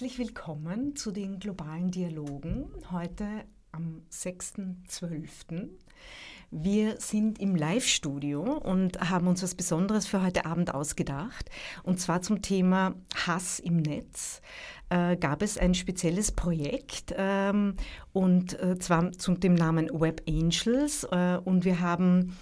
herzlich 0.00 0.18
willkommen 0.18 0.96
zu 0.96 1.10
den 1.10 1.38
globalen 1.40 1.90
Dialogen 1.90 2.70
heute 2.90 3.26
am 3.70 4.00
6.12. 4.10 5.68
Wir 6.50 6.98
sind 6.98 7.38
im 7.38 7.54
Live-Studio 7.54 8.40
und 8.40 8.98
haben 9.10 9.26
uns 9.26 9.42
was 9.42 9.54
Besonderes 9.54 10.06
für 10.06 10.22
heute 10.22 10.46
Abend 10.46 10.72
ausgedacht. 10.72 11.50
Und 11.82 12.00
zwar 12.00 12.22
zum 12.22 12.40
Thema 12.40 12.94
Hass 13.14 13.58
im 13.58 13.76
Netz 13.76 14.40
äh, 14.88 15.18
gab 15.18 15.42
es 15.42 15.58
ein 15.58 15.74
spezielles 15.74 16.32
Projekt 16.32 17.14
ähm, 17.18 17.74
und 18.14 18.58
äh, 18.58 18.78
zwar 18.78 19.12
zum 19.12 19.38
dem 19.38 19.54
Namen 19.54 19.90
Web 19.92 20.22
Angels. 20.26 21.04
Äh, 21.04 21.40
und 21.44 21.66
wir 21.66 21.80
haben 21.80 22.38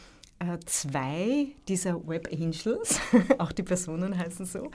zwei 0.64 1.48
dieser 1.66 2.06
Web 2.06 2.28
Angels, 2.32 3.00
auch 3.38 3.52
die 3.52 3.62
Personen 3.62 4.16
heißen 4.16 4.46
so, 4.46 4.70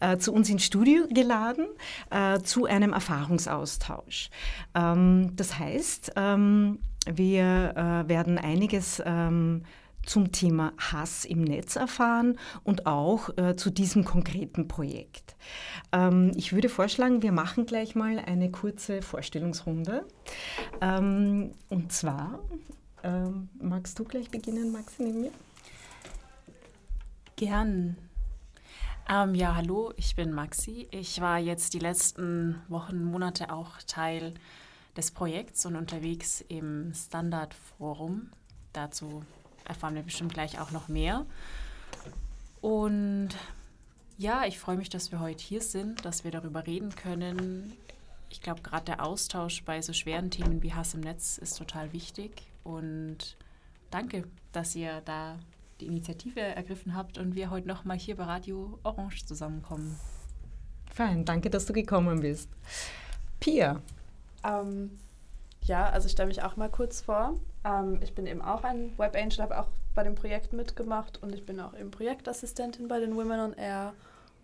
äh, 0.00 0.16
zu 0.18 0.32
uns 0.32 0.48
ins 0.48 0.64
Studio 0.64 1.06
geladen 1.10 1.66
äh, 2.10 2.38
zu 2.40 2.66
einem 2.66 2.92
Erfahrungsaustausch. 2.92 4.30
Ähm, 4.74 5.32
das 5.34 5.58
heißt, 5.58 6.12
ähm, 6.16 6.78
wir 7.06 7.74
äh, 7.76 8.08
werden 8.08 8.38
einiges 8.38 9.02
ähm, 9.04 9.62
zum 10.04 10.32
Thema 10.32 10.72
Hass 10.78 11.24
im 11.24 11.42
Netz 11.42 11.76
erfahren 11.76 12.38
und 12.64 12.86
auch 12.86 13.36
äh, 13.36 13.56
zu 13.56 13.70
diesem 13.70 14.04
konkreten 14.04 14.68
Projekt. 14.68 15.36
Ich 16.34 16.52
würde 16.52 16.68
vorschlagen, 16.68 17.22
wir 17.22 17.32
machen 17.32 17.64
gleich 17.64 17.94
mal 17.94 18.18
eine 18.18 18.50
kurze 18.50 19.00
Vorstellungsrunde. 19.00 20.04
Und 20.82 21.92
zwar, 21.92 22.40
ähm, 23.02 23.48
magst 23.60 23.98
du 23.98 24.04
gleich 24.04 24.30
beginnen, 24.30 24.72
Maxi, 24.72 25.02
neben 25.02 25.20
mir? 25.22 25.32
Gern. 27.36 27.96
Ähm, 29.08 29.34
ja, 29.34 29.54
hallo, 29.54 29.92
ich 29.96 30.16
bin 30.16 30.32
Maxi. 30.32 30.88
Ich 30.90 31.20
war 31.20 31.38
jetzt 31.38 31.72
die 31.74 31.78
letzten 31.78 32.60
Wochen, 32.68 33.04
Monate 33.04 33.50
auch 33.52 33.80
Teil 33.86 34.34
des 34.96 35.12
Projekts 35.12 35.64
und 35.64 35.76
unterwegs 35.76 36.44
im 36.48 36.92
Standardforum. 36.92 38.30
Dazu 38.72 39.22
erfahren 39.64 39.94
wir 39.94 40.02
bestimmt 40.02 40.34
gleich 40.34 40.60
auch 40.60 40.72
noch 40.72 40.88
mehr. 40.88 41.24
Und 42.60 43.30
ja, 44.18 44.44
ich 44.44 44.58
freue 44.58 44.76
mich, 44.76 44.88
dass 44.88 45.12
wir 45.12 45.20
heute 45.20 45.42
hier 45.42 45.62
sind, 45.62 46.04
dass 46.04 46.24
wir 46.24 46.32
darüber 46.32 46.66
reden 46.66 46.94
können. 46.94 47.72
Ich 48.30 48.42
glaube, 48.42 48.62
gerade 48.62 48.86
der 48.86 49.04
Austausch 49.04 49.62
bei 49.64 49.80
so 49.80 49.92
schweren 49.92 50.30
Themen 50.30 50.62
wie 50.62 50.74
Hass 50.74 50.94
im 50.94 51.00
Netz 51.00 51.38
ist 51.38 51.56
total 51.56 51.92
wichtig. 51.92 52.42
Und 52.68 53.38
danke, 53.90 54.24
dass 54.52 54.76
ihr 54.76 55.00
da 55.06 55.38
die 55.80 55.86
Initiative 55.86 56.40
ergriffen 56.40 56.94
habt 56.94 57.16
und 57.16 57.34
wir 57.34 57.48
heute 57.48 57.66
nochmal 57.66 57.96
hier 57.96 58.14
bei 58.16 58.24
Radio 58.24 58.78
Orange 58.82 59.24
zusammenkommen. 59.24 59.98
Fein, 60.92 61.24
danke, 61.24 61.48
dass 61.48 61.64
du 61.64 61.72
gekommen 61.72 62.20
bist. 62.20 62.50
Pia, 63.40 63.80
ähm, 64.44 64.98
ja, 65.62 65.88
also 65.88 66.06
ich 66.06 66.12
stelle 66.12 66.28
mich 66.28 66.42
auch 66.42 66.56
mal 66.56 66.68
kurz 66.68 67.00
vor. 67.00 67.40
Ähm, 67.64 68.00
ich 68.02 68.14
bin 68.14 68.26
eben 68.26 68.42
auch 68.42 68.64
ein 68.64 68.92
Web 68.98 69.16
Angel, 69.16 69.38
habe 69.38 69.58
auch 69.58 69.68
bei 69.94 70.02
dem 70.02 70.14
Projekt 70.14 70.52
mitgemacht 70.52 71.22
und 71.22 71.34
ich 71.34 71.46
bin 71.46 71.60
auch 71.60 71.74
eben 71.74 71.90
Projektassistentin 71.90 72.86
bei 72.86 73.00
den 73.00 73.16
Women 73.16 73.40
on 73.40 73.52
Air 73.54 73.94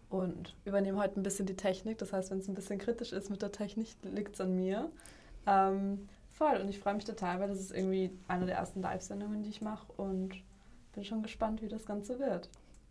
und 0.09 0.55
übernehme 0.65 0.99
heute 0.99 1.21
ein 1.21 1.23
bisschen 1.23 1.45
die 1.45 1.57
Technik. 1.57 1.99
Das 1.99 2.15
heißt, 2.15 2.31
wenn 2.31 2.39
es 2.39 2.49
ein 2.49 2.55
bisschen 2.55 2.79
kritisch 2.79 3.13
ist 3.13 3.29
mit 3.29 3.43
der 3.43 3.53
Technik, 3.53 3.89
liegt 4.03 4.35
es 4.35 4.41
an 4.41 4.57
mir. 4.57 4.91
Ähm, 5.47 6.09
voll 6.35 6.57
und 6.59 6.69
ich 6.69 6.79
freue 6.79 6.95
mich 6.95 7.05
total, 7.05 7.41
weil 7.41 7.49
das 7.49 7.61
ist 7.61 7.73
irgendwie 7.73 8.11
eine 8.29 8.47
der 8.47 8.57
ersten 8.57 8.83
Live-Sendungen, 8.83 9.43
die 9.43 9.51
ich 9.51 9.63
mache 9.63 9.91
und 9.93 10.35
bin 10.95 11.05
schon 11.05 11.23
gespannt, 11.23 11.63
wie 11.63 11.69
das 11.69 11.87
Ganze 11.87 12.19
wird. 12.19 12.49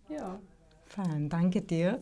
Ja. 0.09 0.40
Fein, 0.86 1.28
danke 1.28 1.62
dir. 1.62 2.02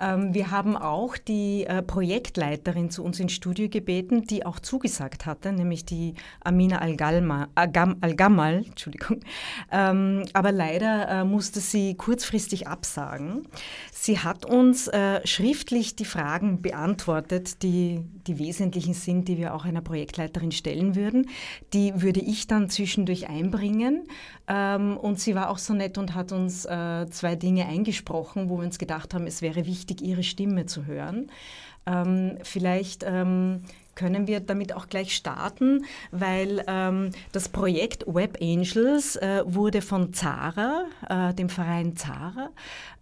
Ähm, 0.00 0.34
wir 0.34 0.50
haben 0.50 0.76
auch 0.76 1.16
die 1.16 1.66
äh, 1.66 1.82
Projektleiterin 1.82 2.90
zu 2.90 3.04
uns 3.04 3.20
ins 3.20 3.32
Studio 3.32 3.68
gebeten, 3.68 4.24
die 4.24 4.44
auch 4.44 4.58
zugesagt 4.58 5.24
hatte, 5.24 5.52
nämlich 5.52 5.84
die 5.84 6.14
Amina 6.42 6.78
Al-Gamal, 6.78 7.48
Al 7.54 8.64
Entschuldigung. 8.66 9.20
Ähm, 9.70 10.24
aber 10.32 10.50
leider 10.50 11.08
äh, 11.08 11.24
musste 11.24 11.60
sie 11.60 11.94
kurzfristig 11.94 12.66
absagen. 12.66 13.46
Sie 13.92 14.18
hat 14.18 14.44
uns 14.44 14.88
äh, 14.88 15.24
schriftlich 15.24 15.94
die 15.94 16.04
Fragen 16.04 16.60
beantwortet, 16.60 17.62
die 17.62 18.04
die 18.26 18.38
wesentlichen 18.38 18.94
sind, 18.94 19.28
die 19.28 19.38
wir 19.38 19.54
auch 19.54 19.64
einer 19.64 19.80
Projektleiterin 19.80 20.52
stellen 20.52 20.94
würden. 20.94 21.28
Die 21.72 22.02
würde 22.02 22.20
ich 22.20 22.46
dann 22.46 22.70
zwischendurch 22.70 23.28
einbringen. 23.28 24.04
Ähm, 24.48 24.96
und 24.96 25.20
sie 25.20 25.34
war 25.34 25.50
auch 25.50 25.58
so 25.58 25.74
nett 25.74 25.98
und 25.98 26.14
hat 26.14 26.32
uns 26.32 26.64
zwei 26.64 27.36
Dinge 27.36 27.66
eingesprochen 27.66 28.14
gesprochen, 28.14 28.48
wo 28.48 28.58
wir 28.58 28.64
uns 28.64 28.78
gedacht 28.78 29.14
haben, 29.14 29.26
es 29.26 29.42
wäre 29.42 29.66
wichtig, 29.66 30.02
ihre 30.02 30.22
Stimme 30.22 30.66
zu 30.66 30.86
hören. 30.86 31.30
Ähm, 31.86 32.38
vielleicht 32.42 33.04
ähm, 33.06 33.62
können 33.94 34.26
wir 34.26 34.40
damit 34.40 34.74
auch 34.74 34.88
gleich 34.88 35.14
starten, 35.14 35.84
weil 36.10 36.64
ähm, 36.66 37.10
das 37.32 37.48
Projekt 37.48 38.04
Web 38.06 38.38
Angels 38.40 39.16
äh, 39.16 39.42
wurde 39.46 39.82
von 39.82 40.12
Zara, 40.12 40.84
äh, 41.08 41.34
dem 41.34 41.48
Verein 41.48 41.96
Zara, 41.96 42.50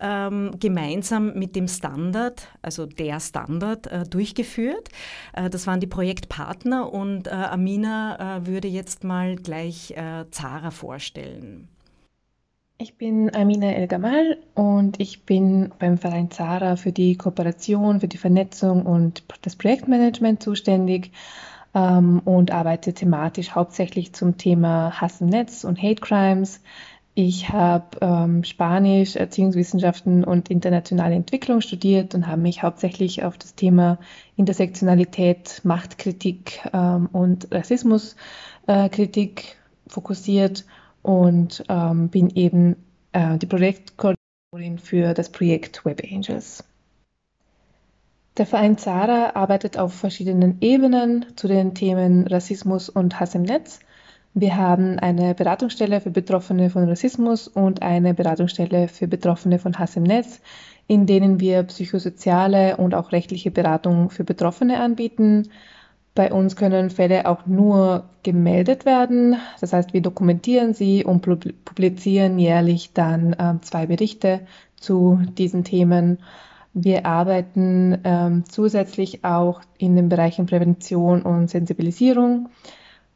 ähm, 0.01 0.53
gemeinsam 0.59 1.35
mit 1.35 1.57
dem 1.57 1.69
Standard, 1.69 2.49
also 2.63 2.87
der 2.87 3.21
Standard, 3.21 3.87
äh, 3.87 4.05
durchgeführt. 4.05 4.89
Äh, 5.33 5.51
das 5.51 5.67
waren 5.67 5.81
die 5.81 5.87
Projektpartner 5.87 6.93
und 6.93 7.27
äh, 7.27 7.31
Amina 7.31 8.39
äh, 8.39 8.47
würde 8.47 8.69
jetzt 8.69 9.05
mal 9.05 9.37
gleich 9.37 9.95
Zara 10.31 10.71
vorstellen. 10.71 11.69
Ich 12.83 12.97
bin 12.97 13.33
Amina 13.33 13.71
El 13.75 13.87
Gamal 13.87 14.39
und 14.57 14.99
ich 14.99 15.23
bin 15.23 15.71
beim 15.79 15.99
Verein 15.99 16.33
Zara 16.33 16.75
für 16.75 16.91
die 16.91 17.17
Kooperation, 17.17 18.01
für 18.01 18.09
die 18.09 18.17
Vernetzung 18.17 18.85
und 18.87 19.23
das 19.43 19.55
Projektmanagement 19.55 20.43
zuständig 20.43 21.13
ähm, 21.77 22.21
und 22.25 22.51
arbeite 22.51 22.93
thematisch 22.93 23.53
hauptsächlich 23.53 24.15
zum 24.15 24.37
Thema 24.37 25.01
Hass 25.01 25.21
im 25.21 25.29
Netz 25.29 25.63
und 25.63 25.81
Hate 25.81 26.01
Crimes. 26.01 26.61
Ich 27.15 27.51
habe 27.51 27.99
ähm, 28.01 28.43
Spanisch, 28.43 29.15
Erziehungswissenschaften 29.15 30.25
und 30.25 30.51
internationale 30.51 31.15
Entwicklung 31.15 31.61
studiert 31.61 32.17
und 32.17 32.27
habe 32.27 32.43
mich 32.43 32.65
hauptsächlich 32.65 33.23
auf 33.23 33.39
das 33.39 33.55
Thema 33.55 34.01
Intersektionalität, 34.35 35.61
Machtkritik 35.63 36.69
ähm, 36.73 37.09
und 37.13 37.47
Rassismuskritik 37.53 39.41
äh, 39.41 39.89
fokussiert 39.89 40.65
und 41.03 41.65
ähm, 41.69 42.09
bin 42.09 42.31
eben 42.31 42.77
äh, 43.13 43.39
die 43.39 43.47
Projektkoordinatorin 43.47 44.79
für 44.79 45.15
das 45.15 45.31
Projekt 45.31 45.85
Web 45.85 46.03
Angels. 46.11 46.65
Der 48.39 48.47
Verein 48.47 48.79
Zara 48.79 49.33
arbeitet 49.35 49.79
auf 49.79 49.93
verschiedenen 49.93 50.57
Ebenen 50.63 51.27
zu 51.37 51.49
den 51.49 51.75
Themen 51.75 52.27
Rassismus 52.27 52.89
und 52.89 53.21
Hass 53.21 53.35
im 53.35 53.43
Netz. 53.43 53.81
Wir 54.33 54.57
haben 54.57 54.99
eine 54.99 55.35
Beratungsstelle 55.35 56.01
für 56.01 56.11
Betroffene 56.11 56.71
von 56.71 56.89
Rassismus 56.89 57.47
und 57.49 57.83
eine 57.83 58.15
Beratungsstelle 58.15 58.89
für 58.89 59.07
Betroffene 59.07 59.59
von 59.59 59.79
Hass 59.79 59.97
im 59.97 60.05
Netz, 60.05 60.41
in 60.87 61.05
denen 61.05 61.41
wir 61.41 61.63
psychosoziale 61.65 62.79
und 62.79 62.95
auch 62.95 63.13
rechtliche 63.13 63.51
Beratung 63.51 64.09
für 64.09 64.25
Betroffene 64.25 64.81
anbieten. 64.81 65.51
Bei 66.15 66.31
uns 66.31 66.57
können 66.57 66.91
Fälle 66.91 67.27
auch 67.27 67.47
nur 67.47 68.05
gemeldet 68.23 68.85
werden. 68.85 69.37
Das 69.61 69.73
heißt, 69.73 69.95
wir 69.95 70.03
dokumentieren 70.03 70.75
sie 70.75 71.05
und 71.05 71.23
publizieren 71.65 72.39
jährlich 72.39 72.93
dann 72.93 73.33
äh, 73.33 73.55
zwei 73.63 73.87
Berichte 73.87 74.41
zu 74.77 75.21
diesen 75.39 75.65
Themen. 75.65 76.19
Wir 76.75 77.07
arbeiten 77.07 77.99
ähm, 78.05 78.45
zusätzlich 78.47 79.25
auch 79.25 79.63
in 79.79 79.97
den 79.97 80.09
Bereichen 80.09 80.47
Prävention 80.47 81.23
und 81.23 81.49
Sensibilisierung. 81.49 82.51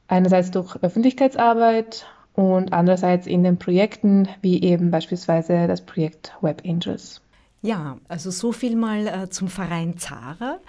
Einerseits 0.08 0.50
durch 0.50 0.76
Öffentlichkeitsarbeit 0.82 2.06
und 2.34 2.72
andererseits 2.72 3.26
in 3.26 3.42
den 3.42 3.58
Projekten 3.58 4.28
wie 4.40 4.62
eben 4.62 4.90
beispielsweise 4.90 5.66
das 5.66 5.80
Projekt 5.80 6.36
Web 6.40 6.62
Angels. 6.66 7.22
Ja, 7.66 7.98
also 8.06 8.30
so 8.30 8.52
viel 8.52 8.76
mal 8.76 9.08
äh, 9.08 9.28
zum 9.28 9.48
Verein 9.48 9.98
Zara. 9.98 10.60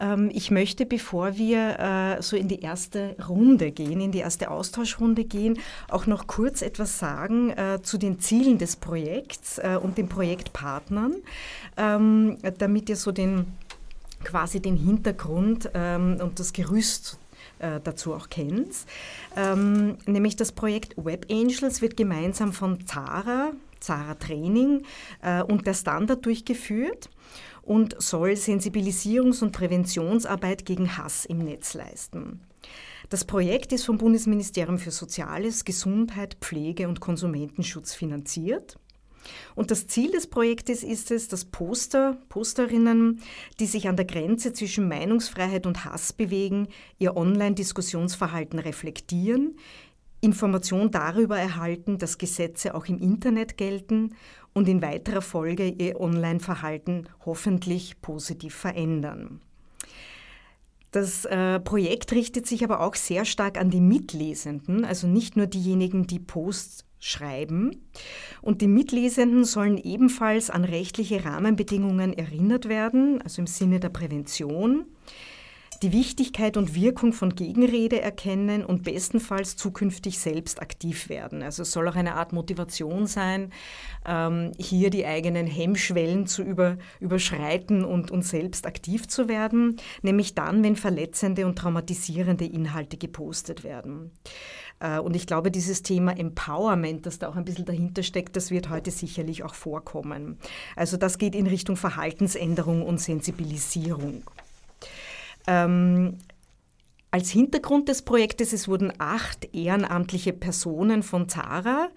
Ähm, 0.00 0.30
ich 0.32 0.50
möchte, 0.50 0.86
bevor 0.86 1.36
wir 1.36 1.78
äh, 2.18 2.22
so 2.22 2.34
in 2.34 2.48
die 2.48 2.60
erste 2.60 3.14
Runde 3.28 3.72
gehen, 3.72 4.00
in 4.00 4.10
die 4.10 4.20
erste 4.20 4.50
Austauschrunde 4.50 5.24
gehen, 5.24 5.58
auch 5.90 6.06
noch 6.06 6.26
kurz 6.26 6.62
etwas 6.62 6.98
sagen 6.98 7.50
äh, 7.50 7.80
zu 7.82 7.98
den 7.98 8.20
Zielen 8.20 8.56
des 8.56 8.76
Projekts 8.76 9.58
äh, 9.58 9.78
und 9.78 9.98
den 9.98 10.08
Projektpartnern, 10.08 11.16
ähm, 11.76 12.38
damit 12.56 12.88
ihr 12.88 12.96
so 12.96 13.12
den 13.12 13.44
quasi 14.24 14.58
den 14.58 14.76
Hintergrund 14.76 15.68
ähm, 15.74 16.16
und 16.22 16.40
das 16.40 16.54
Gerüst 16.54 17.18
äh, 17.58 17.80
dazu 17.84 18.14
auch 18.14 18.30
kennt. 18.30 18.72
Ähm, 19.36 19.98
nämlich 20.06 20.36
das 20.36 20.52
Projekt 20.52 20.94
Web 20.96 21.26
Angels 21.30 21.82
wird 21.82 21.98
gemeinsam 21.98 22.54
von 22.54 22.86
Zara, 22.86 23.52
Zara 23.80 24.14
Training 24.14 24.82
äh, 25.22 25.42
und 25.42 25.66
der 25.66 25.74
Standard 25.74 26.24
durchgeführt 26.24 27.10
und 27.62 28.00
soll 28.00 28.30
Sensibilisierungs- 28.30 29.42
und 29.42 29.52
Präventionsarbeit 29.52 30.64
gegen 30.64 30.96
Hass 30.96 31.24
im 31.24 31.38
Netz 31.38 31.74
leisten. 31.74 32.40
Das 33.08 33.24
Projekt 33.24 33.72
ist 33.72 33.84
vom 33.84 33.98
Bundesministerium 33.98 34.78
für 34.78 34.90
Soziales, 34.90 35.64
Gesundheit, 35.64 36.36
Pflege 36.40 36.88
und 36.88 37.00
Konsumentenschutz 37.00 37.94
finanziert. 37.94 38.76
Und 39.54 39.70
das 39.70 39.86
Ziel 39.86 40.10
des 40.10 40.28
Projektes 40.28 40.82
ist 40.82 41.10
es, 41.10 41.28
dass 41.28 41.44
Poster, 41.44 42.16
Posterinnen, 42.28 43.20
die 43.58 43.66
sich 43.66 43.88
an 43.88 43.96
der 43.96 44.04
Grenze 44.04 44.52
zwischen 44.52 44.88
Meinungsfreiheit 44.88 45.66
und 45.66 45.84
Hass 45.84 46.12
bewegen, 46.12 46.68
ihr 46.98 47.16
Online-Diskussionsverhalten 47.16 48.58
reflektieren, 48.58 49.56
Information 50.26 50.90
darüber 50.90 51.38
erhalten, 51.38 51.96
dass 51.96 52.18
Gesetze 52.18 52.74
auch 52.74 52.86
im 52.86 52.98
Internet 52.98 53.56
gelten 53.56 54.14
und 54.52 54.68
in 54.68 54.82
weiterer 54.82 55.22
Folge 55.22 55.68
ihr 55.68 56.00
Online-Verhalten 56.00 57.08
hoffentlich 57.24 58.02
positiv 58.02 58.54
verändern. 58.54 59.40
Das 60.90 61.24
äh, 61.26 61.60
Projekt 61.60 62.12
richtet 62.12 62.46
sich 62.46 62.64
aber 62.64 62.80
auch 62.80 62.94
sehr 62.94 63.24
stark 63.24 63.58
an 63.58 63.70
die 63.70 63.80
Mitlesenden, 63.80 64.84
also 64.84 65.06
nicht 65.06 65.36
nur 65.36 65.46
diejenigen, 65.46 66.06
die 66.06 66.18
Posts 66.18 66.84
schreiben. 66.98 67.86
Und 68.40 68.62
die 68.62 68.66
Mitlesenden 68.66 69.44
sollen 69.44 69.78
ebenfalls 69.78 70.50
an 70.50 70.64
rechtliche 70.64 71.24
Rahmenbedingungen 71.24 72.12
erinnert 72.14 72.68
werden, 72.68 73.20
also 73.22 73.42
im 73.42 73.46
Sinne 73.46 73.78
der 73.78 73.90
Prävention 73.90 74.86
die 75.78 75.92
Wichtigkeit 75.92 76.56
und 76.56 76.74
Wirkung 76.74 77.12
von 77.12 77.34
Gegenrede 77.34 78.00
erkennen 78.00 78.64
und 78.64 78.84
bestenfalls 78.84 79.56
zukünftig 79.56 80.18
selbst 80.18 80.60
aktiv 80.60 81.08
werden. 81.08 81.42
Also 81.42 81.62
es 81.62 81.72
soll 81.72 81.88
auch 81.88 81.96
eine 81.96 82.14
Art 82.14 82.32
Motivation 82.32 83.06
sein, 83.06 83.52
ähm, 84.06 84.52
hier 84.58 84.90
die 84.90 85.06
eigenen 85.06 85.46
Hemmschwellen 85.46 86.26
zu 86.26 86.42
über, 86.42 86.78
überschreiten 87.00 87.84
und, 87.84 88.10
und 88.10 88.22
selbst 88.22 88.66
aktiv 88.66 89.08
zu 89.08 89.28
werden, 89.28 89.76
nämlich 90.02 90.34
dann, 90.34 90.62
wenn 90.62 90.76
verletzende 90.76 91.46
und 91.46 91.56
traumatisierende 91.56 92.44
Inhalte 92.44 92.96
gepostet 92.96 93.64
werden. 93.64 94.12
Äh, 94.80 94.98
und 94.98 95.16
ich 95.16 95.26
glaube, 95.26 95.50
dieses 95.50 95.82
Thema 95.82 96.16
Empowerment, 96.16 97.06
das 97.06 97.18
da 97.18 97.28
auch 97.28 97.36
ein 97.36 97.44
bisschen 97.44 97.64
dahinter 97.64 98.02
steckt, 98.02 98.36
das 98.36 98.50
wird 98.50 98.70
heute 98.70 98.90
sicherlich 98.90 99.42
auch 99.42 99.54
vorkommen. 99.54 100.38
Also 100.74 100.96
das 100.96 101.18
geht 101.18 101.34
in 101.34 101.46
Richtung 101.46 101.76
Verhaltensänderung 101.76 102.82
und 102.82 103.00
Sensibilisierung. 103.00 104.22
Ähm, 105.46 106.18
als 107.10 107.30
Hintergrund 107.30 107.88
des 107.88 108.02
Projektes, 108.02 108.52
es 108.52 108.68
wurden 108.68 108.92
acht 108.98 109.54
ehrenamtliche 109.54 110.32
Personen 110.32 111.02
von 111.02 111.28
Zara 111.28 111.88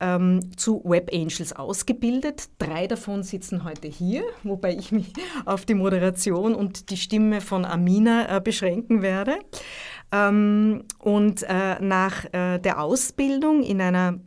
ähm, 0.00 0.56
zu 0.56 0.82
Web 0.84 1.10
Angels 1.12 1.52
ausgebildet. 1.52 2.48
Drei 2.58 2.86
davon 2.86 3.22
sitzen 3.22 3.64
heute 3.64 3.88
hier, 3.88 4.22
wobei 4.42 4.74
ich 4.74 4.92
mich 4.92 5.12
auf 5.44 5.66
die 5.66 5.74
Moderation 5.74 6.54
und 6.54 6.90
die 6.90 6.96
Stimme 6.96 7.40
von 7.40 7.64
Amina 7.64 8.36
äh, 8.36 8.40
beschränken 8.40 9.02
werde. 9.02 9.38
Ähm, 10.12 10.84
und 10.98 11.42
äh, 11.42 11.80
nach 11.80 12.24
äh, 12.32 12.58
der 12.58 12.82
Ausbildung 12.82 13.62
in 13.62 13.80
einer 13.80 14.20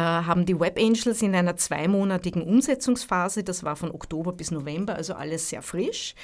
haben 0.00 0.44
die 0.44 0.58
Web 0.58 0.78
Angels 0.78 1.22
in 1.22 1.34
einer 1.34 1.56
zweimonatigen 1.56 2.42
Umsetzungsphase, 2.42 3.44
das 3.44 3.62
war 3.62 3.76
von 3.76 3.90
Oktober 3.90 4.32
bis 4.32 4.50
November, 4.50 4.96
also 4.96 5.14
alles 5.14 5.48
sehr 5.48 5.62
frisch, 5.62 6.14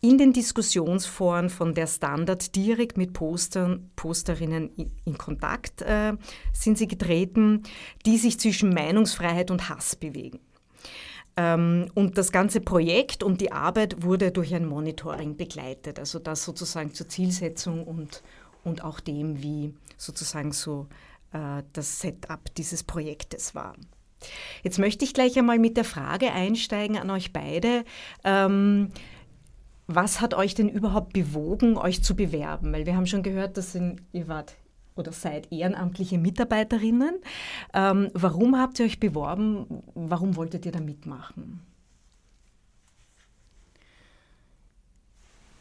in 0.00 0.18
den 0.18 0.32
Diskussionsforen 0.32 1.50
von 1.50 1.74
der 1.74 1.86
Standard 1.88 2.54
direkt 2.54 2.96
mit 2.96 3.12
Postern, 3.12 3.90
Posterinnen 3.96 4.70
in, 4.76 4.92
in 5.04 5.18
Kontakt 5.18 5.82
äh, 5.82 6.12
sind 6.52 6.78
sie 6.78 6.86
getreten, 6.86 7.64
die 8.06 8.18
sich 8.18 8.38
zwischen 8.38 8.72
Meinungsfreiheit 8.72 9.50
und 9.50 9.68
Hass 9.68 9.96
bewegen. 9.96 10.38
Ähm, 11.36 11.90
und 11.94 12.18
das 12.18 12.32
ganze 12.32 12.60
Projekt 12.60 13.22
und 13.22 13.40
die 13.40 13.52
Arbeit 13.52 14.02
wurde 14.02 14.32
durch 14.32 14.54
ein 14.54 14.66
Monitoring 14.66 15.36
begleitet, 15.36 15.98
also 15.98 16.18
das 16.18 16.44
sozusagen 16.44 16.94
zur 16.94 17.08
Zielsetzung 17.08 17.84
und, 17.84 18.22
und 18.64 18.82
auch 18.82 18.98
dem, 18.98 19.42
wie 19.42 19.72
sozusagen 19.96 20.52
so 20.52 20.86
äh, 21.32 21.62
das 21.72 22.00
Setup 22.00 22.54
dieses 22.56 22.82
Projektes 22.84 23.54
war. 23.54 23.74
Jetzt 24.62 24.78
möchte 24.78 25.04
ich 25.04 25.14
gleich 25.14 25.38
einmal 25.38 25.58
mit 25.58 25.76
der 25.76 25.84
Frage 25.84 26.32
einsteigen 26.32 26.98
an 26.98 27.10
euch 27.10 27.32
beide. 27.32 27.84
Ähm, 28.24 28.90
was 29.86 30.20
hat 30.20 30.34
euch 30.34 30.54
denn 30.54 30.68
überhaupt 30.68 31.12
bewogen, 31.12 31.76
euch 31.78 32.02
zu 32.02 32.14
bewerben? 32.14 32.72
Weil 32.72 32.84
wir 32.84 32.96
haben 32.96 33.06
schon 33.06 33.22
gehört, 33.22 33.56
dass 33.56 33.74
ihr 33.74 34.28
wart 34.28 34.54
oder 34.96 35.12
seid 35.12 35.50
ehrenamtliche 35.52 36.18
Mitarbeiterinnen. 36.18 37.20
Ähm, 37.72 38.10
warum 38.14 38.58
habt 38.58 38.78
ihr 38.80 38.86
euch 38.86 39.00
beworben? 39.00 39.82
Warum 39.94 40.36
wolltet 40.36 40.66
ihr 40.66 40.72
da 40.72 40.80
mitmachen? 40.80 41.60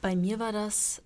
Bei 0.01 0.15
mir 0.15 0.39
war 0.39 0.51
das, 0.51 1.01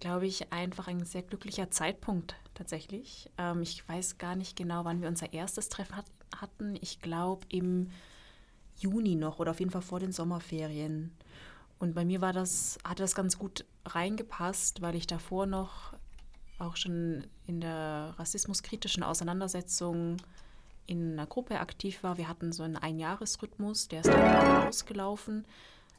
glaube 0.00 0.26
ich, 0.26 0.52
einfach 0.52 0.88
ein 0.88 1.04
sehr 1.04 1.22
glücklicher 1.22 1.70
Zeitpunkt 1.70 2.34
tatsächlich. 2.54 3.30
Ähm, 3.38 3.62
ich 3.62 3.86
weiß 3.88 4.18
gar 4.18 4.36
nicht 4.36 4.56
genau, 4.56 4.84
wann 4.84 5.00
wir 5.00 5.08
unser 5.08 5.32
erstes 5.32 5.68
Treffen 5.68 5.96
hat, 5.96 6.06
hatten. 6.36 6.76
Ich 6.80 7.00
glaube 7.00 7.46
im 7.48 7.90
Juni 8.76 9.14
noch 9.14 9.38
oder 9.38 9.52
auf 9.52 9.60
jeden 9.60 9.70
Fall 9.70 9.82
vor 9.82 10.00
den 10.00 10.12
Sommerferien. 10.12 11.12
Und 11.78 11.94
bei 11.94 12.04
mir 12.04 12.20
war 12.20 12.32
das, 12.32 12.78
hatte 12.84 13.02
das 13.02 13.14
ganz 13.14 13.38
gut 13.38 13.64
reingepasst, 13.84 14.80
weil 14.80 14.94
ich 14.94 15.06
davor 15.06 15.46
noch 15.46 15.94
auch 16.58 16.76
schon 16.76 17.26
in 17.46 17.60
der 17.60 18.14
rassismuskritischen 18.16 19.02
Auseinandersetzung 19.02 20.16
in 20.86 21.12
einer 21.12 21.26
Gruppe 21.26 21.60
aktiv 21.60 22.02
war. 22.02 22.16
Wir 22.18 22.28
hatten 22.28 22.52
so 22.52 22.62
einen 22.62 22.76
Einjahresrhythmus, 22.76 23.88
der 23.88 24.00
ist 24.00 24.08
dann 24.08 24.66
ausgelaufen. 24.66 25.46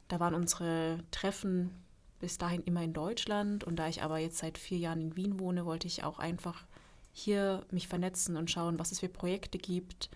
Da 0.08 0.20
waren 0.20 0.36
unsere 0.36 1.00
Treffen 1.12 1.72
bis 2.20 2.38
dahin 2.38 2.62
immer 2.64 2.84
in 2.84 2.94
Deutschland 2.94 3.64
und 3.64 3.78
da 3.78 3.88
ich 3.88 4.04
aber 4.04 4.18
jetzt 4.18 4.38
seit 4.38 4.58
vier 4.58 4.78
Jahren 4.78 5.02
in 5.02 5.16
Wien 5.16 5.40
wohne, 5.40 5.66
wollte 5.66 5.88
ich 5.88 6.04
auch 6.04 6.20
einfach 6.20 6.66
hier 7.12 7.66
mich 7.72 7.88
vernetzen 7.88 8.38
und 8.38 8.52
schauen, 8.52 8.80
was 8.80 8.92
es 8.92 9.00
für 9.00 9.10
Projekte 9.10 9.58
gibt, 9.58 10.10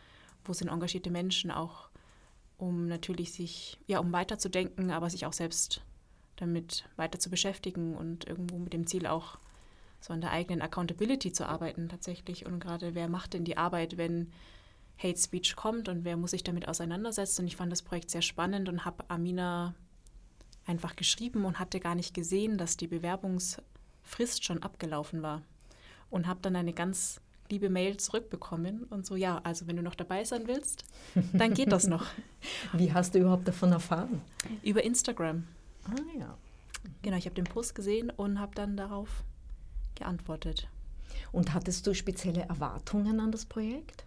wo 0.43 0.53
sind 0.53 0.69
engagierte 0.69 1.11
Menschen 1.11 1.51
auch, 1.51 1.89
um 2.57 2.87
natürlich 2.87 3.31
sich, 3.31 3.77
ja, 3.87 3.99
um 3.99 4.11
weiterzudenken, 4.11 4.91
aber 4.91 5.09
sich 5.09 5.25
auch 5.25 5.33
selbst 5.33 5.81
damit 6.35 6.85
weiter 6.95 7.19
zu 7.19 7.29
beschäftigen 7.29 7.95
und 7.95 8.27
irgendwo 8.27 8.57
mit 8.57 8.73
dem 8.73 8.87
Ziel 8.87 9.05
auch 9.05 9.37
so 10.01 10.13
an 10.13 10.21
der 10.21 10.31
eigenen 10.31 10.61
Accountability 10.61 11.31
zu 11.31 11.45
arbeiten 11.45 11.89
tatsächlich. 11.89 12.45
Und 12.45 12.59
gerade 12.59 12.95
wer 12.95 13.09
macht 13.09 13.33
denn 13.33 13.43
die 13.43 13.57
Arbeit, 13.57 13.97
wenn 13.97 14.31
Hate 14.97 15.19
Speech 15.19 15.55
kommt 15.55 15.89
und 15.89 16.03
wer 16.03 16.17
muss 16.17 16.31
sich 16.31 16.43
damit 16.43 16.67
auseinandersetzen? 16.67 17.41
Und 17.41 17.47
ich 17.47 17.55
fand 17.55 17.71
das 17.71 17.81
Projekt 17.81 18.09
sehr 18.09 18.21
spannend 18.21 18.69
und 18.69 18.85
habe 18.85 19.09
Amina 19.09 19.75
einfach 20.69 20.95
geschrieben 20.95 21.43
und 21.45 21.59
hatte 21.59 21.79
gar 21.79 21.95
nicht 21.95 22.13
gesehen, 22.13 22.57
dass 22.57 22.77
die 22.77 22.87
Bewerbungsfrist 22.87 24.45
schon 24.45 24.63
abgelaufen 24.63 25.21
war. 25.21 25.41
Und 26.09 26.27
habe 26.27 26.39
dann 26.41 26.55
eine 26.55 26.73
ganz 26.73 27.19
liebe 27.49 27.69
Mail 27.69 27.97
zurückbekommen 27.97 28.83
und 28.83 29.05
so, 29.05 29.15
ja, 29.15 29.39
also 29.43 29.67
wenn 29.67 29.75
du 29.75 29.81
noch 29.81 29.95
dabei 29.95 30.23
sein 30.23 30.47
willst, 30.47 30.85
dann 31.33 31.53
geht 31.53 31.71
das 31.71 31.87
noch. 31.87 32.05
Wie 32.73 32.93
hast 32.93 33.15
du 33.15 33.19
überhaupt 33.19 33.47
davon 33.47 33.71
erfahren? 33.71 34.21
Über 34.63 34.83
Instagram. 34.83 35.45
Ah 35.85 36.17
ja. 36.17 36.37
Genau, 37.01 37.17
ich 37.17 37.25
habe 37.25 37.35
den 37.35 37.45
Post 37.45 37.75
gesehen 37.75 38.11
und 38.11 38.39
habe 38.39 38.53
dann 38.55 38.77
darauf 38.77 39.23
geantwortet. 39.95 40.69
Und 41.31 41.53
hattest 41.53 41.85
du 41.87 41.93
spezielle 41.93 42.41
Erwartungen 42.41 43.19
an 43.19 43.31
das 43.31 43.45
Projekt? 43.45 44.05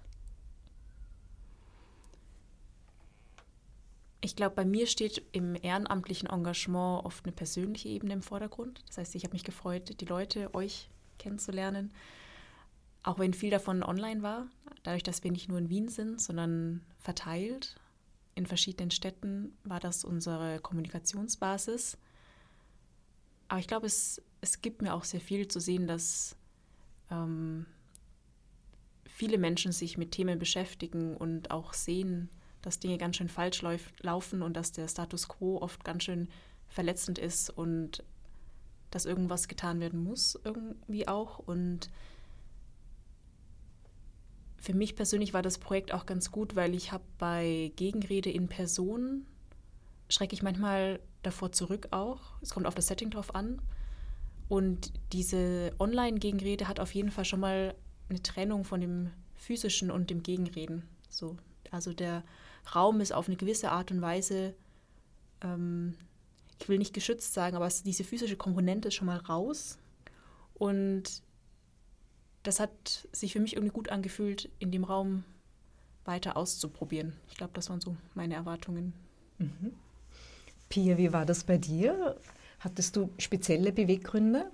Ich 4.32 4.36
glaube, 4.36 4.54
bei 4.54 4.64
mir 4.64 4.86
steht 4.86 5.22
im 5.32 5.54
ehrenamtlichen 5.60 6.26
Engagement 6.26 7.04
oft 7.04 7.26
eine 7.26 7.34
persönliche 7.34 7.90
Ebene 7.90 8.14
im 8.14 8.22
Vordergrund. 8.22 8.82
Das 8.86 8.96
heißt, 8.96 9.14
ich 9.14 9.24
habe 9.24 9.34
mich 9.34 9.44
gefreut, 9.44 10.00
die 10.00 10.06
Leute, 10.06 10.54
euch 10.54 10.88
kennenzulernen. 11.18 11.92
Auch 13.02 13.18
wenn 13.18 13.34
viel 13.34 13.50
davon 13.50 13.82
online 13.82 14.22
war, 14.22 14.46
dadurch, 14.84 15.02
dass 15.02 15.22
wir 15.22 15.30
nicht 15.30 15.50
nur 15.50 15.58
in 15.58 15.68
Wien 15.68 15.88
sind, 15.88 16.18
sondern 16.18 16.80
verteilt 16.96 17.76
in 18.34 18.46
verschiedenen 18.46 18.90
Städten, 18.90 19.54
war 19.64 19.80
das 19.80 20.02
unsere 20.02 20.60
Kommunikationsbasis. 20.60 21.98
Aber 23.48 23.60
ich 23.60 23.66
glaube, 23.68 23.84
es, 23.84 24.22
es 24.40 24.62
gibt 24.62 24.80
mir 24.80 24.94
auch 24.94 25.04
sehr 25.04 25.20
viel 25.20 25.46
zu 25.46 25.60
sehen, 25.60 25.86
dass 25.86 26.36
ähm, 27.10 27.66
viele 29.04 29.36
Menschen 29.36 29.72
sich 29.72 29.98
mit 29.98 30.12
Themen 30.12 30.38
beschäftigen 30.38 31.18
und 31.18 31.50
auch 31.50 31.74
sehen, 31.74 32.30
dass 32.62 32.78
Dinge 32.78 32.98
ganz 32.98 33.16
schön 33.16 33.28
falsch 33.28 33.62
lauf, 33.62 33.92
laufen 34.00 34.42
und 34.42 34.56
dass 34.56 34.72
der 34.72 34.88
Status 34.88 35.28
quo 35.28 35.58
oft 35.58 35.84
ganz 35.84 36.04
schön 36.04 36.28
verletzend 36.68 37.18
ist 37.18 37.50
und 37.50 38.02
dass 38.90 39.04
irgendwas 39.04 39.48
getan 39.48 39.80
werden 39.80 40.02
muss, 40.02 40.38
irgendwie 40.44 41.08
auch. 41.08 41.38
Und 41.38 41.90
für 44.56 44.74
mich 44.74 44.94
persönlich 44.94 45.34
war 45.34 45.42
das 45.42 45.58
Projekt 45.58 45.92
auch 45.92 46.06
ganz 46.06 46.30
gut, 46.30 46.56
weil 46.56 46.74
ich 46.74 46.92
habe 46.92 47.04
bei 47.18 47.72
Gegenrede 47.76 48.30
in 48.30 48.48
Person 48.48 49.26
schrecke 50.08 50.34
ich 50.34 50.42
manchmal 50.42 51.00
davor 51.22 51.52
zurück 51.52 51.88
auch. 51.90 52.20
Es 52.42 52.50
kommt 52.50 52.66
auf 52.66 52.74
das 52.74 52.86
Setting 52.86 53.10
drauf 53.10 53.34
an. 53.34 53.60
Und 54.48 54.92
diese 55.12 55.72
Online-Gegenrede 55.78 56.68
hat 56.68 56.78
auf 56.78 56.94
jeden 56.94 57.10
Fall 57.10 57.24
schon 57.24 57.40
mal 57.40 57.74
eine 58.10 58.22
Trennung 58.22 58.64
von 58.64 58.80
dem 58.80 59.10
physischen 59.34 59.90
und 59.90 60.10
dem 60.10 60.22
Gegenreden. 60.22 60.82
So, 61.08 61.36
also 61.70 61.94
der 61.94 62.22
Raum 62.74 63.00
ist 63.00 63.12
auf 63.12 63.28
eine 63.28 63.36
gewisse 63.36 63.70
Art 63.70 63.90
und 63.90 64.00
Weise, 64.00 64.54
ähm, 65.42 65.96
ich 66.58 66.68
will 66.68 66.78
nicht 66.78 66.94
geschützt 66.94 67.34
sagen, 67.34 67.56
aber 67.56 67.66
es, 67.66 67.82
diese 67.82 68.04
physische 68.04 68.36
Komponente 68.36 68.88
ist 68.88 68.94
schon 68.94 69.06
mal 69.06 69.18
raus. 69.18 69.78
Und 70.54 71.22
das 72.44 72.60
hat 72.60 73.08
sich 73.12 73.32
für 73.32 73.40
mich 73.40 73.54
irgendwie 73.54 73.72
gut 73.72 73.88
angefühlt, 73.90 74.48
in 74.58 74.70
dem 74.70 74.84
Raum 74.84 75.24
weiter 76.04 76.36
auszuprobieren. 76.36 77.14
Ich 77.28 77.36
glaube, 77.36 77.52
das 77.54 77.68
waren 77.70 77.80
so 77.80 77.96
meine 78.14 78.34
Erwartungen. 78.34 78.92
Mhm. 79.38 79.74
Pia, 80.68 80.96
wie 80.96 81.12
war 81.12 81.26
das 81.26 81.44
bei 81.44 81.58
dir? 81.58 82.16
Hattest 82.60 82.96
du 82.96 83.10
spezielle 83.18 83.72
Beweggründe? 83.72 84.50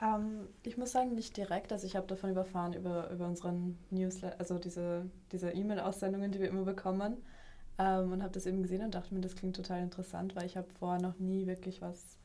Ähm, 0.00 0.48
ich 0.62 0.76
muss 0.76 0.92
sagen, 0.92 1.14
nicht 1.14 1.36
direkt. 1.36 1.72
Also 1.72 1.86
ich 1.86 1.96
habe 1.96 2.06
davon 2.06 2.30
überfahren 2.30 2.74
über, 2.74 3.10
über 3.10 3.26
unseren 3.26 3.78
Newsletter, 3.90 4.38
also 4.38 4.58
diese, 4.58 5.10
diese 5.32 5.50
E-Mail-Aussendungen, 5.50 6.32
die 6.32 6.40
wir 6.40 6.48
immer 6.48 6.64
bekommen. 6.64 7.16
Ähm, 7.78 8.12
und 8.12 8.22
habe 8.22 8.32
das 8.32 8.46
eben 8.46 8.62
gesehen 8.62 8.82
und 8.82 8.94
dachte 8.94 9.14
mir, 9.14 9.20
das 9.20 9.36
klingt 9.36 9.56
total 9.56 9.82
interessant, 9.82 10.34
weil 10.34 10.46
ich 10.46 10.56
habe 10.56 10.68
vorher 10.78 11.00
noch 11.00 11.18
nie 11.18 11.46
wirklich 11.46 11.82
was, 11.82 12.18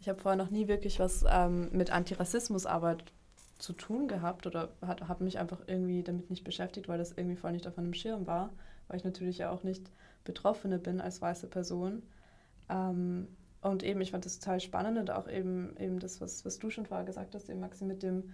ich 0.00 0.08
habe 0.08 0.20
vorher 0.20 0.36
noch 0.36 0.50
nie 0.50 0.68
wirklich 0.68 0.98
was 0.98 1.24
ähm, 1.28 1.70
mit 1.72 1.90
Antirassismusarbeit 1.90 3.04
zu 3.58 3.72
tun 3.72 4.08
gehabt 4.08 4.46
oder 4.46 4.70
habe 4.82 5.24
mich 5.24 5.38
einfach 5.38 5.60
irgendwie 5.66 6.02
damit 6.02 6.28
nicht 6.28 6.44
beschäftigt, 6.44 6.88
weil 6.88 6.98
das 6.98 7.12
irgendwie 7.12 7.36
voll 7.36 7.52
nicht 7.52 7.66
auf 7.66 7.76
meinem 7.76 7.94
Schirm 7.94 8.26
war, 8.26 8.50
weil 8.88 8.98
ich 8.98 9.04
natürlich 9.04 9.38
ja 9.38 9.50
auch 9.50 9.62
nicht 9.62 9.90
Betroffene 10.24 10.78
bin 10.78 11.00
als 11.00 11.22
weiße 11.22 11.46
Person. 11.46 12.02
Ähm, 12.68 13.28
und 13.62 13.82
eben, 13.82 14.00
ich 14.00 14.10
fand 14.10 14.24
das 14.24 14.38
total 14.38 14.60
spannend 14.60 14.98
und 14.98 15.10
auch 15.10 15.28
eben, 15.28 15.76
eben 15.78 15.98
das, 15.98 16.20
was, 16.20 16.44
was 16.44 16.58
du 16.58 16.70
schon 16.70 16.86
vorher 16.86 17.06
gesagt 17.06 17.34
hast, 17.34 17.48
eben 17.48 17.60
Maxi, 17.60 17.84
mit 17.84 18.02
dem 18.02 18.32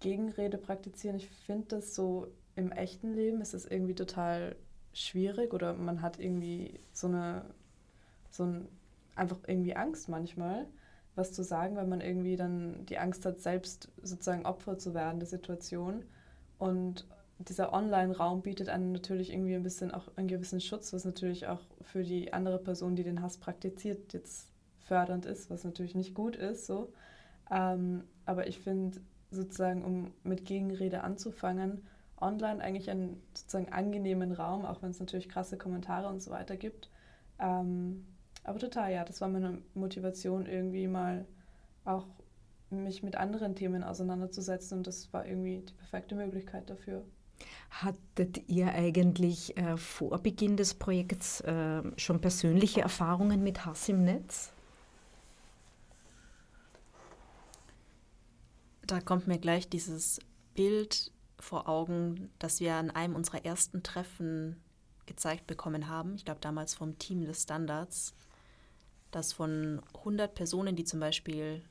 Gegenrede 0.00 0.58
praktizieren. 0.58 1.16
Ich 1.16 1.28
finde 1.28 1.66
das 1.68 1.94
so 1.94 2.28
im 2.56 2.72
echten 2.72 3.14
Leben 3.14 3.40
ist 3.40 3.54
es 3.54 3.66
irgendwie 3.66 3.94
total 3.94 4.56
schwierig 4.98 5.54
oder 5.54 5.74
man 5.74 6.02
hat 6.02 6.18
irgendwie 6.18 6.80
so 6.92 7.06
eine, 7.06 7.44
so 8.30 8.44
ein, 8.44 8.68
einfach 9.14 9.38
irgendwie 9.46 9.76
Angst 9.76 10.08
manchmal, 10.08 10.66
was 11.14 11.32
zu 11.32 11.42
sagen, 11.42 11.76
weil 11.76 11.86
man 11.86 12.00
irgendwie 12.00 12.36
dann 12.36 12.86
die 12.86 12.98
Angst 12.98 13.24
hat, 13.26 13.40
selbst 13.40 13.90
sozusagen 14.02 14.46
Opfer 14.46 14.78
zu 14.78 14.94
werden 14.94 15.18
der 15.18 15.28
Situation. 15.28 16.04
Und 16.58 17.06
dieser 17.38 17.72
Online-Raum 17.72 18.42
bietet 18.42 18.68
einem 18.68 18.92
natürlich 18.92 19.32
irgendwie 19.32 19.54
ein 19.54 19.62
bisschen 19.62 19.92
auch 19.92 20.08
einen 20.16 20.28
gewissen 20.28 20.60
Schutz, 20.60 20.92
was 20.92 21.04
natürlich 21.04 21.46
auch 21.46 21.60
für 21.82 22.02
die 22.02 22.32
andere 22.32 22.58
Person, 22.58 22.96
die 22.96 23.04
den 23.04 23.22
Hass 23.22 23.38
praktiziert, 23.38 24.12
jetzt 24.12 24.48
fördernd 24.80 25.26
ist, 25.26 25.50
was 25.50 25.64
natürlich 25.64 25.94
nicht 25.94 26.14
gut 26.14 26.36
ist. 26.36 26.66
So. 26.66 26.92
Ähm, 27.50 28.04
aber 28.24 28.46
ich 28.46 28.58
finde 28.58 29.00
sozusagen, 29.30 29.84
um 29.84 30.12
mit 30.24 30.44
Gegenrede 30.46 31.04
anzufangen, 31.04 31.86
online 32.20 32.62
eigentlich 32.62 32.90
einen 32.90 33.22
sozusagen 33.34 33.72
angenehmen 33.72 34.32
Raum, 34.32 34.64
auch 34.64 34.82
wenn 34.82 34.90
es 34.90 35.00
natürlich 35.00 35.28
krasse 35.28 35.56
Kommentare 35.56 36.08
und 36.08 36.22
so 36.22 36.30
weiter 36.30 36.56
gibt. 36.56 36.90
Ähm, 37.38 38.06
aber 38.44 38.58
total, 38.58 38.92
ja, 38.92 39.04
das 39.04 39.20
war 39.20 39.28
meine 39.28 39.58
Motivation, 39.74 40.46
irgendwie 40.46 40.88
mal 40.88 41.26
auch 41.84 42.06
mich 42.70 43.02
mit 43.02 43.16
anderen 43.16 43.54
Themen 43.54 43.82
auseinanderzusetzen 43.82 44.78
und 44.78 44.86
das 44.86 45.12
war 45.12 45.26
irgendwie 45.26 45.60
die 45.60 45.72
perfekte 45.72 46.14
Möglichkeit 46.14 46.68
dafür. 46.68 47.04
Hattet 47.70 48.48
ihr 48.48 48.72
eigentlich 48.72 49.56
äh, 49.56 49.76
vor 49.76 50.18
Beginn 50.18 50.56
des 50.56 50.74
Projekts 50.74 51.40
äh, 51.42 51.82
schon 51.96 52.20
persönliche 52.20 52.80
Erfahrungen 52.80 53.42
mit 53.42 53.64
Hass 53.64 53.88
im 53.88 54.04
Netz? 54.04 54.52
Da 58.86 59.00
kommt 59.00 59.28
mir 59.28 59.38
gleich 59.38 59.68
dieses 59.68 60.18
Bild 60.54 61.12
vor 61.38 61.68
Augen, 61.68 62.30
das 62.38 62.60
wir 62.60 62.74
an 62.74 62.90
einem 62.90 63.14
unserer 63.14 63.44
ersten 63.44 63.82
Treffen 63.82 64.62
gezeigt 65.06 65.46
bekommen 65.46 65.88
haben. 65.88 66.14
Ich 66.16 66.24
glaube 66.24 66.40
damals 66.40 66.74
vom 66.74 66.98
Team 66.98 67.24
des 67.24 67.42
Standards, 67.42 68.14
dass 69.10 69.32
von 69.32 69.80
100 69.94 70.34
Personen, 70.34 70.76
die 70.76 70.84
zum 70.84 71.00
Beispiel 71.00 71.62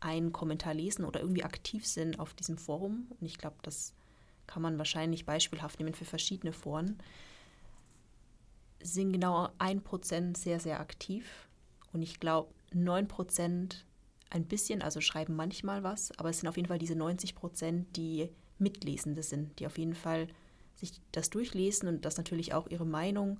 einen 0.00 0.32
Kommentar 0.32 0.74
lesen 0.74 1.04
oder 1.04 1.20
irgendwie 1.20 1.44
aktiv 1.44 1.86
sind 1.86 2.20
auf 2.20 2.34
diesem 2.34 2.58
Forum, 2.58 3.06
und 3.18 3.26
ich 3.26 3.38
glaube, 3.38 3.56
das 3.62 3.94
kann 4.46 4.62
man 4.62 4.78
wahrscheinlich 4.78 5.26
beispielhaft 5.26 5.80
nehmen 5.80 5.94
für 5.94 6.04
verschiedene 6.04 6.52
Foren, 6.52 6.98
sind 8.80 9.12
genau 9.12 9.48
ein 9.58 9.82
Prozent 9.82 10.36
sehr, 10.36 10.60
sehr 10.60 10.80
aktiv. 10.80 11.48
Und 11.92 12.02
ich 12.02 12.20
glaube, 12.20 12.52
9 12.72 13.08
Prozent 13.08 13.85
ein 14.30 14.46
bisschen, 14.46 14.82
also 14.82 15.00
schreiben 15.00 15.36
manchmal 15.36 15.82
was, 15.82 16.16
aber 16.18 16.30
es 16.30 16.38
sind 16.38 16.48
auf 16.48 16.56
jeden 16.56 16.68
Fall 16.68 16.78
diese 16.78 16.96
90 16.96 17.34
Prozent, 17.34 17.96
die 17.96 18.28
Mitlesende 18.58 19.22
sind, 19.22 19.58
die 19.60 19.66
auf 19.66 19.78
jeden 19.78 19.94
Fall 19.94 20.28
sich 20.74 21.00
das 21.12 21.30
durchlesen 21.30 21.88
und 21.88 22.04
das 22.04 22.16
natürlich 22.16 22.54
auch 22.54 22.68
ihre 22.68 22.86
Meinung 22.86 23.38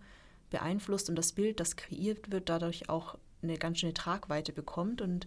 beeinflusst 0.50 1.09
und 1.09 1.16
das 1.16 1.33
Bild, 1.33 1.61
das 1.61 1.76
kreiert 1.76 2.31
wird, 2.31 2.49
dadurch 2.49 2.88
auch 2.88 3.19
eine 3.43 3.59
ganz 3.59 3.78
schöne 3.78 3.95
Tragweite 3.95 4.52
bekommt. 4.52 5.00
Und 5.00 5.26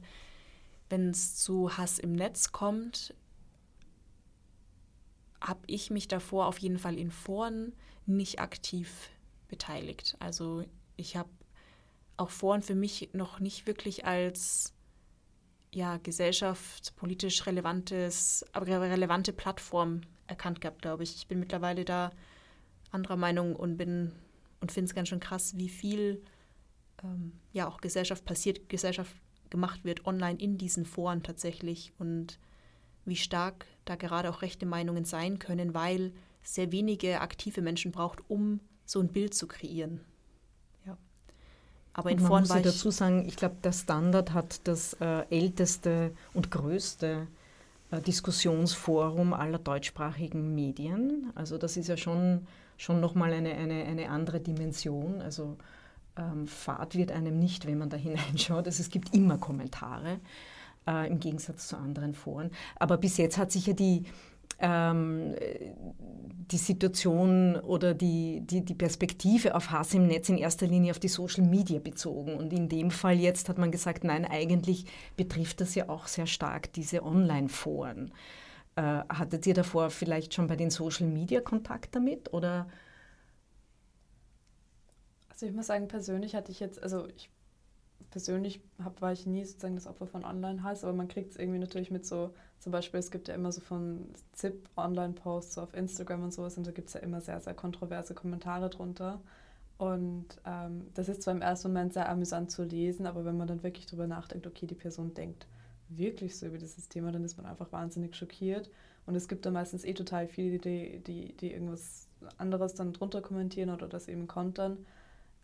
wenn 0.89 1.09
es 1.09 1.35
zu 1.35 1.77
Hass 1.77 1.99
im 1.99 2.13
Netz 2.13 2.51
kommt, 2.51 3.13
habe 5.41 5.61
ich 5.67 5.89
mich 5.89 6.07
davor 6.07 6.47
auf 6.47 6.57
jeden 6.57 6.79
Fall 6.79 6.97
in 6.97 7.11
Foren 7.11 7.73
nicht 8.05 8.39
aktiv 8.39 9.09
beteiligt. 9.47 10.15
Also 10.19 10.63
ich 10.95 11.15
habe 11.15 11.29
auch 12.17 12.29
Foren 12.29 12.61
für 12.61 12.75
mich 12.75 13.09
noch 13.13 13.39
nicht 13.39 13.67
wirklich 13.67 14.05
als 14.05 14.73
ja, 15.73 15.97
gesellschaftspolitisch 15.97 17.45
relevantes, 17.45 18.45
aber 18.53 18.65
relevante 18.67 19.33
Plattform 19.33 20.01
erkannt 20.27 20.61
gehabt, 20.61 20.81
glaube 20.81 21.03
ich. 21.03 21.15
Ich 21.15 21.27
bin 21.27 21.39
mittlerweile 21.39 21.85
da 21.85 22.11
anderer 22.91 23.17
Meinung 23.17 23.55
und 23.55 23.77
bin 23.77 24.11
und 24.61 24.71
finde 24.71 24.89
es 24.89 24.95
ganz 24.95 25.09
schön 25.09 25.19
krass, 25.19 25.57
wie 25.57 25.69
viel 25.69 26.21
ähm, 27.03 27.33
ja 27.53 27.67
auch 27.67 27.81
Gesellschaft 27.81 28.25
passiert, 28.25 28.67
Gesellschaft 28.69 29.15
gemacht 29.49 29.83
wird 29.83 30.05
online 30.05 30.39
in 30.39 30.57
diesen 30.57 30.85
Foren 30.85 31.23
tatsächlich 31.23 31.93
und 31.97 32.39
wie 33.05 33.15
stark 33.15 33.65
da 33.85 33.95
gerade 33.95 34.29
auch 34.29 34.41
rechte 34.41 34.65
Meinungen 34.65 35.05
sein 35.05 35.39
können, 35.39 35.73
weil 35.73 36.13
sehr 36.43 36.71
wenige 36.71 37.21
aktive 37.21 37.61
Menschen 37.61 37.91
braucht, 37.91 38.19
um 38.29 38.59
so 38.85 38.99
ein 38.99 39.11
Bild 39.11 39.33
zu 39.33 39.47
kreieren. 39.47 40.01
Aber 41.99 42.11
in 42.11 42.21
man 42.21 42.41
muss 42.41 42.49
dazu 42.49 42.91
sagen, 42.91 43.25
ich 43.27 43.35
glaube, 43.35 43.55
der 43.63 43.73
Standard 43.73 44.33
hat 44.33 44.61
das 44.63 44.93
äh, 45.01 45.25
älteste 45.29 46.11
und 46.33 46.49
größte 46.49 47.27
äh, 47.91 48.01
Diskussionsforum 48.01 49.33
aller 49.33 49.59
deutschsprachigen 49.59 50.55
Medien. 50.55 51.31
Also 51.35 51.57
das 51.57 51.75
ist 51.75 51.87
ja 51.87 51.97
schon, 51.97 52.47
schon 52.77 53.01
nochmal 53.01 53.33
eine, 53.33 53.53
eine, 53.53 53.83
eine 53.83 54.09
andere 54.09 54.39
Dimension. 54.39 55.21
Also 55.21 55.57
ähm, 56.17 56.47
Fahrt 56.47 56.95
wird 56.95 57.11
einem 57.11 57.37
nicht, 57.37 57.65
wenn 57.65 57.77
man 57.77 57.89
da 57.89 57.97
hineinschaut. 58.07 58.65
Also 58.65 58.81
es 58.81 58.89
gibt 58.89 59.13
immer 59.13 59.37
Kommentare 59.37 60.19
äh, 60.87 61.09
im 61.09 61.19
Gegensatz 61.19 61.67
zu 61.67 61.77
anderen 61.77 62.13
Foren. 62.13 62.51
Aber 62.75 62.97
bis 62.97 63.17
jetzt 63.17 63.37
hat 63.37 63.51
sich 63.51 63.65
ja 63.65 63.73
die, 63.73 64.05
ähm, 64.59 65.35
die 66.51 66.57
Situation 66.57 67.55
oder 67.57 67.93
die, 67.93 68.41
die, 68.41 68.65
die 68.65 68.73
Perspektive 68.73 69.55
auf 69.55 69.71
Hass 69.71 69.93
im 69.93 70.07
Netz 70.07 70.29
in 70.29 70.37
erster 70.37 70.67
Linie 70.67 70.91
auf 70.91 70.99
die 70.99 71.07
Social 71.07 71.43
Media 71.43 71.79
bezogen. 71.79 72.35
Und 72.35 72.51
in 72.53 72.69
dem 72.69 72.91
Fall 72.91 73.19
jetzt 73.19 73.49
hat 73.49 73.57
man 73.57 73.71
gesagt, 73.71 74.03
nein, 74.03 74.25
eigentlich 74.25 74.85
betrifft 75.15 75.61
das 75.61 75.75
ja 75.75 75.89
auch 75.89 76.07
sehr 76.07 76.27
stark 76.27 76.73
diese 76.73 77.03
Online-Foren. 77.03 78.11
Äh, 78.75 78.81
hattet 78.81 79.45
ihr 79.45 79.53
davor 79.53 79.89
vielleicht 79.89 80.33
schon 80.33 80.47
bei 80.47 80.55
den 80.55 80.71
Social 80.71 81.07
Media 81.07 81.41
Kontakt 81.41 81.95
damit 81.95 82.33
oder? 82.33 82.67
Also 85.29 85.45
ich 85.45 85.53
muss 85.53 85.67
sagen, 85.67 85.87
persönlich 85.87 86.35
hatte 86.35 86.51
ich 86.51 86.59
jetzt, 86.59 86.81
also 86.81 87.07
ich 87.07 87.29
persönlich 88.09 88.61
hab, 88.83 89.01
war 89.01 89.13
ich 89.13 89.25
nie 89.25 89.45
sozusagen 89.45 89.75
das 89.75 89.87
Opfer 89.87 90.07
von 90.07 90.25
Online-Hass, 90.25 90.83
aber 90.83 90.93
man 90.93 91.07
kriegt 91.07 91.31
es 91.31 91.37
irgendwie 91.37 91.59
natürlich 91.59 91.91
mit 91.91 92.05
so, 92.05 92.33
zum 92.59 92.71
Beispiel, 92.71 92.99
es 92.99 93.11
gibt 93.11 93.27
ja 93.27 93.35
immer 93.35 93.51
so 93.51 93.61
von 93.61 94.05
ZIP 94.33 94.69
Online-Posts 94.75 95.57
auf 95.59 95.73
Instagram 95.73 96.23
und 96.23 96.33
sowas 96.33 96.57
und 96.57 96.67
da 96.67 96.71
gibt 96.71 96.89
es 96.89 96.93
ja 96.93 96.99
immer 96.99 97.21
sehr, 97.21 97.39
sehr 97.39 97.53
kontroverse 97.53 98.13
Kommentare 98.13 98.69
drunter. 98.69 99.21
Und 99.77 100.25
ähm, 100.45 100.87
das 100.93 101.07
ist 101.07 101.21
zwar 101.21 101.33
im 101.33 101.41
ersten 101.41 101.69
Moment 101.69 101.93
sehr 101.93 102.09
amüsant 102.09 102.51
zu 102.51 102.63
lesen, 102.63 103.07
aber 103.07 103.23
wenn 103.23 103.37
man 103.37 103.47
dann 103.47 103.63
wirklich 103.63 103.85
drüber 103.85 104.07
nachdenkt, 104.07 104.45
okay, 104.45 104.67
die 104.67 104.75
Person 104.75 105.13
denkt 105.13 105.47
wirklich 105.87 106.37
so 106.37 106.47
über 106.47 106.57
dieses 106.57 106.89
Thema, 106.89 107.13
dann 107.13 107.23
ist 107.23 107.37
man 107.37 107.45
einfach 107.45 107.71
wahnsinnig 107.71 108.15
schockiert. 108.15 108.69
Und 109.05 109.15
es 109.15 109.29
gibt 109.29 109.45
da 109.45 109.51
meistens 109.51 109.85
eh 109.85 109.93
total 109.93 110.27
viele, 110.27 110.59
die, 110.59 110.99
die, 110.99 111.35
die 111.37 111.53
irgendwas 111.53 112.07
anderes 112.37 112.75
dann 112.75 112.93
drunter 112.93 113.21
kommentieren 113.21 113.69
oder 113.69 113.87
das 113.87 114.07
eben 114.09 114.27
kontern. 114.27 114.85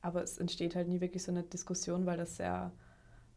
Aber 0.02 0.22
es 0.22 0.38
entsteht 0.38 0.76
halt 0.76 0.90
nie 0.90 1.02
wirklich 1.02 1.24
so 1.24 1.32
eine 1.32 1.44
Diskussion, 1.44 2.06
weil 2.06 2.18
das 2.18 2.36
sehr, 2.36 2.72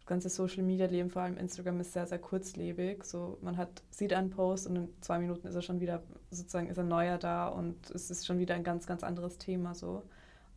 ganze 0.08 0.28
Social 0.28 0.64
Media 0.64 0.86
Leben, 0.86 1.10
vor 1.10 1.22
allem 1.22 1.36
Instagram, 1.36 1.78
ist 1.80 1.92
sehr, 1.92 2.06
sehr 2.06 2.18
kurzlebig. 2.18 3.04
So, 3.04 3.38
man 3.42 3.56
hat, 3.56 3.82
sieht 3.90 4.12
einen 4.12 4.30
Post 4.30 4.66
und 4.66 4.76
in 4.76 4.88
zwei 5.00 5.20
Minuten 5.20 5.46
ist 5.46 5.54
er 5.54 5.62
schon 5.62 5.78
wieder, 5.78 6.02
sozusagen 6.30 6.68
ist 6.68 6.78
ein 6.78 6.88
neuer 6.88 7.18
da 7.18 7.46
und 7.46 7.90
es 7.90 8.10
ist 8.10 8.26
schon 8.26 8.38
wieder 8.40 8.56
ein 8.56 8.64
ganz, 8.64 8.86
ganz 8.86 9.04
anderes 9.04 9.38
Thema 9.38 9.74
so. 9.74 10.02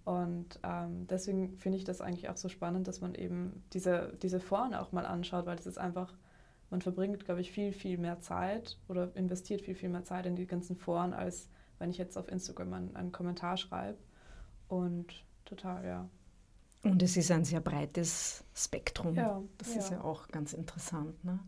Und 0.04 0.60
ähm, 0.64 1.06
deswegen 1.08 1.58
finde 1.58 1.78
ich 1.78 1.84
das 1.84 2.02
eigentlich 2.02 2.30
auch 2.30 2.38
so 2.38 2.50
spannend, 2.50 2.88
dass 2.88 3.02
man 3.02 3.14
eben 3.14 3.64
diese, 3.74 4.18
diese 4.24 4.40
Foren 4.40 4.74
auch 4.74 4.92
mal 4.92 5.06
anschaut, 5.06 5.46
weil 5.46 5.60
es 5.60 5.68
ist 5.68 5.78
einfach, 5.78 6.12
man 6.72 6.82
verbringt, 6.82 7.24
glaube 7.26 7.42
ich, 7.42 7.52
viel, 7.52 7.72
viel 7.72 8.00
mehr 8.00 8.20
Zeit 8.20 8.80
oder 8.88 9.16
investiert 9.16 9.62
viel, 9.62 9.76
viel 9.76 9.90
mehr 9.90 10.04
Zeit 10.04 10.26
in 10.26 10.36
die 10.36 10.48
ganzen 10.48 10.76
Foren, 10.76 11.14
als 11.14 11.50
wenn 11.78 11.92
ich 11.92 11.98
jetzt 11.98 12.18
auf 12.18 12.32
Instagram 12.32 12.74
einen, 12.74 12.96
einen 12.96 13.12
Kommentar 13.12 13.58
schreibe. 13.58 14.00
Und 14.68 15.24
total, 15.46 15.86
ja. 15.86 16.10
Und 16.84 17.04
es 17.04 17.16
ist 17.16 17.30
ein 17.30 17.46
sehr 17.46 17.60
breites 17.60 18.44
Spektrum. 18.56 19.14
Ja, 19.14 19.40
das 19.60 19.76
ja. 19.76 19.80
ist 19.80 19.92
ja 19.92 20.02
auch 20.02 20.28
ganz 20.30 20.54
interessant. 20.54 21.24
Ne? 21.24 21.40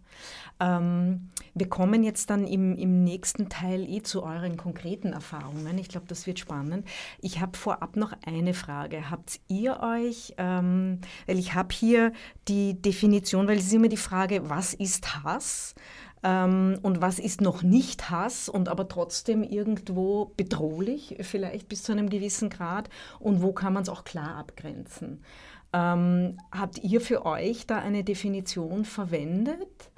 Ähm, 0.59 1.29
wir 1.55 1.67
kommen 1.67 2.03
jetzt 2.03 2.29
dann 2.29 2.45
im, 2.45 2.77
im 2.77 3.03
nächsten 3.03 3.49
Teil 3.49 3.89
eh 3.89 4.03
zu 4.03 4.21
euren 4.21 4.57
konkreten 4.57 5.11
Erfahrungen. 5.11 5.79
Ich 5.79 5.89
glaube, 5.89 6.05
das 6.07 6.27
wird 6.27 6.37
spannend. 6.37 6.87
Ich 7.19 7.41
habe 7.41 7.57
vorab 7.57 7.95
noch 7.95 8.13
eine 8.25 8.53
Frage. 8.53 9.09
Habt 9.09 9.39
ihr 9.47 9.79
euch, 9.79 10.35
ähm, 10.37 10.99
weil 11.25 11.39
ich 11.39 11.55
habe 11.55 11.73
hier 11.73 12.13
die 12.47 12.79
Definition, 12.79 13.47
weil 13.47 13.57
es 13.57 13.65
ist 13.65 13.73
immer 13.73 13.89
die 13.89 13.97
Frage, 13.97 14.49
was 14.51 14.75
ist 14.75 15.23
Hass? 15.23 15.73
Ähm, 16.23 16.79
und 16.81 17.01
was 17.01 17.19
ist 17.19 17.41
noch 17.41 17.63
nicht 17.63 18.09
Hass 18.09 18.47
und 18.47 18.69
aber 18.69 18.87
trotzdem 18.87 19.43
irgendwo 19.43 20.31
bedrohlich, 20.37 21.17
vielleicht 21.21 21.67
bis 21.67 21.83
zu 21.83 21.91
einem 21.91 22.09
gewissen 22.09 22.49
Grad 22.49 22.89
und 23.19 23.41
wo 23.41 23.51
kann 23.51 23.73
man 23.73 23.83
es 23.83 23.89
auch 23.89 24.05
klar 24.05 24.35
abgrenzen. 24.37 25.21
Ähm, 25.73 26.37
habt 26.51 26.79
ihr 26.79 27.01
für 27.01 27.25
euch 27.25 27.67
da 27.67 27.79
eine 27.79 28.03
Definition 28.03 28.85
verwendet, 28.85 29.91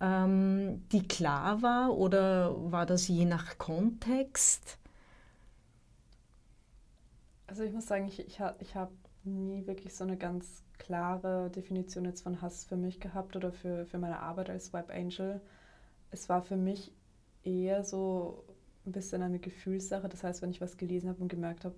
ähm, 0.00 0.88
die 0.90 1.06
klar 1.06 1.62
war 1.62 1.96
oder 1.96 2.54
war 2.72 2.86
das 2.86 3.06
je 3.08 3.24
nach 3.24 3.58
Kontext? 3.58 4.78
Also 7.46 7.62
ich 7.62 7.72
muss 7.72 7.86
sagen, 7.86 8.06
ich, 8.06 8.18
ich, 8.20 8.40
ich 8.58 8.74
habe 8.74 8.92
nie 9.24 9.66
wirklich 9.66 9.94
so 9.94 10.04
eine 10.04 10.16
ganz 10.16 10.64
klare 10.78 11.50
Definition 11.50 12.04
jetzt 12.04 12.22
von 12.22 12.40
Hass 12.40 12.64
für 12.64 12.76
mich 12.76 13.00
gehabt 13.00 13.36
oder 13.36 13.52
für, 13.52 13.86
für 13.86 13.98
meine 13.98 14.20
Arbeit 14.20 14.50
als 14.50 14.72
Web 14.72 14.90
Angel. 14.90 15.40
Es 16.10 16.28
war 16.28 16.42
für 16.42 16.56
mich 16.56 16.92
eher 17.44 17.84
so 17.84 18.44
ein 18.86 18.92
bisschen 18.92 19.22
eine 19.22 19.38
Gefühlssache. 19.38 20.08
Das 20.08 20.24
heißt, 20.24 20.42
wenn 20.42 20.50
ich 20.50 20.60
was 20.60 20.76
gelesen 20.76 21.08
habe 21.08 21.22
und 21.22 21.28
gemerkt 21.28 21.64
habe, 21.64 21.74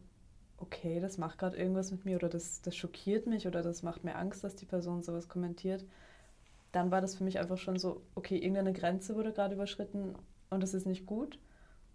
okay, 0.59 1.01
das 1.01 1.19
macht 1.19 1.39
gerade 1.39 1.57
irgendwas 1.57 1.91
mit 1.91 2.05
mir 2.05 2.17
oder 2.17 2.29
das, 2.29 2.61
das 2.63 2.77
schockiert 2.77 3.27
mich 3.27 3.47
oder 3.47 3.63
das 3.63 3.83
macht 3.83 4.05
mir 4.05 4.17
Angst, 4.17 4.45
dass 4.45 4.57
die 4.57 4.67
Person 4.67 5.03
sowas 5.03 5.29
kommentiert, 5.29 5.85
dann 6.73 6.91
war 6.91 7.01
das 7.01 7.17
für 7.17 7.25
mich 7.25 7.39
einfach 7.39 7.59
schon 7.59 7.79
so, 7.79 8.03
okay, 8.15 8.37
irgendeine 8.37 8.73
Grenze 8.73 9.17
wurde 9.17 9.33
gerade 9.33 9.55
überschritten 9.55 10.15
und 10.51 10.63
das 10.63 10.75
ist 10.75 10.87
nicht 10.87 11.07
gut 11.07 11.39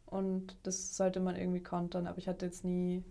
und 0.07 0.57
das 0.63 0.97
sollte 0.97 1.19
man 1.19 1.35
irgendwie 1.35 1.61
kontern. 1.63 2.07
Aber 2.07 2.17
ich 2.17 2.27
hatte 2.27 2.45
jetzt 2.45 2.65
nie 2.65 3.03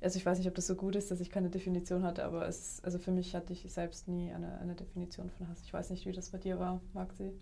also 0.00 0.16
ich 0.18 0.26
weiß 0.26 0.38
nicht, 0.38 0.48
ob 0.48 0.54
das 0.54 0.66
so 0.66 0.76
gut 0.76 0.94
ist, 0.96 1.10
dass 1.10 1.20
ich 1.20 1.30
keine 1.30 1.50
Definition 1.50 2.04
hatte, 2.04 2.24
aber 2.24 2.46
es, 2.46 2.80
also 2.84 2.98
für 2.98 3.10
mich 3.10 3.34
hatte 3.34 3.52
ich 3.52 3.66
selbst 3.72 4.06
nie 4.06 4.32
eine, 4.32 4.58
eine 4.58 4.74
Definition 4.74 5.30
von 5.30 5.48
Hass. 5.48 5.60
Ich 5.62 5.72
weiß 5.72 5.90
nicht, 5.90 6.06
wie 6.06 6.12
das 6.12 6.30
bei 6.30 6.38
dir 6.38 6.58
war, 6.58 6.80
Maxi. 6.94 7.32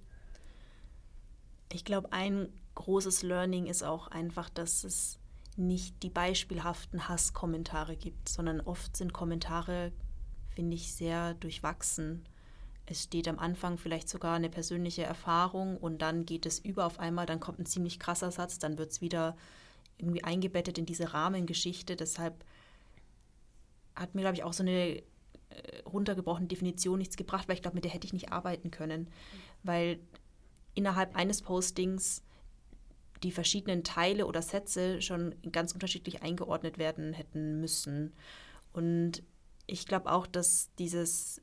Ich 1.73 1.85
glaube, 1.85 2.13
ein 2.13 2.49
großes 2.75 3.23
Learning 3.23 3.67
ist 3.67 3.83
auch 3.83 4.09
einfach, 4.09 4.49
dass 4.49 4.85
es 4.85 5.19
nicht 5.57 6.03
die 6.03 6.11
beispielhaften 6.11 7.09
Hasskommentare 7.09 7.97
gibt, 7.97 8.29
sondern 8.29 8.61
oft 8.61 8.97
sind 8.97 9.13
Kommentare, 9.13 9.93
finde 10.51 10.77
ich, 10.77 10.93
sehr 10.93 11.35
durchwachsen. 11.35 12.25
Es 12.85 13.03
steht 13.03 13.27
am 13.27 13.39
Anfang 13.39 13.79
vielleicht 13.79 14.09
sogar 14.09 14.37
eine 14.37 14.51
persönliche 14.51 15.03
Erfahrung 15.03 15.77
und 15.79 16.03
dann 16.03 16.25
geht 16.25 16.47
es 16.47 16.59
über 16.59 16.87
auf 16.87 17.01
einmal, 17.01 17.27
dann 17.27 17.41
kommt 17.41 17.59
ein 17.59 17.67
ziemlich 17.67 17.99
krasser 17.99 18.31
Satz, 18.31 18.59
dann 18.59 18.79
wird 18.79 18.93
es 18.93 19.01
wieder 19.01 19.37
irgendwie 19.99 20.23
eingebettet 20.23 20.79
in 20.79 20.87
diese 20.87 21.13
Rahmengeschichte. 21.13 21.97
Deshalb 21.97 22.45
hat 23.97 24.15
mir, 24.15 24.21
glaube 24.21 24.37
ich, 24.37 24.45
auch 24.45 24.53
so 24.53 24.63
eine 24.63 24.99
äh, 24.99 25.03
runtergebrochene 25.87 26.47
Definition 26.47 26.99
nichts 26.99 27.17
gebracht, 27.17 27.49
weil 27.49 27.57
ich 27.57 27.63
glaube, 27.63 27.77
mit 27.77 27.85
der 27.85 27.91
hätte 27.91 28.07
ich 28.07 28.13
nicht 28.13 28.31
arbeiten 28.31 28.71
können. 28.71 29.09
Weil 29.63 29.99
innerhalb 30.77 31.17
eines 31.17 31.43
Postings 31.43 32.23
die 33.23 33.33
verschiedenen 33.33 33.83
Teile 33.83 34.27
oder 34.27 34.43
Sätze 34.43 35.03
schon 35.03 35.35
ganz 35.51 35.73
unterschiedlich 35.73 36.23
eingeordnet 36.23 36.79
werden 36.79 37.13
hätten 37.13 37.61
müssen. 37.61 38.13
Und 38.73 39.23
ich 39.67 39.87
glaube 39.87 40.13
auch, 40.13 40.27
dass 40.27 40.71
dieses 40.79 41.41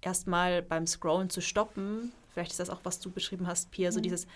erstmal 0.00 0.62
beim 0.62 0.86
Scrollen 0.86 1.28
zu 1.28 1.40
stoppen, 1.40 2.12
vielleicht 2.30 2.52
ist 2.52 2.60
das 2.60 2.70
auch, 2.70 2.80
was 2.84 3.00
du 3.00 3.10
beschrieben 3.10 3.46
hast, 3.46 3.70
Pia, 3.72 3.90
so 3.90 4.00
dieses, 4.00 4.26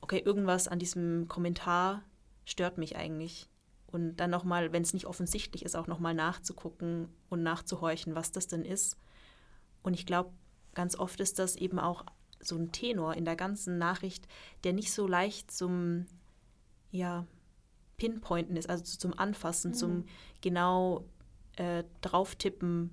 okay, 0.00 0.18
irgendwas 0.18 0.68
an 0.68 0.78
diesem 0.78 1.28
Kommentar 1.28 2.02
stört 2.44 2.76
mich 2.76 2.96
eigentlich. 2.96 3.48
Und 3.86 4.16
dann 4.16 4.30
nochmal, 4.30 4.72
wenn 4.72 4.82
es 4.82 4.92
nicht 4.92 5.06
offensichtlich 5.06 5.64
ist, 5.64 5.76
auch 5.76 5.86
nochmal 5.86 6.14
nachzugucken 6.14 7.08
und 7.30 7.42
nachzuhorchen, 7.42 8.14
was 8.14 8.32
das 8.32 8.46
denn 8.46 8.64
ist. 8.64 8.98
Und 9.82 9.94
ich 9.94 10.04
glaube, 10.04 10.30
ganz 10.74 10.96
oft 10.96 11.20
ist 11.20 11.38
das 11.38 11.56
eben 11.56 11.78
auch 11.78 12.04
so 12.40 12.56
ein 12.56 12.72
Tenor 12.72 13.14
in 13.14 13.24
der 13.24 13.36
ganzen 13.36 13.78
Nachricht, 13.78 14.26
der 14.64 14.72
nicht 14.72 14.92
so 14.92 15.06
leicht 15.06 15.50
zum, 15.50 16.06
ja, 16.90 17.26
Pinpointen 17.96 18.56
ist, 18.56 18.70
also 18.70 18.84
zum 18.84 19.18
Anfassen, 19.18 19.74
zum 19.74 20.04
genau 20.40 21.04
äh, 21.56 21.84
drauftippen, 22.00 22.90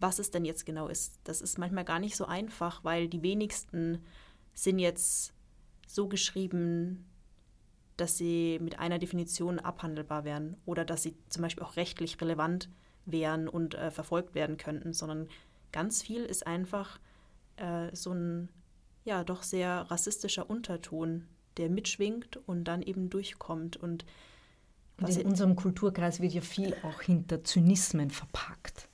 was 0.00 0.18
es 0.18 0.30
denn 0.30 0.44
jetzt 0.44 0.66
genau 0.66 0.88
ist. 0.88 1.20
Das 1.24 1.40
ist 1.40 1.58
manchmal 1.58 1.84
gar 1.84 2.00
nicht 2.00 2.16
so 2.16 2.26
einfach, 2.26 2.82
weil 2.82 3.08
die 3.08 3.22
wenigsten 3.22 4.04
sind 4.52 4.80
jetzt 4.80 5.32
so 5.86 6.08
geschrieben, 6.08 7.06
dass 7.96 8.18
sie 8.18 8.58
mit 8.60 8.78
einer 8.78 8.98
Definition 8.98 9.60
abhandelbar 9.60 10.24
wären 10.24 10.56
oder 10.66 10.84
dass 10.84 11.04
sie 11.04 11.14
zum 11.28 11.42
Beispiel 11.42 11.62
auch 11.62 11.76
rechtlich 11.76 12.20
relevant 12.20 12.68
wären 13.04 13.48
und 13.48 13.74
äh, 13.74 13.90
verfolgt 13.90 14.34
werden 14.34 14.56
könnten, 14.56 14.92
sondern 14.92 15.28
ganz 15.70 16.02
viel 16.02 16.24
ist 16.24 16.46
einfach 16.46 16.98
äh, 17.56 17.94
so 17.94 18.12
ein 18.12 18.48
ja 19.04 19.24
doch 19.24 19.42
sehr 19.42 19.90
rassistischer 19.90 20.48
Unterton, 20.48 21.26
der 21.56 21.68
mitschwingt 21.68 22.38
und 22.46 22.64
dann 22.64 22.82
eben 22.82 23.10
durchkommt 23.10 23.76
und 23.76 24.04
Und 25.00 25.16
in 25.16 25.26
unserem 25.26 25.56
Kulturkreis 25.56 26.20
wird 26.20 26.32
ja 26.32 26.40
viel 26.40 26.74
auch 26.82 27.02
hinter 27.02 27.42
Zynismen 27.44 28.10
verpackt. 28.10 28.88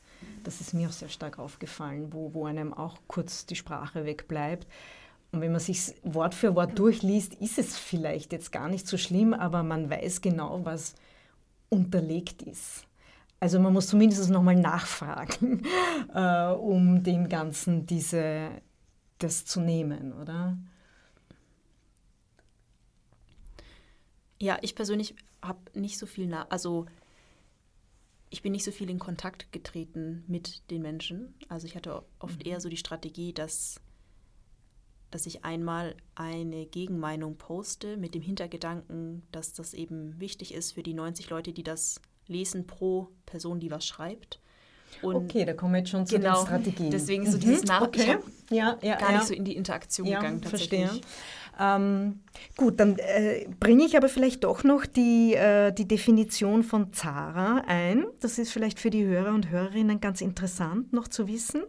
Das 0.44 0.60
ist 0.60 0.72
mir 0.72 0.88
auch 0.88 0.92
sehr 0.92 1.08
stark 1.08 1.38
aufgefallen, 1.38 2.12
wo, 2.12 2.32
wo 2.32 2.46
einem 2.46 2.72
auch 2.72 2.98
kurz 3.06 3.46
die 3.46 3.56
Sprache 3.56 4.04
wegbleibt. 4.04 4.66
Und 5.30 5.42
wenn 5.42 5.52
man 5.52 5.60
sich 5.60 5.94
Wort 6.02 6.34
für 6.34 6.54
Wort 6.54 6.78
durchliest, 6.78 7.34
ist 7.34 7.58
es 7.58 7.76
vielleicht 7.76 8.32
jetzt 8.32 8.50
gar 8.50 8.68
nicht 8.68 8.86
so 8.86 8.96
schlimm, 8.96 9.34
aber 9.34 9.62
man 9.62 9.90
weiß 9.90 10.22
genau, 10.22 10.64
was 10.64 10.94
unterlegt 11.68 12.42
ist. 12.42 12.84
Also 13.40 13.60
man 13.60 13.72
muss 13.72 13.88
zumindest 13.88 14.30
nochmal 14.30 14.56
nachfragen, 14.56 15.62
äh, 16.14 16.48
um 16.52 17.02
dem 17.02 17.28
Ganzen 17.28 17.86
diese, 17.86 18.48
das 19.18 19.44
zu 19.44 19.60
nehmen, 19.60 20.12
oder? 20.12 20.56
Ja, 24.40 24.58
ich 24.62 24.74
persönlich 24.74 25.14
habe 25.42 25.58
nicht 25.78 25.98
so 25.98 26.06
viel, 26.06 26.26
na 26.26 26.46
also 26.48 26.86
ich 28.30 28.42
bin 28.42 28.52
nicht 28.52 28.64
so 28.64 28.70
viel 28.70 28.90
in 28.90 28.98
Kontakt 28.98 29.52
getreten 29.52 30.24
mit 30.26 30.70
den 30.70 30.82
Menschen. 30.82 31.34
Also 31.48 31.66
ich 31.66 31.76
hatte 31.76 32.04
oft 32.18 32.46
eher 32.46 32.60
so 32.60 32.68
die 32.68 32.76
Strategie, 32.76 33.32
dass, 33.32 33.80
dass 35.10 35.26
ich 35.26 35.44
einmal 35.44 35.96
eine 36.14 36.66
Gegenmeinung 36.66 37.36
poste 37.36 37.96
mit 37.96 38.14
dem 38.14 38.22
Hintergedanken, 38.22 39.22
dass 39.32 39.54
das 39.54 39.74
eben 39.74 40.20
wichtig 40.20 40.52
ist 40.54 40.72
für 40.72 40.82
die 40.82 40.94
90 40.94 41.30
Leute, 41.30 41.52
die 41.52 41.62
das 41.62 42.00
lesen 42.26 42.66
pro 42.66 43.08
Person, 43.24 43.60
die 43.60 43.70
was 43.70 43.86
schreibt. 43.86 44.40
Und 45.02 45.16
okay, 45.16 45.44
da 45.44 45.52
kommen 45.52 45.74
wir 45.74 45.78
jetzt 45.78 45.90
schon 45.90 46.06
zu 46.06 46.16
genau, 46.16 46.38
den 46.40 46.46
Strategien. 46.46 46.90
deswegen 46.90 47.30
so 47.30 47.38
dieses 47.38 47.64
Nach- 47.64 47.82
Okay. 47.82 48.16
Ja, 48.50 48.76
ja, 48.82 48.96
gar 48.96 49.10
ja. 49.10 49.16
nicht 49.18 49.28
so 49.28 49.34
in 49.34 49.44
die 49.44 49.54
Interaktion 49.56 50.06
ja, 50.06 50.18
gegangen 50.18 50.40
tatsächlich. 50.40 50.80
verstehe. 50.86 51.00
Ähm, 51.60 52.20
gut, 52.56 52.78
dann 52.78 52.96
äh, 52.98 53.46
bringe 53.58 53.84
ich 53.84 53.96
aber 53.96 54.08
vielleicht 54.08 54.44
doch 54.44 54.62
noch 54.64 54.86
die, 54.86 55.34
äh, 55.34 55.72
die 55.72 55.86
Definition 55.88 56.62
von 56.62 56.92
Zara 56.92 57.64
ein. 57.66 58.06
Das 58.20 58.38
ist 58.38 58.52
vielleicht 58.52 58.78
für 58.78 58.90
die 58.90 59.04
Hörer 59.04 59.34
und 59.34 59.50
Hörerinnen 59.50 60.00
ganz 60.00 60.20
interessant 60.20 60.92
noch 60.92 61.08
zu 61.08 61.26
wissen. 61.26 61.62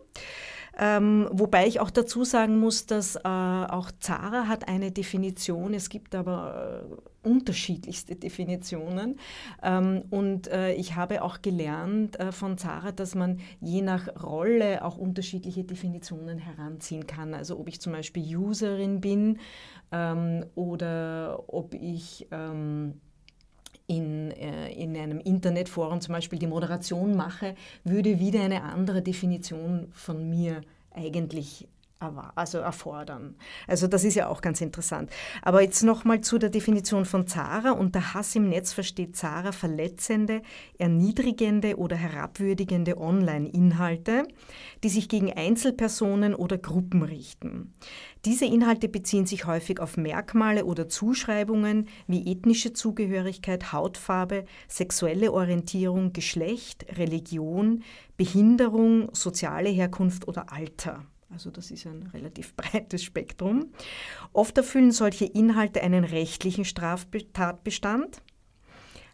Ähm, 0.82 1.28
wobei 1.32 1.68
ich 1.68 1.82
auch 1.82 1.89
dazu 1.89 2.24
sagen 2.24 2.58
muss, 2.58 2.86
dass 2.86 3.18
äh, 3.18 3.20
auch 3.24 3.92
Zara 4.00 4.48
hat 4.48 4.70
eine 4.70 4.92
Definition. 4.92 5.74
Es 5.74 5.89
gibt 5.89 6.15
aber 6.15 6.86
äh, 6.89 7.28
unterschiedlichste 7.28 8.15
Definitionen. 8.15 9.20
Ähm, 9.62 10.04
und 10.10 10.48
äh, 10.48 10.74
ich 10.74 10.96
habe 10.96 11.22
auch 11.22 11.42
gelernt 11.42 12.18
äh, 12.18 12.32
von 12.32 12.58
Zara, 12.58 12.94
dass 12.94 13.13
man 13.13 13.39
je 13.60 13.82
nach 13.82 14.08
Rolle 14.24 14.86
auch 14.86 14.98
unterschiedliche 14.98 15.65
Definitionen 15.65 16.38
heranziehen 16.38 17.06
kann. 17.08 17.34
Also 17.34 17.60
ob 17.60 17.68
ich 17.68 17.82
zum 17.82 17.92
Beispiel 17.92 18.38
Userin 18.38 19.02
bin 19.02 19.39
ähm, 19.92 20.46
oder 20.56 21.44
ob 21.48 21.74
ich 21.74 22.26
ähm, 22.32 23.02
in, 23.89 24.32
äh, 24.32 24.71
in 24.71 24.95
einem 24.95 25.19
Internetforum 25.19 25.99
zum 25.99 26.13
Beispiel 26.13 26.38
die 26.38 26.47
Moderation 26.47 27.15
mache, 27.15 27.56
würde 27.84 28.19
wieder 28.19 28.41
eine 28.41 28.62
andere 28.63 29.02
Definition 29.02 29.88
von 29.93 30.30
mir 30.30 30.62
eigentlich 30.91 31.67
also 32.36 32.60
erfordern. 32.60 33.36
Also 33.68 33.88
das 33.88 34.06
ist 34.06 34.16
ja 34.16 34.30
auch 34.30 34.40
ganz 34.40 34.62
interessant. 34.62 35.12
Aber 35.42 35.62
jetzt 35.62 35.84
nochmal 35.84 36.22
zu 36.22 36.38
der 36.38 36.50
Definition 36.50 37.04
von 37.04 37.28
Zara. 37.28 37.72
Unter 37.72 38.14
Hass 38.14 38.36
im 38.36 38.48
Netz 38.48 38.72
versteht 38.72 39.18
Zara 39.18 39.52
verletzende, 39.52 40.42
erniedrigende 40.78 41.76
oder 41.78 41.98
herabwürdigende 41.98 42.98
Online-Inhalte, 42.98 44.24
die 44.82 44.90
sich 44.90 45.10
gegen 45.10 45.34
Einzelpersonen 45.34 46.36
oder 46.36 46.58
Gruppen 46.58 47.04
richten. 47.04 47.74
Diese 48.24 48.46
Inhalte 48.46 48.88
beziehen 48.88 49.26
sich 49.26 49.46
häufig 49.46 49.82
auf 49.82 49.98
Merkmale 49.98 50.64
oder 50.64 50.88
Zuschreibungen 50.88 51.90
wie 52.08 52.32
ethnische 52.32 52.72
Zugehörigkeit, 52.72 53.74
Hautfarbe, 53.74 54.46
sexuelle 54.70 55.34
Orientierung, 55.34 56.14
Geschlecht, 56.14 56.86
Religion, 56.98 57.84
Behinderung, 58.16 59.14
soziale 59.14 59.70
Herkunft 59.70 60.30
oder 60.30 60.52
Alter. 60.52 61.06
Also 61.32 61.52
das 61.52 61.72
ist 61.72 61.86
ein 61.86 62.10
relativ 62.13 62.54
breites 62.58 63.04
Spektrum. 63.04 63.72
Oft 64.34 64.58
erfüllen 64.58 64.92
solche 64.92 65.26
Inhalte 65.26 65.82
einen 65.82 66.04
rechtlichen 66.04 66.65
Straftatbestand. 66.65 68.22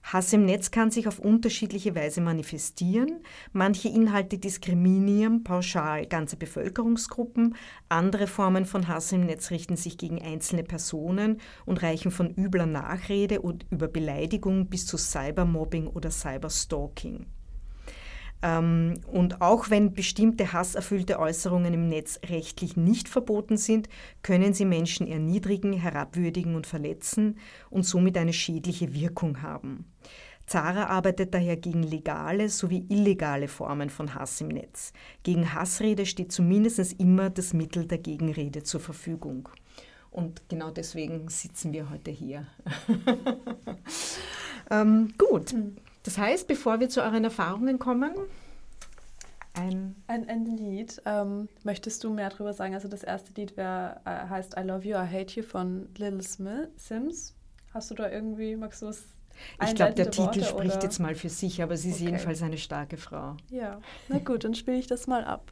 Hass 0.05 0.31
im 0.33 0.45
Netz 0.45 0.69
kann 0.69 0.91
sich 0.91 1.07
auf 1.07 1.17
unterschiedliche 1.17 1.95
Weise 1.95 2.21
manifestieren. 2.21 3.23
Manche 3.53 3.89
Inhalte 3.89 4.37
diskriminieren 4.37 5.43
pauschal 5.43 6.05
ganze 6.05 6.37
Bevölkerungsgruppen. 6.37 7.55
Andere 7.89 8.27
Formen 8.27 8.65
von 8.65 8.87
Hass 8.87 9.11
im 9.13 9.25
Netz 9.25 9.49
richten 9.49 9.77
sich 9.77 9.97
gegen 9.97 10.21
einzelne 10.21 10.63
Personen 10.63 11.41
und 11.65 11.81
reichen 11.81 12.11
von 12.11 12.29
übler 12.35 12.67
Nachrede 12.67 13.41
und 13.41 13.65
über 13.71 13.87
Beleidigung 13.87 14.67
bis 14.67 14.85
zu 14.85 14.97
Cybermobbing 14.97 15.87
oder 15.87 16.11
Cyberstalking. 16.11 17.25
Ähm, 18.45 19.01
und 19.11 19.41
auch 19.41 19.71
wenn 19.71 19.93
bestimmte 19.93 20.53
hasserfüllte 20.53 21.19
Äußerungen 21.19 21.73
im 21.73 21.89
Netz 21.89 22.19
rechtlich 22.29 22.77
nicht 22.77 23.09
verboten 23.09 23.57
sind, 23.57 23.89
können 24.21 24.53
sie 24.53 24.65
Menschen 24.65 25.07
erniedrigen, 25.07 25.73
herabwürdigen 25.73 26.55
und 26.55 26.67
verletzen 26.67 27.39
und 27.71 27.83
somit 27.87 28.17
eine 28.17 28.33
schädliche 28.33 28.93
Wirkung 28.93 29.41
haben. 29.41 29.91
Zara 30.45 30.85
arbeitet 30.85 31.33
daher 31.33 31.57
gegen 31.57 31.81
legale 31.81 32.49
sowie 32.49 32.85
illegale 32.87 33.47
Formen 33.47 33.89
von 33.89 34.13
Hass 34.13 34.39
im 34.41 34.49
Netz. 34.49 34.93
Gegen 35.23 35.55
Hassrede 35.55 36.05
steht 36.05 36.31
zumindest 36.31 36.99
immer 36.99 37.31
das 37.31 37.53
Mittel 37.53 37.87
der 37.87 37.97
Gegenrede 37.97 38.61
zur 38.61 38.79
Verfügung. 38.79 39.49
Und 40.11 40.47
genau 40.47 40.69
deswegen 40.69 41.29
sitzen 41.29 41.73
wir 41.73 41.89
heute 41.89 42.11
hier. 42.11 42.45
ähm, 44.69 45.13
gut. 45.17 45.51
Hm. 45.51 45.77
Das 46.05 46.17
heißt, 46.17 46.47
bevor 46.47 46.79
wir 46.79 46.87
zu 46.87 47.01
euren 47.01 47.23
Erfahrungen 47.23 47.79
kommen, 47.79 48.13
ein, 49.53 49.95
ein, 50.07 50.29
ein 50.29 50.45
Lied. 50.45 51.01
Ähm, 51.05 51.47
möchtest 51.63 52.03
du 52.03 52.13
mehr 52.13 52.29
darüber 52.29 52.53
sagen? 52.53 52.73
Also 52.73 52.87
das 52.87 53.03
erste 53.03 53.33
Lied 53.33 53.57
wär, 53.57 54.01
äh, 54.05 54.29
heißt 54.29 54.55
I 54.57 54.61
Love 54.61 54.87
You, 54.87 54.95
I 54.95 55.07
Hate 55.07 55.39
You 55.39 55.43
von 55.43 55.87
Little 55.97 56.21
Smith, 56.21 56.69
Sims. 56.75 57.33
Hast 57.73 57.89
du 57.89 57.95
da 57.95 58.09
irgendwie, 58.09 58.55
magst 58.55 58.81
du 58.81 58.87
was 58.87 59.05
ich 59.61 59.75
glaube, 59.75 59.93
der 59.93 60.11
Titel 60.11 60.25
Worte, 60.25 60.43
spricht 60.45 60.75
oder? 60.75 60.83
jetzt 60.83 60.99
mal 60.99 61.13
für 61.13 61.27
sich, 61.27 61.61
aber 61.61 61.75
sie 61.75 61.89
ist 61.89 61.95
okay. 61.95 62.05
jedenfalls 62.05 62.41
eine 62.41 62.57
starke 62.57 62.95
Frau. 62.95 63.35
Ja, 63.49 63.81
na 64.07 64.19
gut, 64.19 64.45
dann 64.45 64.55
spiele 64.55 64.77
ich 64.77 64.87
das 64.87 65.07
mal 65.07 65.25
ab. 65.25 65.51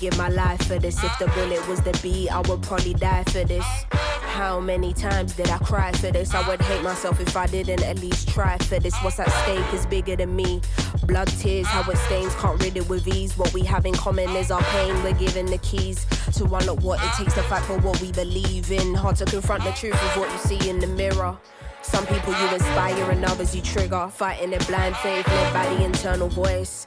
Give 0.00 0.16
my 0.16 0.28
life 0.28 0.62
for 0.66 0.78
this. 0.78 1.02
If 1.04 1.18
the 1.18 1.26
bullet 1.28 1.66
was 1.68 1.82
the 1.82 1.92
beat, 2.02 2.30
I 2.30 2.40
would 2.48 2.62
probably 2.62 2.94
die 2.94 3.22
for 3.24 3.44
this. 3.44 3.66
How 3.90 4.58
many 4.58 4.94
times 4.94 5.34
did 5.34 5.50
I 5.50 5.58
cry 5.58 5.92
for 5.92 6.10
this? 6.10 6.34
I 6.34 6.48
would 6.48 6.62
hate 6.62 6.82
myself 6.82 7.20
if 7.20 7.36
I 7.36 7.46
didn't 7.46 7.82
at 7.82 8.00
least 8.00 8.28
try 8.28 8.56
for 8.58 8.78
this. 8.78 8.96
What's 9.02 9.20
at 9.20 9.30
stake 9.42 9.74
is 9.74 9.84
bigger 9.84 10.16
than 10.16 10.34
me. 10.34 10.62
Blood, 11.04 11.28
tears, 11.28 11.66
how 11.66 11.88
it 11.90 11.98
stains, 11.98 12.34
can't 12.36 12.58
rid 12.62 12.78
it 12.78 12.88
with 12.88 13.06
ease. 13.08 13.36
What 13.36 13.52
we 13.52 13.62
have 13.62 13.84
in 13.84 13.92
common 13.92 14.30
is 14.30 14.50
our 14.50 14.62
pain. 14.62 14.94
We're 15.02 15.12
given 15.12 15.46
the 15.46 15.58
keys 15.58 16.06
to 16.36 16.44
unlock 16.44 16.82
what 16.82 17.02
it 17.02 17.12
takes 17.18 17.34
to 17.34 17.42
fight 17.42 17.62
for 17.64 17.78
what 17.78 18.00
we 18.00 18.10
believe 18.12 18.72
in. 18.72 18.94
Hard 18.94 19.16
to 19.16 19.26
confront 19.26 19.64
the 19.64 19.72
truth 19.72 20.02
of 20.02 20.16
what 20.16 20.32
you 20.32 20.38
see 20.38 20.70
in 20.70 20.78
the 20.78 20.86
mirror. 20.86 21.36
Some 21.82 22.06
people 22.06 22.32
you 22.32 22.54
inspire 22.54 23.10
and 23.10 23.24
others 23.24 23.54
you 23.54 23.60
trigger. 23.60 24.08
Fighting 24.08 24.52
in 24.52 24.62
blind 24.64 24.96
faith 24.96 25.26
led 25.26 25.52
by 25.52 25.74
the 25.74 25.84
internal 25.84 26.28
voice. 26.28 26.86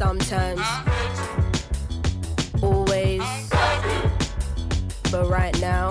Sometimes, 0.00 0.62
always, 2.62 3.20
but 5.12 5.28
right 5.28 5.60
now. 5.60 5.90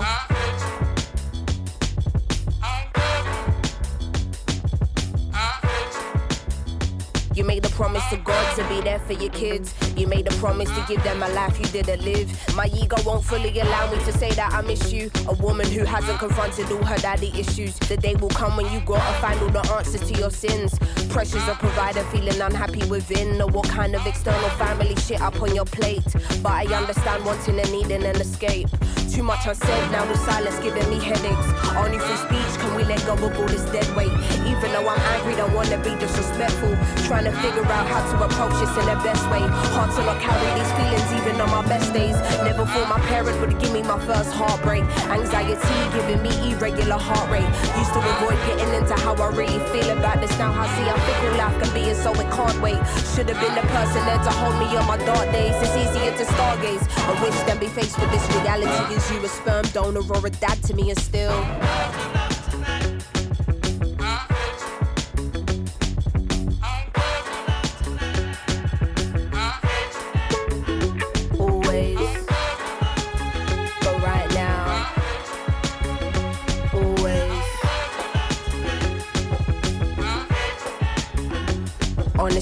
You 7.36 7.44
made 7.44 7.62
the 7.62 7.68
promise 7.68 8.02
to 8.10 8.16
God 8.16 8.56
to 8.56 8.64
be 8.68 8.80
there 8.80 8.98
for 8.98 9.12
your 9.12 9.30
kids. 9.30 9.76
You 10.00 10.06
made 10.06 10.26
a 10.26 10.34
promise 10.36 10.70
to 10.70 10.84
give 10.88 11.04
them 11.04 11.22
a 11.22 11.28
life 11.28 11.58
you 11.58 11.66
didn't 11.66 12.02
live. 12.02 12.32
My 12.56 12.68
ego 12.68 12.96
won't 13.04 13.22
fully 13.22 13.60
allow 13.60 13.92
me 13.92 14.02
to 14.04 14.12
say 14.12 14.30
that 14.30 14.50
I 14.50 14.62
miss 14.62 14.90
you. 14.90 15.10
A 15.28 15.34
woman 15.34 15.70
who 15.70 15.84
hasn't 15.84 16.18
confronted 16.18 16.72
all 16.72 16.82
her 16.84 16.96
daddy 16.96 17.30
issues. 17.38 17.78
The 17.80 17.98
day 17.98 18.14
will 18.14 18.30
come 18.30 18.56
when 18.56 18.72
you 18.72 18.80
gotta 18.80 19.12
find 19.20 19.38
all 19.42 19.50
the 19.50 19.60
answers 19.74 20.00
to 20.10 20.18
your 20.18 20.30
sins. 20.30 20.78
Pressures 21.10 21.46
of 21.48 21.58
provider, 21.58 22.02
feeling 22.04 22.40
unhappy 22.40 22.82
within. 22.86 23.42
Or 23.42 23.48
what 23.48 23.68
kind 23.68 23.94
of 23.94 24.06
external 24.06 24.48
family 24.56 24.96
shit 24.96 25.20
up 25.20 25.38
on 25.42 25.54
your 25.54 25.66
plate. 25.66 26.10
But 26.42 26.52
I 26.52 26.64
understand 26.74 27.26
wanting 27.26 27.60
and 27.60 27.70
needing 27.70 28.02
an 28.02 28.16
escape. 28.16 28.70
Too 29.12 29.22
much 29.22 29.44
unsaid, 29.46 29.90
now 29.90 30.08
with 30.08 30.20
silence 30.20 30.58
giving 30.60 30.88
me 30.88 30.98
headaches. 30.98 31.48
Only 31.76 31.98
through 31.98 32.24
speech 32.24 32.52
can 32.56 32.74
we 32.74 32.84
let 32.84 33.04
go 33.04 33.12
of 33.12 33.36
all 33.36 33.46
this 33.48 33.64
dead 33.68 33.84
weight. 33.94 34.12
Even 34.48 34.72
though 34.72 34.88
I'm 34.88 35.00
angry, 35.12 35.34
don't 35.34 35.52
wanna 35.52 35.76
be 35.84 35.92
disrespectful. 36.00 36.72
Trying 37.04 37.24
to 37.24 37.32
figure 37.42 37.66
out 37.66 37.86
how 37.86 38.00
to 38.00 38.24
approach 38.24 38.56
this 38.62 38.70
in 38.80 38.86
the 38.86 38.96
best 39.02 39.28
way. 39.28 39.42
Hard 39.74 39.89
to 39.96 40.02
not 40.04 40.20
carry 40.20 40.50
these 40.54 40.72
feelings 40.78 41.10
even 41.18 41.40
on 41.40 41.50
my 41.50 41.66
best 41.66 41.92
days. 41.92 42.14
Never 42.46 42.64
thought 42.64 42.88
my 42.88 43.00
parents 43.06 43.38
would 43.40 43.58
give 43.58 43.72
me 43.72 43.82
my 43.82 43.98
first 44.06 44.32
heartbreak. 44.32 44.84
Anxiety 45.10 45.78
giving 45.94 46.22
me 46.22 46.30
irregular 46.52 46.98
heart 46.98 47.26
rate. 47.30 47.50
Used 47.78 47.92
to 47.94 48.00
avoid 48.00 48.38
getting 48.46 48.70
into 48.74 48.94
how 48.94 49.14
I 49.14 49.28
really 49.34 49.58
feel 49.74 49.90
about 49.90 50.20
this. 50.20 50.30
Now 50.38 50.52
I 50.52 50.66
see 50.76 50.86
how 50.86 50.98
fickle 51.06 51.34
life 51.38 51.56
can 51.62 51.70
be, 51.74 51.90
and 51.90 51.98
so 51.98 52.12
it 52.12 52.30
can't 52.30 52.60
wait. 52.62 52.78
Should 53.14 53.28
have 53.30 53.40
been 53.42 53.54
the 53.54 53.66
person 53.74 54.00
there 54.06 54.22
to 54.22 54.32
hold 54.38 54.56
me 54.62 54.68
on 54.76 54.86
my 54.86 54.98
dark 55.04 55.26
days. 55.32 55.54
It's 55.58 55.74
easier 55.74 56.12
to 56.14 56.24
stargaze. 56.24 56.84
I 57.10 57.12
wish 57.22 57.38
than 57.46 57.58
be 57.58 57.66
faced 57.66 57.98
with 57.98 58.10
this 58.10 58.26
reality 58.36 58.94
is 58.94 59.10
you 59.10 59.18
a 59.24 59.28
sperm 59.28 59.64
donor 59.72 60.06
or 60.06 60.26
a 60.26 60.30
dad 60.30 60.62
to 60.64 60.74
me 60.74 60.90
and 60.90 60.98
still. 60.98 61.34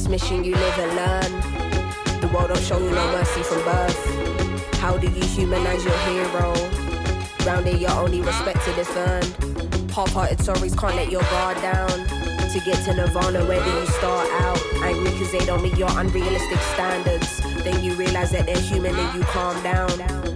Mission, 0.09 0.43
you 0.43 0.55
live 0.55 0.79
and 0.79 0.97
learn. 0.97 2.21
The 2.21 2.29
world 2.29 2.49
don't 2.49 2.63
show 2.63 2.79
you 2.79 2.91
no 2.91 3.13
mercy 3.13 3.43
from 3.43 3.63
birth. 3.65 4.75
How 4.77 4.97
do 4.97 5.07
you 5.07 5.25
humanize 5.25 5.85
your 5.85 5.97
hero? 5.99 6.53
Round 7.45 7.67
here, 7.67 7.77
you're 7.77 7.91
only 7.91 8.21
respected 8.21 8.79
if 8.79 8.97
earned. 8.97 9.91
Half-hearted 9.93 10.41
stories 10.41 10.75
can't 10.75 10.97
let 10.97 11.11
your 11.11 11.23
guard 11.23 11.61
down. 11.61 11.89
To 11.89 12.61
get 12.65 12.83
to 12.85 12.95
Nirvana, 12.95 13.45
where 13.45 13.63
do 13.63 13.71
you 13.71 13.87
start 13.87 14.29
out? 14.41 14.59
Angry 14.83 15.11
cause 15.19 15.31
they 15.31 15.45
don't 15.45 15.63
meet 15.63 15.77
your 15.77 15.91
unrealistic 15.99 16.59
standards. 16.75 17.48
Then 17.69 17.85
you 17.85 17.93
realize 17.95 18.31
that 18.31 18.47
they're 18.47 18.61
human 18.61 18.95
and 18.97 19.15
you 19.15 19.23
calm 19.29 19.63
down. 19.63 19.89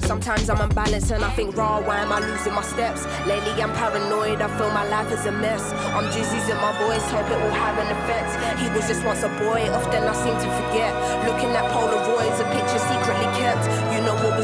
Sometimes 0.02 0.50
I'm 0.50 0.60
unbalanced 0.60 1.10
and 1.10 1.24
I 1.24 1.30
think, 1.30 1.56
raw, 1.56 1.80
why 1.80 2.00
am 2.00 2.12
I 2.12 2.20
losing 2.20 2.52
my 2.52 2.62
steps? 2.62 3.06
Lately 3.26 3.62
I'm 3.62 3.72
paranoid, 3.72 4.42
I 4.42 4.48
feel 4.58 4.70
my 4.70 4.86
life 4.88 5.10
is 5.10 5.24
a 5.26 5.32
mess. 5.32 5.72
I'm 5.96 6.04
just 6.12 6.34
using 6.34 6.56
my 6.56 6.72
voice, 6.84 7.04
hope 7.10 7.30
it 7.30 7.40
will 7.40 7.56
have 7.56 7.78
an 7.80 7.88
effect. 7.96 8.60
He 8.60 8.68
was 8.76 8.86
just 8.86 9.04
once 9.04 9.22
a 9.22 9.30
boy, 9.40 9.70
often 9.72 10.04
I 10.04 10.12
seem 10.12 10.36
to 10.36 10.48
forget. 10.60 10.92
Looking 11.24 11.56
at 11.56 11.64
Polaroids, 11.72 12.38
a 12.44 12.46
picture 12.52 12.61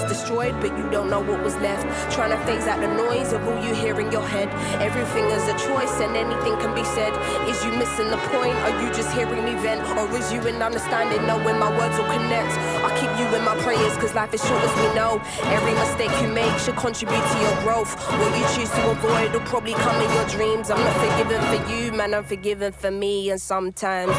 destroyed, 0.08 0.54
but 0.60 0.76
you 0.76 0.88
don't 0.90 1.10
know 1.10 1.20
what 1.20 1.42
was 1.42 1.54
left. 1.56 1.84
Trying 2.12 2.30
to 2.30 2.40
phase 2.46 2.66
out 2.66 2.80
the 2.80 2.88
noise 2.88 3.32
of 3.32 3.46
all 3.46 3.62
you 3.62 3.74
hear 3.74 4.00
in 4.00 4.10
your 4.10 4.26
head. 4.26 4.48
Everything 4.80 5.24
is 5.26 5.46
a 5.48 5.56
choice 5.68 6.00
and 6.00 6.16
anything 6.16 6.56
can 6.58 6.74
be 6.74 6.84
said. 6.84 7.12
Is 7.48 7.62
you 7.64 7.70
missing 7.72 8.10
the 8.10 8.16
point? 8.32 8.56
Are 8.66 8.82
you 8.82 8.88
just 8.92 9.12
hearing 9.12 9.44
me 9.44 9.54
vent? 9.62 9.82
Or 9.98 10.08
is 10.16 10.32
you 10.32 10.40
in 10.46 10.62
understanding, 10.62 11.26
knowing 11.26 11.58
my 11.58 11.70
words 11.78 11.98
will 11.98 12.06
connect? 12.06 12.52
I 12.82 12.90
keep 12.98 13.12
you 13.20 13.26
in 13.36 13.44
my 13.44 13.56
prayers, 13.62 13.96
cause 13.98 14.14
life 14.14 14.32
is 14.32 14.44
short 14.46 14.62
as 14.64 14.74
we 14.80 14.94
know. 14.94 15.20
Every 15.52 15.74
mistake 15.74 16.10
you 16.22 16.28
make 16.28 16.58
should 16.58 16.76
contribute 16.76 17.24
to 17.32 17.38
your 17.40 17.56
growth. 17.62 17.94
What 18.18 18.32
you 18.38 18.46
choose 18.56 18.70
to 18.70 18.90
avoid 18.90 19.32
will 19.32 19.46
probably 19.46 19.74
come 19.74 20.00
in 20.00 20.10
your 20.14 20.26
dreams. 20.26 20.70
I'm 20.70 20.80
not 20.80 20.96
forgiven 20.96 21.40
for 21.46 21.72
you, 21.72 21.92
man, 21.92 22.14
I'm 22.14 22.24
forgiven 22.24 22.72
for 22.72 22.90
me, 22.90 23.30
and 23.30 23.40
sometimes. 23.40 24.16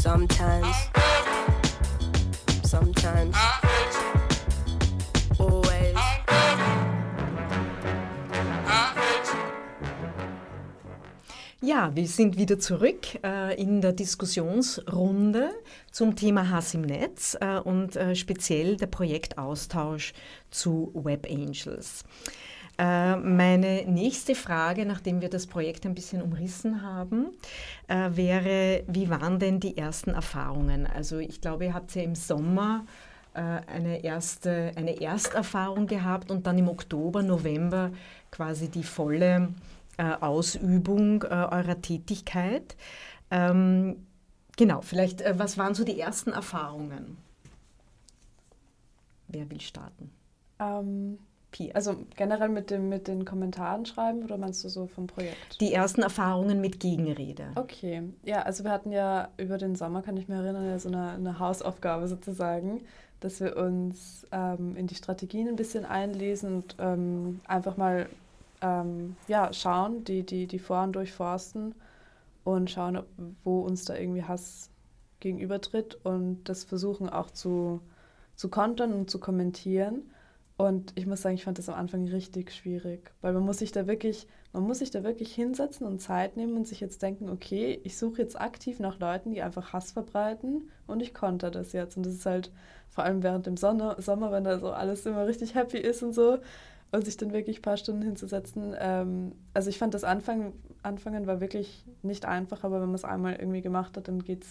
Sometimes. 0.00 0.89
Always. 3.02 3.32
Ja, 11.62 11.94
wir 11.94 12.06
sind 12.06 12.36
wieder 12.36 12.58
zurück 12.58 13.22
äh, 13.24 13.58
in 13.58 13.80
der 13.80 13.92
Diskussionsrunde 13.92 15.50
zum 15.90 16.14
Thema 16.14 16.50
Hass 16.50 16.74
im 16.74 16.82
Netz 16.82 17.38
äh, 17.40 17.58
und 17.60 17.96
äh, 17.96 18.14
speziell 18.14 18.76
der 18.76 18.88
Projektaustausch 18.88 20.12
zu 20.50 20.90
Web 20.94 21.26
Angels. 21.30 22.04
Äh, 22.80 23.16
meine 23.16 23.84
nächste 23.86 24.34
Frage, 24.34 24.86
nachdem 24.86 25.20
wir 25.20 25.28
das 25.28 25.46
Projekt 25.46 25.84
ein 25.84 25.94
bisschen 25.94 26.22
umrissen 26.22 26.82
haben, 26.82 27.26
äh, 27.90 28.16
wäre, 28.16 28.84
wie 28.86 29.10
waren 29.10 29.38
denn 29.38 29.60
die 29.60 29.76
ersten 29.76 30.10
Erfahrungen? 30.10 30.86
Also 30.86 31.18
ich 31.18 31.40
glaube, 31.40 31.66
ihr 31.66 31.74
habt 31.74 31.94
ja 31.94 32.02
im 32.02 32.14
Sommer 32.14 32.86
äh, 33.34 33.40
eine, 33.40 34.04
erste, 34.04 34.72
eine 34.76 35.00
Ersterfahrung 35.00 35.86
gehabt 35.86 36.30
und 36.30 36.46
dann 36.46 36.56
im 36.56 36.68
Oktober, 36.68 37.22
November 37.22 37.90
quasi 38.30 38.68
die 38.68 38.84
volle 38.84 39.48
Ausübung 40.22 41.24
eurer 41.24 41.82
Tätigkeit. 41.82 42.74
Ähm, 43.30 44.06
genau, 44.56 44.80
vielleicht, 44.80 45.22
was 45.38 45.58
waren 45.58 45.74
so 45.74 45.84
die 45.84 46.00
ersten 46.00 46.32
Erfahrungen? 46.32 47.18
Wer 49.28 49.50
will 49.50 49.60
starten? 49.60 50.10
Ähm, 50.58 51.18
also 51.74 51.96
generell 52.16 52.48
mit, 52.48 52.70
dem, 52.70 52.88
mit 52.88 53.08
den 53.08 53.24
Kommentaren 53.24 53.84
schreiben 53.86 54.22
oder 54.22 54.38
meinst 54.38 54.64
du 54.64 54.68
so 54.68 54.86
vom 54.86 55.06
Projekt? 55.06 55.60
Die 55.60 55.72
ersten 55.72 56.02
Erfahrungen 56.02 56.60
mit 56.60 56.80
Gegenrede. 56.80 57.48
Okay, 57.56 58.02
ja, 58.24 58.42
also 58.42 58.64
wir 58.64 58.70
hatten 58.70 58.92
ja 58.92 59.28
über 59.36 59.58
den 59.58 59.74
Sommer, 59.76 60.02
kann 60.02 60.16
ich 60.16 60.28
mich 60.28 60.38
erinnern, 60.38 60.66
ja 60.66 60.78
so 60.78 60.88
eine, 60.88 61.10
eine 61.10 61.38
Hausaufgabe 61.38 62.08
sozusagen, 62.08 62.82
dass 63.20 63.40
wir 63.40 63.56
uns 63.56 64.26
ähm, 64.32 64.76
in 64.76 64.86
die 64.86 64.94
Strategien 64.94 65.48
ein 65.48 65.56
bisschen 65.56 65.84
einlesen 65.84 66.56
und 66.56 66.76
ähm, 66.78 67.40
einfach 67.46 67.76
mal 67.76 68.08
ähm, 68.62 69.16
ja, 69.28 69.52
schauen, 69.52 70.04
die, 70.04 70.24
die, 70.24 70.46
die 70.46 70.58
Foren 70.58 70.92
durchforsten 70.92 71.74
und 72.44 72.70
schauen, 72.70 72.96
ob, 72.96 73.06
wo 73.44 73.60
uns 73.60 73.84
da 73.84 73.96
irgendwie 73.96 74.24
Hass 74.24 74.70
gegenübertritt 75.20 75.98
und 76.04 76.44
das 76.44 76.64
versuchen 76.64 77.08
auch 77.08 77.30
zu, 77.30 77.80
zu 78.36 78.48
kontern 78.48 78.92
und 78.92 79.10
zu 79.10 79.20
kommentieren. 79.20 80.10
Und 80.60 80.92
ich 80.94 81.06
muss 81.06 81.22
sagen, 81.22 81.36
ich 81.36 81.44
fand 81.44 81.56
das 81.56 81.70
am 81.70 81.74
Anfang 81.76 82.06
richtig 82.06 82.52
schwierig, 82.52 83.12
weil 83.22 83.32
man 83.32 83.44
muss 83.44 83.60
sich 83.60 83.72
da 83.72 83.86
wirklich, 83.86 84.26
man 84.52 84.64
muss 84.64 84.80
sich 84.80 84.90
da 84.90 85.02
wirklich 85.02 85.34
hinsetzen 85.34 85.86
und 85.86 86.00
Zeit 86.00 86.36
nehmen 86.36 86.54
und 86.54 86.68
sich 86.68 86.80
jetzt 86.80 87.00
denken, 87.00 87.30
okay, 87.30 87.80
ich 87.82 87.96
suche 87.96 88.20
jetzt 88.20 88.38
aktiv 88.38 88.78
nach 88.78 89.00
Leuten, 89.00 89.30
die 89.30 89.40
einfach 89.40 89.72
Hass 89.72 89.92
verbreiten 89.92 90.68
und 90.86 91.00
ich 91.00 91.14
konnte 91.14 91.50
das 91.50 91.72
jetzt. 91.72 91.96
Und 91.96 92.04
das 92.04 92.12
ist 92.12 92.26
halt 92.26 92.52
vor 92.90 93.04
allem 93.04 93.22
während 93.22 93.46
dem 93.46 93.56
Sonne, 93.56 93.96
Sommer, 94.00 94.32
wenn 94.32 94.44
da 94.44 94.58
so 94.58 94.70
alles 94.70 95.06
immer 95.06 95.26
richtig 95.26 95.54
happy 95.54 95.78
ist 95.78 96.02
und 96.02 96.12
so, 96.12 96.36
und 96.92 97.06
sich 97.06 97.16
dann 97.16 97.32
wirklich 97.32 97.60
ein 97.60 97.62
paar 97.62 97.78
Stunden 97.78 98.02
hinzusetzen. 98.02 98.74
Ähm, 98.78 99.32
also 99.54 99.70
ich 99.70 99.78
fand 99.78 99.94
das 99.94 100.04
Anfang, 100.04 100.52
Anfangen 100.82 101.26
war 101.26 101.40
wirklich 101.40 101.86
nicht 102.02 102.26
einfach, 102.26 102.64
aber 102.64 102.82
wenn 102.82 102.88
man 102.88 102.96
es 102.96 103.04
einmal 103.06 103.36
irgendwie 103.36 103.62
gemacht 103.62 103.96
hat, 103.96 104.08
dann 104.08 104.22
geht 104.24 104.44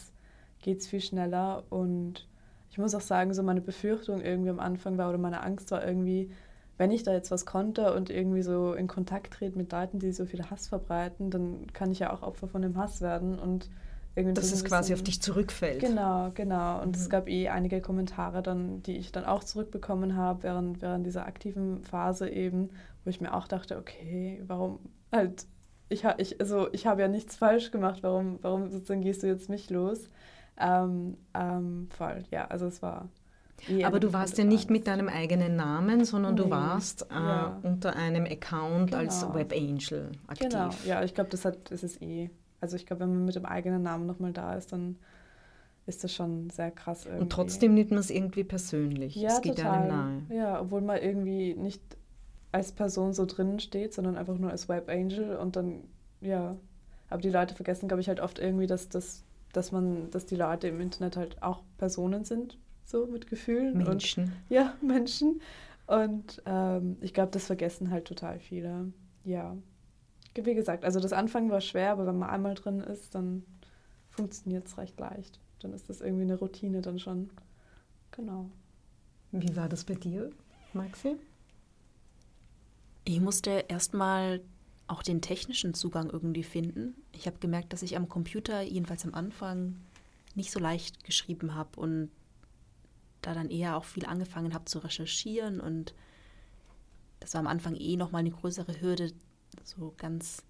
es 0.66 0.88
viel 0.88 1.02
schneller. 1.02 1.66
Und 1.70 2.28
ich 2.70 2.78
muss 2.78 2.96
auch 2.96 3.02
sagen, 3.02 3.34
so 3.34 3.44
meine 3.44 3.62
Befürchtung 3.62 4.22
irgendwie 4.22 4.50
am 4.50 4.60
Anfang 4.60 4.98
war 4.98 5.10
oder 5.10 5.18
meine 5.18 5.42
Angst 5.42 5.72
war 5.72 5.86
irgendwie, 5.86 6.32
wenn 6.78 6.92
ich 6.92 7.04
da 7.04 7.12
jetzt 7.14 7.32
was 7.32 7.46
konnte 7.46 7.94
und 7.94 8.10
irgendwie 8.10 8.42
so 8.42 8.74
in 8.74 8.88
Kontakt 8.88 9.34
trete 9.34 9.58
mit 9.58 9.72
Leuten, 9.72 10.00
die 10.00 10.12
so 10.12 10.26
viel 10.26 10.50
Hass 10.50 10.68
verbreiten, 10.68 11.32
dann 11.32 11.68
kann 11.74 11.92
ich 11.92 12.00
ja 12.00 12.14
auch 12.14 12.22
Opfer 12.22 12.48
von 12.48 12.62
dem 12.62 12.78
Hass 12.78 13.02
werden 13.02 13.40
und 13.40 13.70
irgendwie 14.16 14.34
dass 14.34 14.52
es 14.52 14.66
quasi 14.66 14.94
auf 14.94 15.04
dich 15.04 15.22
zurückfällt. 15.22 15.80
Genau, 15.80 16.32
genau. 16.34 16.82
Und 16.82 16.96
mhm. 16.96 17.02
es 17.02 17.10
gab 17.10 17.30
eh 17.30 17.50
einige 17.50 17.82
Kommentare 17.82 18.42
dann, 18.42 18.84
die 18.84 18.98
ich 18.98 19.12
dann 19.12 19.26
auch 19.26 19.44
zurückbekommen 19.44 20.16
habe 20.16 20.44
während, 20.44 20.82
während 20.82 21.06
dieser 21.06 21.26
aktiven 21.26 21.84
Phase 21.84 22.30
eben, 22.30 22.70
wo 23.04 23.10
ich 23.10 23.22
mir 23.22 23.34
auch 23.34 23.48
dachte, 23.48 23.78
okay, 23.78 24.44
warum 24.48 24.80
halt, 25.12 25.46
ich, 25.90 26.04
ich, 26.18 26.40
also 26.40 26.68
ich 26.72 26.86
habe 26.86 27.02
ja 27.02 27.08
nichts 27.08 27.36
falsch 27.36 27.72
gemacht, 27.72 28.04
warum, 28.04 28.40
warum 28.42 28.70
sozusagen 28.70 29.02
gehst 29.02 29.24
du 29.24 29.28
jetzt 29.28 29.50
mich 29.50 29.70
los? 29.70 30.10
Ähm, 30.60 31.18
ähm, 31.34 31.88
voll, 31.90 32.24
ja, 32.32 32.46
also 32.48 32.68
es 32.68 32.82
war 32.82 33.10
aber 33.84 34.00
du 34.00 34.14
warst 34.14 34.38
ja 34.38 34.46
nicht 34.46 34.70
mit 34.70 34.88
deinem 34.88 35.10
eigenen 35.10 35.58
Namen, 35.58 36.06
sondern 36.06 36.36
nee. 36.36 36.44
du 36.44 36.50
warst 36.50 37.08
äh, 37.12 37.14
ja. 37.14 37.60
unter 37.62 37.94
einem 37.94 38.24
Account 38.24 38.92
genau. 38.92 39.04
als 39.04 39.34
Web 39.34 39.52
Angel 39.52 40.14
aktiv. 40.28 40.48
Genau, 40.50 40.70
ja, 40.86 41.04
ich 41.04 41.14
glaube, 41.14 41.30
das, 41.30 41.42
das 41.42 41.84
ist 41.84 42.02
eh 42.02 42.30
also 42.62 42.76
ich 42.76 42.86
glaube, 42.86 43.02
wenn 43.02 43.10
man 43.10 43.26
mit 43.26 43.36
dem 43.36 43.46
eigenen 43.46 43.84
Namen 43.84 44.06
nochmal 44.06 44.34
da 44.34 44.54
ist, 44.56 44.72
dann 44.74 44.98
ist 45.86 46.04
das 46.04 46.14
schon 46.14 46.50
sehr 46.50 46.72
krass 46.72 47.06
irgendwie. 47.06 47.24
Und 47.24 47.32
trotzdem 47.32 47.74
nimmt 47.74 47.92
man 47.92 48.00
es 48.00 48.10
irgendwie 48.10 48.44
persönlich. 48.44 49.16
Ja, 49.16 49.30
es 49.30 49.42
geht 49.42 49.58
total. 49.58 49.80
einem 49.80 49.88
nahe. 49.88 50.38
Ja, 50.38 50.62
obwohl 50.62 50.82
man 50.82 51.02
irgendwie 51.02 51.56
nicht 51.56 51.82
als 52.52 52.72
Person 52.72 53.14
so 53.14 53.26
drinnen 53.26 53.60
steht, 53.60 53.94
sondern 53.94 54.18
einfach 54.18 54.38
nur 54.38 54.52
als 54.52 54.70
Web 54.70 54.90
Angel 54.90 55.38
und 55.38 55.56
dann, 55.56 55.84
ja. 56.22 56.56
Aber 57.10 57.22
die 57.22 57.30
Leute 57.30 57.56
vergessen, 57.56 57.88
glaube 57.88 58.02
ich, 58.02 58.08
halt 58.08 58.20
oft 58.20 58.38
irgendwie, 58.38 58.68
dass, 58.68 58.90
dass, 58.90 59.24
dass 59.54 59.72
man, 59.72 60.10
dass 60.12 60.26
die 60.26 60.36
Leute 60.36 60.68
im 60.68 60.80
Internet 60.80 61.18
halt 61.18 61.44
auch 61.44 61.64
Personen 61.78 62.24
sind, 62.24 62.58
so 62.86 63.08
mit 63.08 63.28
Gefühlen. 63.28 63.78
Menschen. 63.78 64.24
Und, 64.24 64.32
ja, 64.50 64.74
Menschen. 64.82 65.42
Und 65.88 66.42
ähm, 66.46 66.98
ich 67.02 67.14
glaube, 67.14 67.32
das 67.32 67.48
vergessen 67.48 67.90
halt 67.90 68.06
total 68.06 68.40
viele. 68.40 68.92
Ja 69.24 69.56
wie 70.46 70.56
gesagt, 70.56 70.86
also 70.86 71.00
das 71.00 71.14
Anfangen 71.14 71.50
war 71.50 71.62
schwer, 71.62 71.92
aber 71.92 72.06
wenn 72.06 72.18
man 72.18 72.30
einmal 72.30 72.56
drin 72.56 72.80
ist, 72.80 73.16
dann 73.16 73.44
funktioniert 74.10 74.68
es 74.68 74.78
recht 74.78 75.00
leicht. 75.00 75.40
Dann 75.60 75.74
ist 75.74 75.90
das 75.90 76.02
irgendwie 76.02 76.24
eine 76.24 76.36
Routine 76.36 76.82
dann 76.82 77.00
schon. 77.00 77.30
Genau. 78.12 78.50
Wie 79.32 79.56
war 79.56 79.70
das 79.70 79.84
bei 79.84 79.96
dir, 79.96 80.32
Maxi? 80.74 81.16
Ich 83.06 83.20
musste 83.20 83.66
erstmal 83.68 84.42
auch 84.90 85.04
den 85.04 85.22
technischen 85.22 85.74
Zugang 85.74 86.10
irgendwie 86.10 86.44
finden. 86.44 86.96
Ich 87.12 87.28
habe 87.28 87.38
gemerkt, 87.40 87.74
dass 87.74 87.84
ich 87.84 87.96
am 87.96 88.10
Computer, 88.10 88.62
jedenfalls 88.62 89.06
am 89.06 89.14
Anfang, 89.14 89.76
nicht 90.36 90.52
so 90.52 90.60
leicht 90.60 91.04
geschrieben 91.04 91.56
habe 91.56 91.80
und 91.80 92.10
da 93.22 93.34
dann 93.34 93.50
eher 93.50 93.78
auch 93.78 93.84
viel 93.84 94.06
angefangen 94.06 94.54
habe 94.54 94.66
zu 94.66 94.80
recherchieren 94.80 95.60
und 95.60 95.94
das 97.20 97.34
war 97.34 97.40
am 97.40 97.48
Anfang 97.48 97.76
eh 97.76 97.98
nochmal 97.98 98.22
eine 98.22 98.32
größere 98.32 98.80
Hürde, 98.82 99.12
so 99.64 99.94
ganz 99.98 100.44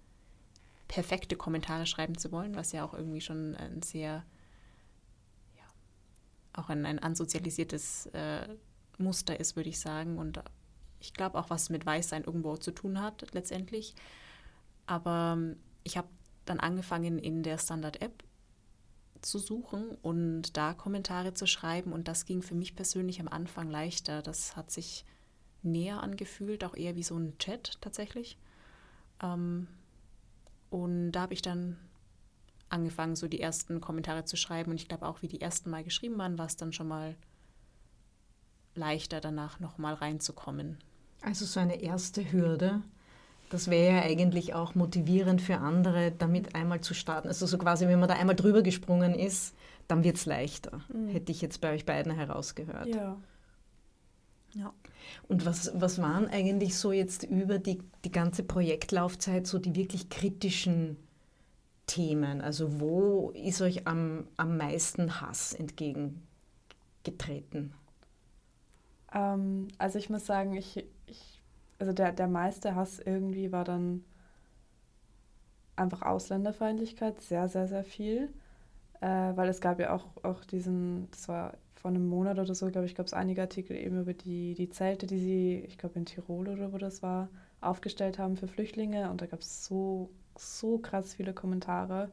perfekte 0.88 1.36
Kommentare 1.36 1.86
schreiben 1.86 2.16
zu 2.16 2.32
wollen, 2.32 2.54
was 2.54 2.72
ja 2.72 2.84
auch 2.84 2.94
irgendwie 2.94 3.20
schon 3.20 3.54
ein 3.56 3.82
sehr, 3.82 4.24
ja, 5.56 5.62
auch 6.52 6.68
ein, 6.68 6.86
ein 6.86 6.98
ansozialisiertes 6.98 8.06
äh, 8.06 8.48
Muster 8.98 9.38
ist, 9.38 9.56
würde 9.56 9.68
ich 9.68 9.80
sagen. 9.80 10.18
Und 10.18 10.40
ich 11.00 11.12
glaube 11.14 11.38
auch, 11.38 11.50
was 11.50 11.70
mit 11.70 11.86
Weißsein 11.86 12.24
irgendwo 12.24 12.56
zu 12.56 12.70
tun 12.70 13.00
hat, 13.00 13.26
letztendlich. 13.32 13.94
Aber 14.90 15.36
ähm, 15.36 15.56
ich 15.84 15.96
habe 15.96 16.08
dann 16.46 16.58
angefangen, 16.58 17.20
in 17.20 17.44
der 17.44 17.58
Standard-App 17.58 18.24
zu 19.22 19.38
suchen 19.38 19.90
und 20.02 20.56
da 20.56 20.74
Kommentare 20.74 21.32
zu 21.32 21.46
schreiben. 21.46 21.92
Und 21.92 22.08
das 22.08 22.24
ging 22.24 22.42
für 22.42 22.56
mich 22.56 22.74
persönlich 22.74 23.20
am 23.20 23.28
Anfang 23.28 23.70
leichter. 23.70 24.20
Das 24.20 24.56
hat 24.56 24.72
sich 24.72 25.04
näher 25.62 26.02
angefühlt, 26.02 26.64
auch 26.64 26.74
eher 26.74 26.96
wie 26.96 27.04
so 27.04 27.16
ein 27.16 27.38
Chat 27.38 27.80
tatsächlich. 27.80 28.36
Ähm, 29.22 29.68
und 30.70 31.12
da 31.12 31.20
habe 31.20 31.34
ich 31.34 31.42
dann 31.42 31.76
angefangen, 32.68 33.14
so 33.14 33.28
die 33.28 33.40
ersten 33.40 33.80
Kommentare 33.80 34.24
zu 34.24 34.36
schreiben. 34.36 34.72
Und 34.72 34.80
ich 34.80 34.88
glaube 34.88 35.06
auch, 35.06 35.22
wie 35.22 35.28
die 35.28 35.40
ersten 35.40 35.70
Mal 35.70 35.84
geschrieben 35.84 36.18
waren, 36.18 36.36
war 36.36 36.46
es 36.46 36.56
dann 36.56 36.72
schon 36.72 36.88
mal 36.88 37.14
leichter, 38.74 39.20
danach 39.20 39.60
nochmal 39.60 39.94
reinzukommen. 39.94 40.78
Also 41.20 41.44
so 41.44 41.60
eine 41.60 41.80
erste 41.80 42.32
Hürde 42.32 42.82
Das 43.50 43.68
wäre 43.68 43.96
ja 43.96 44.02
eigentlich 44.02 44.54
auch 44.54 44.74
motivierend 44.74 45.42
für 45.42 45.58
andere, 45.58 46.12
damit 46.12 46.54
einmal 46.54 46.80
zu 46.80 46.94
starten. 46.94 47.28
Also 47.28 47.46
so 47.46 47.58
quasi, 47.58 47.86
wenn 47.86 48.00
man 48.00 48.08
da 48.08 48.14
einmal 48.14 48.36
drüber 48.36 48.62
gesprungen 48.62 49.14
ist, 49.14 49.54
dann 49.88 50.04
wird 50.04 50.16
es 50.16 50.24
leichter. 50.24 50.80
Mhm. 50.88 51.08
Hätte 51.08 51.32
ich 51.32 51.42
jetzt 51.42 51.60
bei 51.60 51.74
euch 51.74 51.84
beiden 51.84 52.12
herausgehört. 52.12 52.86
Ja. 52.86 53.18
Ja. 54.54 54.72
Und 55.28 55.46
was, 55.46 55.70
was 55.74 56.00
waren 56.00 56.28
eigentlich 56.28 56.76
so 56.76 56.92
jetzt 56.92 57.24
über 57.24 57.58
die, 57.58 57.82
die 58.04 58.12
ganze 58.12 58.42
Projektlaufzeit 58.42 59.46
so 59.46 59.58
die 59.58 59.74
wirklich 59.74 60.08
kritischen 60.08 60.96
Themen? 61.86 62.40
Also 62.40 62.80
wo 62.80 63.30
ist 63.30 63.60
euch 63.60 63.86
am, 63.86 64.26
am 64.36 64.56
meisten 64.56 65.20
Hass 65.20 65.52
entgegengetreten? 65.52 67.74
Ähm, 69.12 69.68
also 69.78 69.98
ich 69.98 70.10
muss 70.10 70.26
sagen, 70.26 70.54
ich, 70.54 70.76
ich, 70.76 70.84
also 71.80 71.92
der, 71.92 72.12
der 72.12 72.28
meiste 72.28 72.76
Hass 72.76 73.00
irgendwie 73.00 73.52
war 73.52 73.64
dann 73.64 74.04
einfach 75.76 76.02
Ausländerfeindlichkeit, 76.02 77.20
sehr, 77.22 77.48
sehr, 77.48 77.66
sehr 77.68 77.84
viel. 77.84 78.28
Äh, 79.00 79.06
weil 79.36 79.48
es 79.48 79.60
gab 79.60 79.80
ja 79.80 79.94
auch, 79.94 80.06
auch 80.22 80.44
diesen, 80.44 81.08
das 81.12 81.28
war 81.28 81.54
vor 81.74 81.90
einem 81.90 82.06
Monat 82.08 82.38
oder 82.38 82.54
so, 82.54 82.70
glaube 82.70 82.86
ich, 82.86 82.94
gab 82.94 83.06
es 83.06 83.14
einige 83.14 83.40
Artikel 83.42 83.76
eben 83.76 84.00
über 84.00 84.12
die, 84.12 84.54
die 84.54 84.68
Zelte, 84.70 85.06
die 85.06 85.18
sie, 85.18 85.64
ich 85.66 85.78
glaube 85.78 85.98
in 85.98 86.04
Tirol 86.06 86.48
oder 86.48 86.72
wo 86.72 86.78
das 86.78 87.02
war, 87.02 87.30
aufgestellt 87.62 88.18
haben 88.18 88.36
für 88.36 88.48
Flüchtlinge. 88.48 89.10
Und 89.10 89.22
da 89.22 89.26
gab 89.26 89.40
es 89.40 89.64
so, 89.64 90.10
so 90.36 90.78
krass 90.78 91.14
viele 91.14 91.32
Kommentare. 91.34 92.10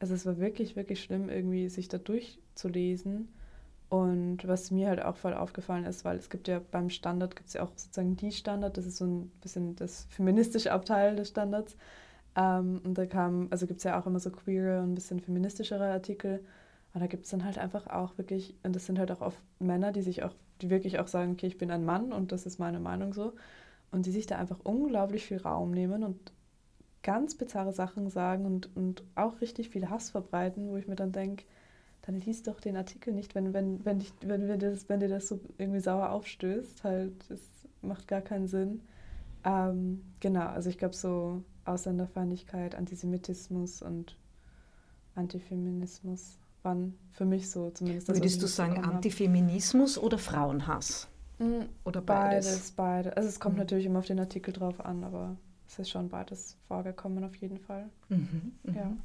Also 0.00 0.14
es 0.14 0.26
war 0.26 0.38
wirklich, 0.38 0.76
wirklich 0.76 1.02
schlimm, 1.02 1.28
irgendwie 1.28 1.68
sich 1.68 1.88
da 1.88 1.98
durchzulesen. 1.98 3.28
Und 3.94 4.48
was 4.48 4.72
mir 4.72 4.88
halt 4.88 5.00
auch 5.00 5.14
voll 5.14 5.34
aufgefallen 5.34 5.84
ist, 5.84 6.04
weil 6.04 6.16
es 6.16 6.28
gibt 6.28 6.48
ja 6.48 6.60
beim 6.72 6.90
Standard, 6.90 7.36
gibt 7.36 7.46
es 7.46 7.54
ja 7.54 7.62
auch 7.62 7.70
sozusagen 7.76 8.16
die 8.16 8.32
Standard, 8.32 8.76
das 8.76 8.86
ist 8.86 8.96
so 8.96 9.04
ein 9.04 9.30
bisschen 9.40 9.76
das 9.76 10.06
feministische 10.10 10.72
Abteil 10.72 11.14
des 11.14 11.28
Standards. 11.28 11.76
Ähm, 12.34 12.80
und 12.82 12.98
da 12.98 13.06
kam, 13.06 13.46
also 13.50 13.68
gibt 13.68 13.78
es 13.78 13.84
ja 13.84 14.00
auch 14.00 14.06
immer 14.06 14.18
so 14.18 14.30
queere 14.32 14.82
und 14.82 14.92
ein 14.92 14.94
bisschen 14.96 15.20
feministischere 15.20 15.92
Artikel. 15.92 16.44
Und 16.92 17.02
da 17.02 17.06
gibt 17.06 17.24
es 17.24 17.30
dann 17.30 17.44
halt 17.44 17.56
einfach 17.56 17.86
auch 17.86 18.18
wirklich, 18.18 18.56
und 18.64 18.74
das 18.74 18.86
sind 18.86 18.98
halt 18.98 19.12
auch 19.12 19.20
oft 19.20 19.38
Männer, 19.60 19.92
die 19.92 20.02
sich 20.02 20.24
auch, 20.24 20.34
die 20.60 20.70
wirklich 20.70 20.98
auch 20.98 21.06
sagen, 21.06 21.32
okay, 21.32 21.46
ich 21.46 21.58
bin 21.58 21.70
ein 21.70 21.84
Mann 21.84 22.12
und 22.12 22.32
das 22.32 22.46
ist 22.46 22.58
meine 22.58 22.80
Meinung 22.80 23.14
so. 23.14 23.34
Und 23.92 24.06
die 24.06 24.12
sich 24.12 24.26
da 24.26 24.38
einfach 24.38 24.58
unglaublich 24.64 25.24
viel 25.24 25.38
Raum 25.38 25.70
nehmen 25.70 26.02
und 26.02 26.32
ganz 27.04 27.36
bizarre 27.36 27.72
Sachen 27.72 28.10
sagen 28.10 28.44
und, 28.44 28.74
und 28.76 29.04
auch 29.14 29.40
richtig 29.40 29.70
viel 29.70 29.88
Hass 29.88 30.10
verbreiten, 30.10 30.70
wo 30.70 30.76
ich 30.76 30.88
mir 30.88 30.96
dann 30.96 31.12
denke, 31.12 31.44
dann 32.06 32.20
lies 32.20 32.42
doch 32.42 32.60
den 32.60 32.76
Artikel 32.76 33.14
nicht, 33.14 33.34
wenn, 33.34 33.54
wenn, 33.54 33.84
wenn, 33.84 33.98
dich, 33.98 34.12
wenn, 34.20 34.46
dir 34.46 34.58
das, 34.58 34.88
wenn 34.88 35.00
dir 35.00 35.08
das 35.08 35.26
so 35.26 35.40
irgendwie 35.56 35.80
sauer 35.80 36.10
aufstößt. 36.10 36.84
Halt, 36.84 37.12
das 37.28 37.40
macht 37.80 38.08
gar 38.08 38.20
keinen 38.20 38.46
Sinn. 38.46 38.82
Ähm, 39.44 40.02
genau, 40.20 40.46
also 40.46 40.68
ich 40.68 40.76
glaube 40.76 40.94
so 40.94 41.42
Ausländerfeindlichkeit, 41.64 42.74
Antisemitismus 42.74 43.80
und 43.80 44.16
Antifeminismus 45.14 46.38
waren 46.62 46.94
für 47.12 47.24
mich 47.24 47.50
so 47.50 47.70
zumindest 47.70 48.08
das, 48.08 48.16
Würdest 48.16 48.42
du 48.42 48.46
sagen 48.46 48.84
Antifeminismus 48.84 49.96
oder 49.96 50.18
Frauenhass? 50.18 51.08
Mhm, 51.38 51.66
oder 51.84 52.02
beides? 52.02 52.46
Beides, 52.46 52.70
beides. 52.72 53.12
Also 53.14 53.28
es 53.30 53.40
kommt 53.40 53.54
mhm. 53.54 53.60
natürlich 53.60 53.86
immer 53.86 54.00
auf 54.00 54.06
den 54.06 54.20
Artikel 54.20 54.52
drauf 54.52 54.84
an, 54.84 55.04
aber 55.04 55.36
es 55.68 55.78
ist 55.78 55.90
schon 55.90 56.10
beides 56.10 56.56
vorgekommen 56.68 57.24
auf 57.24 57.34
jeden 57.36 57.58
Fall. 57.58 57.88
Mhm, 58.10 58.52
mhm. 58.62 58.74
ja. 58.74 58.96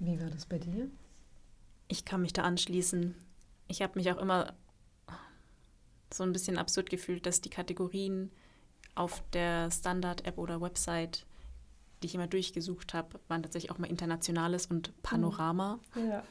Wie 0.00 0.20
war 0.20 0.30
das 0.30 0.46
bei 0.46 0.58
dir? 0.58 0.88
Ich 1.88 2.04
kann 2.04 2.22
mich 2.22 2.32
da 2.32 2.42
anschließen. 2.42 3.14
Ich 3.68 3.82
habe 3.82 3.98
mich 3.98 4.10
auch 4.10 4.18
immer 4.18 4.54
so 6.12 6.22
ein 6.22 6.32
bisschen 6.32 6.58
absurd 6.58 6.90
gefühlt, 6.90 7.26
dass 7.26 7.40
die 7.40 7.50
Kategorien 7.50 8.30
auf 8.94 9.22
der 9.32 9.70
Standard-App 9.70 10.38
oder 10.38 10.60
Website, 10.60 11.26
die 12.02 12.06
ich 12.06 12.14
immer 12.14 12.26
durchgesucht 12.26 12.94
habe, 12.94 13.18
waren 13.28 13.42
tatsächlich 13.42 13.72
auch 13.72 13.78
mal 13.78 13.90
Internationales 13.90 14.66
und 14.66 14.92
Panorama. 15.02 15.80
Ja. 15.96 16.22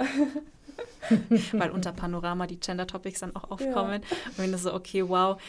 Weil 1.52 1.72
unter 1.72 1.92
Panorama 1.94 2.48
die 2.48 2.60
Gender-Topics 2.60 3.20
dann 3.20 3.36
auch 3.36 3.52
aufkommen. 3.52 4.02
Ja. 4.02 4.18
Und 4.30 4.38
wenn 4.38 4.52
das 4.52 4.64
so, 4.64 4.74
okay, 4.74 5.08
wow, 5.08 5.42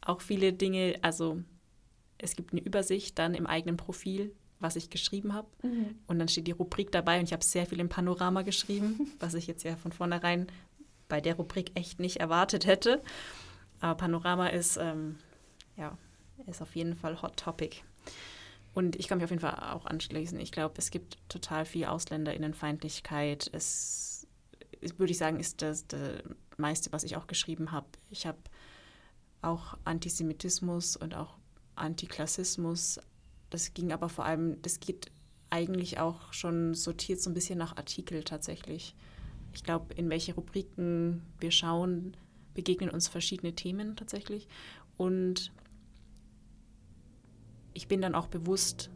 auch 0.00 0.20
viele 0.20 0.52
Dinge, 0.52 0.98
also 1.02 1.42
es 2.18 2.36
gibt 2.36 2.52
eine 2.52 2.62
Übersicht 2.62 3.18
dann 3.18 3.34
im 3.34 3.46
eigenen 3.46 3.76
Profil, 3.76 4.34
was 4.60 4.76
ich 4.76 4.90
geschrieben 4.90 5.34
habe. 5.34 5.48
Mhm. 5.62 5.98
Und 6.06 6.18
dann 6.18 6.28
steht 6.28 6.46
die 6.46 6.52
Rubrik 6.52 6.92
dabei 6.92 7.18
und 7.18 7.24
ich 7.24 7.32
habe 7.32 7.44
sehr 7.44 7.66
viel 7.66 7.80
im 7.80 7.88
Panorama 7.88 8.42
geschrieben, 8.42 9.12
was 9.18 9.34
ich 9.34 9.46
jetzt 9.46 9.64
ja 9.64 9.76
von 9.76 9.92
vornherein 9.92 10.46
bei 11.08 11.20
der 11.20 11.34
Rubrik 11.34 11.72
echt 11.74 11.98
nicht 11.98 12.18
erwartet 12.18 12.66
hätte. 12.66 13.02
Aber 13.80 13.96
Panorama 13.96 14.48
ist, 14.48 14.76
ähm, 14.76 15.18
ja, 15.76 15.96
ist 16.46 16.62
auf 16.62 16.76
jeden 16.76 16.94
Fall 16.94 17.20
Hot 17.22 17.36
Topic. 17.36 17.78
Und 18.72 18.96
ich 18.96 19.08
kann 19.08 19.18
mich 19.18 19.24
auf 19.24 19.30
jeden 19.30 19.40
Fall 19.40 19.72
auch 19.72 19.86
anschließen. 19.86 20.38
Ich 20.38 20.52
glaube, 20.52 20.74
es 20.78 20.90
gibt 20.90 21.16
total 21.28 21.64
viel 21.64 21.86
Ausländerinnenfeindlichkeit. 21.86 23.50
Es, 23.52 24.28
würde 24.96 25.10
ich 25.10 25.18
sagen, 25.18 25.40
ist 25.40 25.62
das, 25.62 25.86
das 25.88 26.22
meiste, 26.56 26.92
was 26.92 27.02
ich 27.02 27.16
auch 27.16 27.26
geschrieben 27.26 27.72
habe. 27.72 27.88
Ich 28.10 28.26
habe 28.26 28.38
auch 29.42 29.76
Antisemitismus 29.84 30.96
und 30.96 31.14
auch 31.14 31.36
Antiklassismus. 31.74 33.00
Das 33.50 33.74
ging 33.74 33.92
aber 33.92 34.08
vor 34.08 34.24
allem, 34.24 34.60
das 34.62 34.80
geht 34.80 35.10
eigentlich 35.50 35.98
auch 35.98 36.32
schon 36.32 36.74
sortiert 36.74 37.20
so 37.20 37.28
ein 37.28 37.34
bisschen 37.34 37.58
nach 37.58 37.76
Artikel 37.76 38.22
tatsächlich. 38.22 38.94
Ich 39.52 39.64
glaube, 39.64 39.92
in 39.94 40.08
welche 40.08 40.34
Rubriken 40.34 41.22
wir 41.40 41.50
schauen, 41.50 42.16
begegnen 42.54 42.90
uns 42.90 43.08
verschiedene 43.08 43.54
Themen 43.54 43.96
tatsächlich. 43.96 44.48
Und 44.96 45.52
ich 47.74 47.88
bin 47.88 48.00
dann 48.00 48.14
auch 48.14 48.28
bewusst 48.28 48.90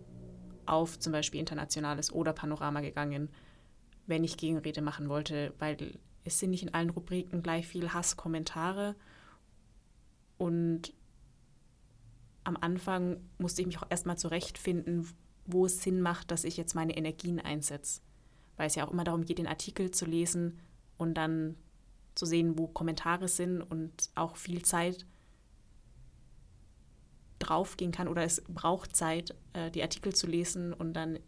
auf 0.67 0.99
zum 0.99 1.13
Beispiel 1.13 1.41
Internationales 1.41 2.13
oder 2.13 2.33
Panorama 2.33 2.81
gegangen, 2.81 3.29
wenn 4.07 4.25
ich 4.25 4.37
Gegenrede 4.37 4.83
machen 4.83 5.09
wollte, 5.09 5.53
weil 5.59 5.99
es 6.25 6.39
sind 6.39 6.51
nicht 6.51 6.63
in 6.63 6.75
allen 6.75 6.91
Rubriken 6.91 7.43
gleich 7.43 7.67
viel 7.67 7.93
Hasskommentare 7.93 8.95
und 10.39 10.93
am 12.45 12.57
Anfang 12.61 13.19
musste 13.39 13.63
ich 13.63 13.67
mich 13.67 13.79
auch 13.79 13.87
erstmal 13.91 14.19
zurechtfinden, 14.19 15.09
wo 15.47 15.67
es 15.67 15.83
Sinn 15.83 16.01
macht, 16.01 16.31
dass 16.31 16.45
ich 16.45 16.57
jetzt 16.57 16.75
meine 16.75 16.97
Energien 16.97 17.41
einsetze. 17.41 18.01
Weil 18.57 18.67
es 18.67 18.75
ja 18.75 18.87
auch 18.87 18.93
immer 18.93 19.05
darum 19.05 19.25
geht, 19.25 19.39
den 19.39 19.47
Artikel 19.47 19.91
zu 19.91 20.05
lesen 20.05 20.61
und 20.97 21.15
dann 21.15 21.57
zu 22.15 22.27
sehen, 22.27 22.59
wo 22.59 22.69
Kommentare 22.69 23.29
sind 23.29 23.61
und 23.61 24.11
auch 24.15 24.37
viel 24.37 24.63
Zeit 24.63 25.07
draufgehen 27.41 27.93
kann 27.93 28.09
oder 28.09 28.23
es 28.23 28.43
braucht 28.49 28.95
Zeit, 28.95 29.35
äh, 29.53 29.71
die 29.71 29.83
Artikel 29.83 30.15
zu 30.15 30.27
lesen 30.27 30.73
und 30.73 30.95
dann 30.95 31.19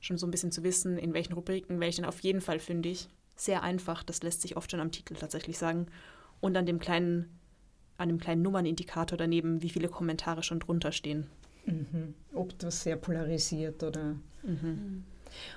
schon 0.00 0.18
so 0.18 0.26
ein 0.26 0.30
bisschen 0.30 0.52
zu 0.52 0.62
wissen, 0.62 0.96
in 0.96 1.12
welchen 1.12 1.34
Rubriken 1.34 1.80
welchen 1.80 2.04
auf 2.04 2.20
jeden 2.20 2.40
Fall 2.40 2.58
fündig. 2.58 3.08
Sehr 3.36 3.62
einfach, 3.62 4.02
das 4.02 4.22
lässt 4.22 4.40
sich 4.40 4.56
oft 4.56 4.70
schon 4.70 4.80
am 4.80 4.92
Titel 4.92 5.14
tatsächlich 5.14 5.58
sagen. 5.58 5.86
Und 6.40 6.56
an 6.56 6.66
dem 6.66 6.78
kleinen 6.78 7.39
an 8.00 8.08
dem 8.08 8.18
kleinen 8.18 8.42
Nummernindikator 8.42 9.18
daneben, 9.18 9.62
wie 9.62 9.70
viele 9.70 9.88
Kommentare 9.88 10.42
schon 10.42 10.60
drunter 10.60 10.90
stehen. 10.90 11.26
Mhm. 11.66 12.14
Ob 12.34 12.58
das 12.58 12.82
sehr 12.82 12.96
polarisiert 12.96 13.82
oder. 13.82 14.16
Mhm. 14.42 15.04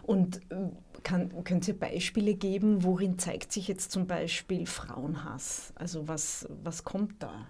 Und 0.04 0.38
äh, 0.52 0.70
kann, 1.04 1.44
könnt 1.44 1.68
ihr 1.68 1.80
Beispiele 1.80 2.36
geben, 2.36 2.84
worin 2.84 3.18
zeigt 3.18 3.52
sich 3.52 3.68
jetzt 3.68 3.92
zum 3.92 4.06
Beispiel 4.06 4.66
Frauenhass? 4.66 5.72
Also 5.76 6.08
was, 6.08 6.48
was 6.64 6.84
kommt 6.84 7.24
da? 7.24 7.48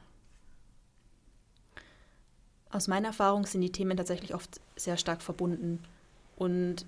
Aus 2.70 2.88
meiner 2.88 3.08
Erfahrung 3.08 3.46
sind 3.46 3.62
die 3.62 3.72
Themen 3.72 3.98
tatsächlich 3.98 4.34
oft 4.34 4.62
sehr 4.76 4.98
stark 4.98 5.22
verbunden. 5.22 5.84
Und 6.36 6.86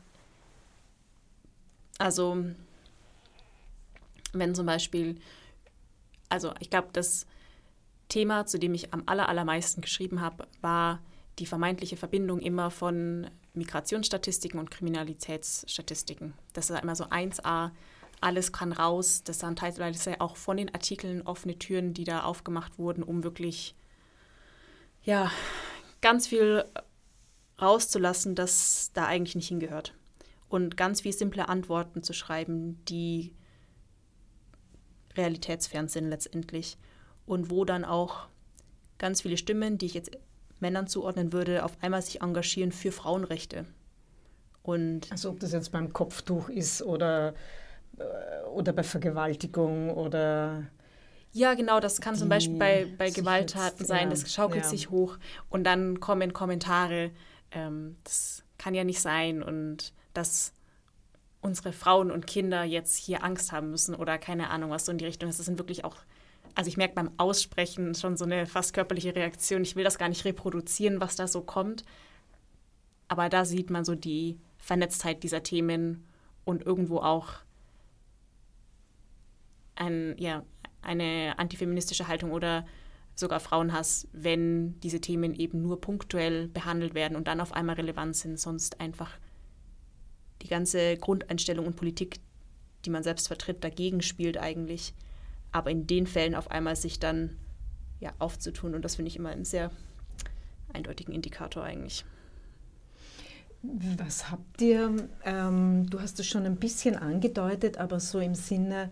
also, 1.97 2.45
wenn 4.33 4.55
zum 4.55 4.65
Beispiel, 4.65 5.17
also 6.29 6.53
ich 6.59 6.69
glaube, 6.69 6.89
dass 6.93 7.27
Thema, 8.09 8.45
zu 8.45 8.59
dem 8.59 8.73
ich 8.73 8.93
am 8.93 9.03
allermeisten 9.05 9.81
geschrieben 9.81 10.21
habe, 10.21 10.47
war 10.61 11.01
die 11.39 11.45
vermeintliche 11.45 11.97
Verbindung 11.97 12.39
immer 12.39 12.71
von 12.71 13.29
Migrationsstatistiken 13.53 14.59
und 14.59 14.71
Kriminalitätsstatistiken. 14.71 16.33
Das 16.53 16.69
ist 16.69 16.81
immer 16.81 16.95
so 16.95 17.05
1a, 17.05 17.71
alles 18.21 18.51
kann 18.51 18.71
raus. 18.71 19.23
Das 19.23 19.41
waren 19.43 19.55
teilweise 19.55 20.21
auch 20.21 20.37
von 20.37 20.57
den 20.57 20.73
Artikeln 20.73 21.21
offene 21.23 21.57
Türen, 21.57 21.93
die 21.93 22.03
da 22.03 22.23
aufgemacht 22.23 22.77
wurden, 22.77 23.03
um 23.03 23.23
wirklich 23.23 23.75
ja, 25.03 25.31
ganz 26.01 26.27
viel 26.27 26.65
rauszulassen, 27.61 28.36
das 28.36 28.91
da 28.93 29.05
eigentlich 29.05 29.36
nicht 29.36 29.47
hingehört. 29.47 29.93
Und 30.47 30.77
ganz 30.77 31.01
viel 31.01 31.13
simple 31.13 31.49
Antworten 31.49 32.03
zu 32.03 32.13
schreiben, 32.13 32.84
die 32.86 33.34
realitätsfern 35.15 35.88
sind 35.88 36.09
letztendlich 36.09 36.77
und 37.26 37.49
wo 37.49 37.65
dann 37.65 37.86
auch 37.86 38.28
ganz 38.97 39.21
viele 39.21 39.38
Stimmen, 39.38 39.78
die 39.78 39.88
ich 39.88 39.93
jetzt 39.93 40.11
Männern 40.59 40.88
zuordnen 40.88 41.34
würde, 41.34 41.63
auf 41.63 41.78
einmal 41.82 42.01
sich 42.01 42.21
engagieren 42.21 42.71
für 42.71 42.91
Frauenrechte. 42.91 43.65
Und 44.63 45.11
also 45.11 45.30
ob 45.30 45.39
das 45.39 45.51
jetzt 45.51 45.71
beim 45.71 45.93
Kopftuch 45.93 46.49
ist 46.49 46.82
oder, 46.82 47.34
äh, 47.97 48.47
oder 48.47 48.73
bei 48.73 48.84
Vergewaltigung 48.84 49.91
oder... 49.91 50.63
Ja, 51.34 51.53
genau, 51.53 51.82
das 51.82 51.99
kann 51.99 52.15
zum 52.15 52.30
Beispiel 52.30 52.57
bei, 52.57 52.88
bei 52.97 53.09
Gewalttaten 53.09 53.80
jetzt, 53.80 53.88
sein, 53.88 54.03
ja, 54.03 54.09
das 54.09 54.34
schaukelt 54.34 54.63
ja. 54.63 54.69
sich 54.69 54.89
hoch 54.89 55.17
und 55.49 55.65
dann 55.65 55.99
kommen 55.99 56.32
Kommentare, 56.32 57.11
ähm, 57.51 57.97
das 58.05 58.43
kann 58.57 58.73
ja 58.73 58.86
nicht 58.86 59.01
sein 59.01 59.43
und 59.43 59.93
dass 60.13 60.53
unsere 61.41 61.73
Frauen 61.73 62.09
und 62.09 62.26
Kinder 62.26 62.63
jetzt 62.63 62.95
hier 62.97 63.23
Angst 63.23 63.51
haben 63.51 63.69
müssen 63.69 63.93
oder 63.95 64.17
keine 64.17 64.49
Ahnung, 64.49 64.71
was 64.71 64.86
so 64.86 64.91
in 64.91 64.97
die 64.97 65.05
Richtung 65.05 65.30
ist. 65.30 65.38
Das 65.38 65.45
sind 65.45 65.59
wirklich 65.59 65.86
auch, 65.86 65.97
also 66.56 66.70
ich 66.70 66.78
merke 66.78 66.95
beim 66.95 67.12
Aussprechen 67.18 67.93
schon 67.95 68.16
so 68.16 68.26
eine 68.26 68.47
fast 68.47 68.74
körperliche 68.74 69.16
Reaktion. 69.16 69.62
Ich 69.62 69.76
will 69.76 69.84
das 69.84 69.97
gar 69.97 70.10
nicht 70.10 70.24
reproduzieren, 70.26 71.01
was 71.01 71.18
da 71.18 71.28
so 71.28 71.41
kommt. 71.41 71.84
Aber 73.08 73.30
da 73.30 73.45
sieht 73.45 73.70
man 73.70 73.86
so 73.86 73.93
die 73.93 74.39
Vernetztheit 74.58 75.22
dieser 75.24 75.43
Themen 75.43 76.08
und 76.45 76.66
irgendwo 76.66 76.99
auch 76.99 77.34
ein, 79.76 80.16
ja, 80.18 80.43
eine 80.82 81.36
antifeministische 81.38 82.08
Haltung 82.08 82.32
oder 82.32 82.66
sogar 83.16 83.39
Frauenhass, 83.39 84.08
wenn 84.14 84.80
diese 84.80 85.01
Themen 85.01 85.34
eben 85.34 85.62
nur 85.62 85.80
punktuell 85.82 86.47
behandelt 86.47 86.93
werden 86.93 87.16
und 87.16 87.28
dann 87.28 87.41
auf 87.41 87.53
einmal 87.53 87.76
relevant 87.76 88.16
sind, 88.16 88.39
sonst 88.39 88.80
einfach 88.80 89.18
die 90.41 90.47
ganze 90.47 90.97
Grundeinstellung 90.97 91.66
und 91.66 91.76
Politik, 91.76 92.20
die 92.86 92.89
man 92.89 93.03
selbst 93.03 93.28
vertritt, 93.28 93.64
dagegen 93.64 94.01
spielt 94.01 94.38
eigentlich. 94.38 94.93
Aber 95.56 95.72
in 95.72 95.88
den 95.88 96.06
Fällen 96.06 96.36
auf 96.36 96.51
einmal 96.51 96.76
sich 96.76 96.99
dann 96.99 97.38
ja, 98.01 98.12
aufzutun 98.20 98.76
und 98.76 98.84
das 98.84 98.97
finde 98.97 99.08
ich 99.08 99.16
immer 99.16 99.30
einen 99.30 99.45
sehr 99.45 99.72
eindeutigen 100.74 101.16
Indikator 101.16 101.64
eigentlich. 101.64 102.03
Was 103.62 104.30
habt 104.30 104.62
ihr, 104.62 105.08
ähm, 105.24 105.89
du 105.89 106.01
hast 106.01 106.20
es 106.20 106.28
schon 106.28 106.45
ein 106.45 106.58
bisschen 106.58 106.97
angedeutet, 106.97 107.78
aber 107.78 108.01
so 108.01 108.20
im 108.20 108.36
Sinne, 108.36 108.91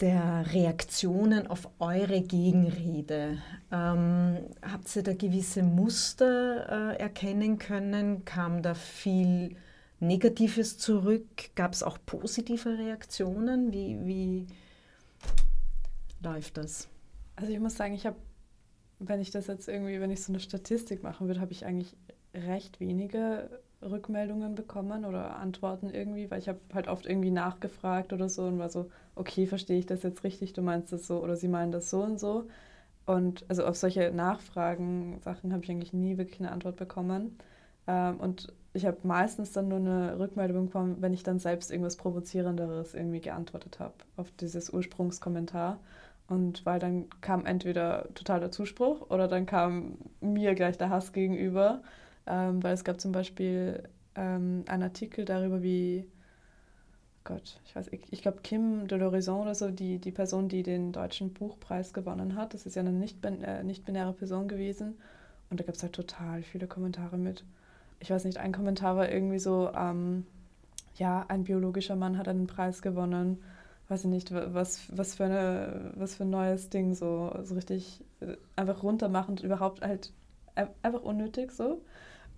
der 0.00 0.52
Reaktionen 0.52 1.46
auf 1.46 1.68
eure 1.78 2.22
Gegenrede. 2.22 3.38
Ähm, 3.70 4.38
habt 4.60 4.96
ihr 4.96 5.04
da 5.04 5.14
gewisse 5.14 5.62
Muster 5.62 6.96
äh, 6.96 6.98
erkennen 6.98 7.58
können? 7.60 8.24
Kam 8.24 8.62
da 8.62 8.74
viel 8.74 9.54
Negatives 10.00 10.76
zurück? 10.76 11.54
Gab 11.54 11.72
es 11.72 11.84
auch 11.84 11.98
positive 12.04 12.76
Reaktionen? 12.76 13.72
Wie, 13.72 13.96
wie 14.04 14.46
läuft 16.22 16.56
das? 16.56 16.88
Also 17.36 17.52
ich 17.52 17.60
muss 17.60 17.76
sagen, 17.76 17.94
ich 17.94 18.06
habe, 18.06 18.16
wenn 18.98 19.20
ich 19.20 19.30
das 19.30 19.46
jetzt 19.46 19.68
irgendwie, 19.68 20.00
wenn 20.00 20.10
ich 20.10 20.22
so 20.22 20.32
eine 20.32 20.40
Statistik 20.40 21.02
machen 21.02 21.26
würde, 21.26 21.40
habe 21.40 21.52
ich 21.52 21.64
eigentlich 21.64 21.96
recht 22.34 22.80
wenige 22.80 23.50
Rückmeldungen 23.82 24.54
bekommen 24.54 25.04
oder 25.04 25.36
Antworten 25.36 25.90
irgendwie, 25.90 26.30
weil 26.30 26.38
ich 26.38 26.48
habe 26.48 26.60
halt 26.72 26.88
oft 26.88 27.06
irgendwie 27.06 27.30
nachgefragt 27.30 28.12
oder 28.12 28.28
so 28.28 28.44
und 28.44 28.58
war 28.58 28.70
so, 28.70 28.90
okay, 29.14 29.46
verstehe 29.46 29.78
ich 29.78 29.86
das 29.86 30.02
jetzt 30.02 30.24
richtig, 30.24 30.52
du 30.54 30.62
meinst 30.62 30.92
das 30.92 31.06
so 31.06 31.22
oder 31.22 31.36
sie 31.36 31.48
meinen 31.48 31.72
das 31.72 31.90
so 31.90 32.02
und 32.02 32.18
so. 32.18 32.48
Und 33.04 33.44
also 33.48 33.64
auf 33.64 33.76
solche 33.76 34.10
Nachfragen, 34.10 35.20
Sachen 35.20 35.52
habe 35.52 35.62
ich 35.62 35.70
eigentlich 35.70 35.92
nie 35.92 36.18
wirklich 36.18 36.40
eine 36.40 36.50
Antwort 36.50 36.76
bekommen. 36.76 37.38
Ähm, 37.86 38.18
und 38.18 38.52
ich 38.72 38.84
habe 38.84 38.98
meistens 39.04 39.52
dann 39.52 39.68
nur 39.68 39.78
eine 39.78 40.18
Rückmeldung 40.18 40.66
bekommen, 40.66 40.96
wenn 41.00 41.14
ich 41.14 41.22
dann 41.22 41.38
selbst 41.38 41.70
irgendwas 41.70 41.96
Provozierenderes 41.96 42.94
irgendwie 42.94 43.20
geantwortet 43.20 43.78
habe 43.78 43.94
auf 44.16 44.30
dieses 44.32 44.70
Ursprungskommentar. 44.70 45.78
Und 46.28 46.66
weil 46.66 46.78
dann 46.80 47.06
kam 47.20 47.46
entweder 47.46 48.08
totaler 48.14 48.50
Zuspruch 48.50 49.10
oder 49.10 49.28
dann 49.28 49.46
kam 49.46 49.96
mir 50.20 50.54
gleich 50.54 50.76
der 50.76 50.90
Hass 50.90 51.12
gegenüber 51.12 51.82
ähm, 52.26 52.62
weil 52.62 52.74
es 52.74 52.84
gab 52.84 53.00
zum 53.00 53.12
Beispiel 53.12 53.82
ähm, 54.14 54.64
einen 54.66 54.82
Artikel 54.82 55.24
darüber, 55.24 55.62
wie, 55.62 56.06
Gott, 57.24 57.60
ich 57.64 57.76
weiß, 57.76 57.88
ich, 57.92 58.00
ich 58.10 58.22
glaube 58.22 58.40
Kim 58.42 58.88
de 58.88 58.98
l'Horizon 58.98 59.42
oder 59.42 59.54
so, 59.54 59.70
die, 59.70 59.98
die 59.98 60.10
Person, 60.10 60.48
die 60.48 60.62
den 60.62 60.92
deutschen 60.92 61.32
Buchpreis 61.32 61.92
gewonnen 61.92 62.36
hat, 62.36 62.54
das 62.54 62.66
ist 62.66 62.76
ja 62.76 62.80
eine 62.80 62.92
nicht-binäre 62.92 63.64
nicht 63.64 63.84
Person 64.18 64.48
gewesen. 64.48 64.96
Und 65.48 65.60
da 65.60 65.64
gab 65.64 65.76
es 65.76 65.82
halt 65.82 65.92
total 65.92 66.42
viele 66.42 66.66
Kommentare 66.66 67.18
mit. 67.18 67.44
Ich 68.00 68.10
weiß 68.10 68.24
nicht, 68.24 68.38
ein 68.38 68.52
Kommentar 68.52 68.96
war 68.96 69.10
irgendwie 69.10 69.38
so, 69.38 69.70
ähm, 69.76 70.26
ja, 70.96 71.24
ein 71.28 71.44
biologischer 71.44 71.94
Mann 71.94 72.18
hat 72.18 72.26
einen 72.26 72.48
Preis 72.48 72.82
gewonnen. 72.82 73.38
Weiß 73.88 74.04
ich 74.04 74.10
nicht, 74.10 74.32
was, 74.32 74.82
was, 74.96 75.14
für, 75.14 75.24
eine, 75.24 75.92
was 75.94 76.16
für 76.16 76.24
ein 76.24 76.30
neues 76.30 76.70
Ding, 76.70 76.94
so, 76.94 77.32
so 77.42 77.54
richtig 77.54 78.04
äh, 78.20 78.36
einfach 78.56 78.82
runtermachend, 78.82 79.42
überhaupt 79.44 79.82
halt 79.82 80.12
einfach 80.82 81.02
unnötig 81.02 81.52
so. 81.52 81.82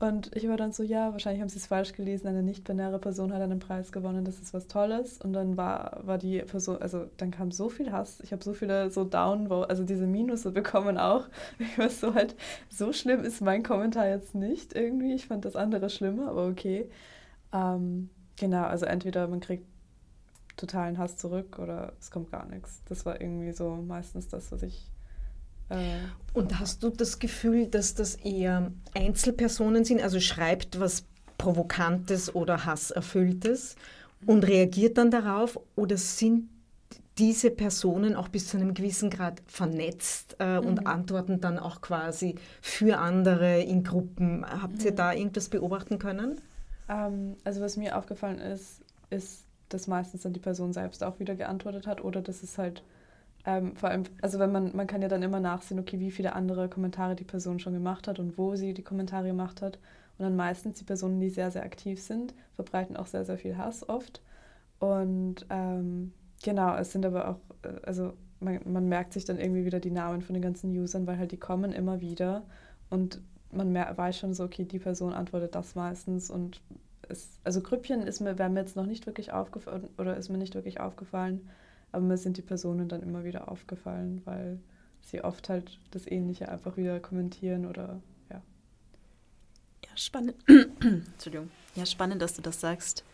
Und 0.01 0.34
ich 0.36 0.49
war 0.49 0.57
dann 0.57 0.70
so, 0.72 0.84
ja, 0.84 1.11
wahrscheinlich 1.11 1.40
haben 1.40 1.49
sie 1.49 1.59
es 1.59 1.66
falsch 1.66 1.92
gelesen, 1.92 2.28
eine 2.28 2.42
nicht-binäre 2.42 3.01
Person 3.01 3.32
hat 3.32 3.42
einen 3.42 3.59
Preis 3.59 3.90
gewonnen, 3.90 4.24
das 4.24 4.38
ist 4.38 4.55
was 4.55 4.68
Tolles. 4.68 5.18
Und 5.20 5.32
dann 5.32 5.57
war, 5.57 6.01
war 6.05 6.18
die 6.18 6.38
Person, 6.40 6.76
also 6.80 7.07
dann 7.16 7.32
kam 7.32 7.51
so 7.51 7.68
viel 7.68 7.90
Hass, 7.90 8.20
ich 8.20 8.30
habe 8.32 8.44
so 8.44 8.53
viele 8.53 8.90
so 8.90 9.03
Down, 9.05 9.51
also 9.51 9.82
diese 9.84 10.07
Minusse 10.07 10.53
bekommen 10.53 10.99
auch. 10.99 11.26
Ich 11.59 11.78
war 11.78 11.88
so 11.88 12.14
halt, 12.14 12.36
so 12.68 12.92
schlimm 12.92 13.24
ist 13.24 13.40
mein 13.40 13.62
Kommentar 13.64 14.09
jetzt 14.09 14.34
nicht 14.36 14.74
irgendwie. 14.74 15.14
Ich 15.14 15.26
fand 15.26 15.44
das 15.44 15.57
andere 15.57 15.90
schlimmer, 15.90 16.28
aber 16.28 16.46
okay. 16.46 16.88
Ähm, 17.53 18.11
genau, 18.36 18.64
also 18.64 18.86
entweder 18.86 19.26
man 19.26 19.40
kriegt 19.40 19.66
totalen 20.59 20.99
Hass 20.99 21.17
zurück 21.17 21.59
oder 21.59 21.95
es 21.99 22.11
kommt 22.11 22.31
gar 22.31 22.47
nichts. 22.47 22.83
Das 22.89 23.07
war 23.07 23.21
irgendwie 23.21 23.53
so 23.53 23.77
meistens 23.77 24.29
das, 24.29 24.53
was 24.53 24.63
ich 24.63 24.91
äh, 25.71 25.77
und 26.33 26.59
hast 26.61 26.83
du 26.83 26.91
das 26.91 27.19
Gefühl, 27.19 27.67
dass 27.67 27.95
das 27.95 28.15
eher 28.17 28.73
Einzelpersonen 28.95 29.85
sind, 29.85 30.03
also 30.03 30.21
schreibt 30.21 30.81
was 30.81 31.05
Provokantes 31.37 32.35
oder 32.35 32.65
Hasserfülltes 32.65 33.77
und 34.27 34.47
reagiert 34.47 34.99
dann 34.99 35.11
darauf 35.11 35.59
oder 35.77 35.97
sind 35.97 36.49
diese 37.19 37.51
Personen 37.51 38.15
auch 38.15 38.29
bis 38.29 38.49
zu 38.49 38.57
einem 38.57 38.75
gewissen 38.75 39.11
Grad 39.11 39.43
vernetzt 39.47 40.37
äh, 40.39 40.59
und 40.59 40.81
mhm. 40.81 40.87
antworten 40.87 41.41
dann 41.41 41.59
auch 41.59 41.81
quasi 41.81 42.37
für 42.63 42.99
andere 42.99 43.61
in 43.61 43.83
Gruppen. 43.83 44.47
Habt 44.47 44.85
ihr 44.85 44.93
mhm. 44.93 44.97
da 44.97 45.13
irgendwas 45.13 45.49
beobachten 45.49 45.99
können? 45.99 46.41
Ähm, 46.89 47.37
also 47.45 47.61
was 47.61 47.77
mir 47.77 47.97
aufgefallen 47.97 48.39
ist, 48.39 48.83
ist, 49.11 49.45
dass 49.69 49.87
meistens 49.87 50.23
dann 50.23 50.33
die 50.33 50.41
Person 50.41 50.73
selbst 50.73 51.05
auch 51.05 51.19
wieder 51.21 51.35
geantwortet 51.35 51.87
hat 51.87 52.03
oder 52.03 52.23
dass 52.23 52.43
es 52.43 52.59
halt 52.59 52.83
ähm, 53.47 53.75
vor 53.77 53.89
allem, 53.89 54.05
also 54.21 54.39
wenn 54.39 54.53
man, 54.53 54.77
man 54.77 54.87
kann 54.87 55.01
ja 55.01 55.09
dann 55.09 55.23
immer 55.23 55.41
nachsehen, 55.41 55.81
okay, 55.81 55.99
wie 56.01 56.11
viele 56.11 56.35
andere 56.35 56.69
Kommentare 56.69 57.16
die 57.16 57.25
Person 57.25 57.59
schon 57.61 57.73
gemacht 57.73 58.09
hat 58.09 58.19
und 58.19 58.37
wo 58.37 58.57
sie 58.57 58.75
die 58.75 58.83
Kommentare 58.83 59.27
gemacht 59.27 59.62
hat. 59.62 59.79
Und 60.19 60.25
dann 60.25 60.37
meistens 60.37 60.77
die 60.77 60.85
Personen, 60.85 61.21
die 61.21 61.31
sehr, 61.31 61.51
sehr 61.51 61.62
aktiv 61.62 62.03
sind, 62.03 62.35
verbreiten 62.55 62.97
auch 62.97 63.07
sehr, 63.07 63.25
sehr 63.25 63.39
viel 63.39 63.57
Hass 63.57 63.89
oft. 63.89 64.21
Und 64.81 65.47
ähm, 65.51 66.12
genau, 66.43 66.77
es 66.77 66.93
sind 66.93 67.07
aber 67.07 67.29
auch, 67.29 67.39
äh, 67.62 67.81
also 67.87 68.12
man, 68.41 68.61
man 68.66 68.89
merkt 68.89 69.12
sich 69.12 69.25
dann 69.25 69.39
irgendwie 69.39 69.64
wieder 69.64 69.81
die 69.81 69.91
Namen 69.91 70.21
von 70.23 70.35
den 70.35 70.43
ganzen 70.43 70.77
Usern, 70.77 71.07
weil 71.07 71.19
halt 71.19 71.33
die 71.33 71.39
kommen 71.39 71.73
immer 71.73 72.01
wieder 72.01 72.43
und 72.91 73.21
man 73.51 73.75
weiß 73.75 74.19
schon 74.19 74.35
so, 74.35 74.45
okay, 74.45 74.64
die 74.66 74.79
Person 74.79 75.14
antwortet 75.14 75.55
das 75.55 75.75
meistens 75.75 76.29
und 76.31 76.61
es, 77.03 77.38
also 77.44 77.61
Grüppchen 77.61 78.03
ist 78.03 78.20
mir, 78.20 78.38
wäre 78.38 78.51
mir 78.51 78.61
jetzt 78.61 78.76
noch 78.76 78.86
nicht 78.86 79.07
wirklich 79.07 79.32
aufgefallen 79.32 79.88
oder 79.99 80.16
ist 80.16 80.28
mir 80.28 80.38
nicht 80.38 80.55
wirklich 80.55 80.80
aufgefallen. 80.80 81.49
Aber 81.92 82.05
mir 82.05 82.18
sind 82.18 82.36
die 82.36 82.42
Personen 82.42 82.88
dann 82.88 83.03
immer 83.03 83.24
wieder 83.24 83.51
aufgefallen, 83.51 84.22
weil 84.24 84.61
sie 85.01 85.24
oft 85.24 85.49
halt 85.49 85.78
das 85.90 86.07
Ähnliche 86.07 86.49
einfach 86.49 86.76
wieder 86.76 87.01
kommentieren 87.01 87.66
oder 87.66 88.03
ja. 88.30 88.42
Ja, 89.84 89.96
spannend. 89.96 90.36
Entschuldigung. 90.49 91.51
Ja, 91.74 91.86
spannend, 91.86 92.20
dass 92.20 92.34
du 92.34 92.42
das 92.42 92.61
sagst. 92.61 93.05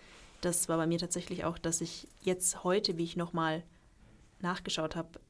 Das 0.40 0.68
war 0.68 0.76
bei 0.76 0.86
mir 0.86 0.98
tatsächlich 0.98 1.44
auch, 1.44 1.56
dass 1.56 1.80
ich 1.80 2.08
jetzt 2.20 2.64
heute, 2.64 2.98
wie 2.98 3.04
ich 3.04 3.16
nochmal 3.16 3.62
nachgeschaut 4.40 4.96
habe, 4.96 5.20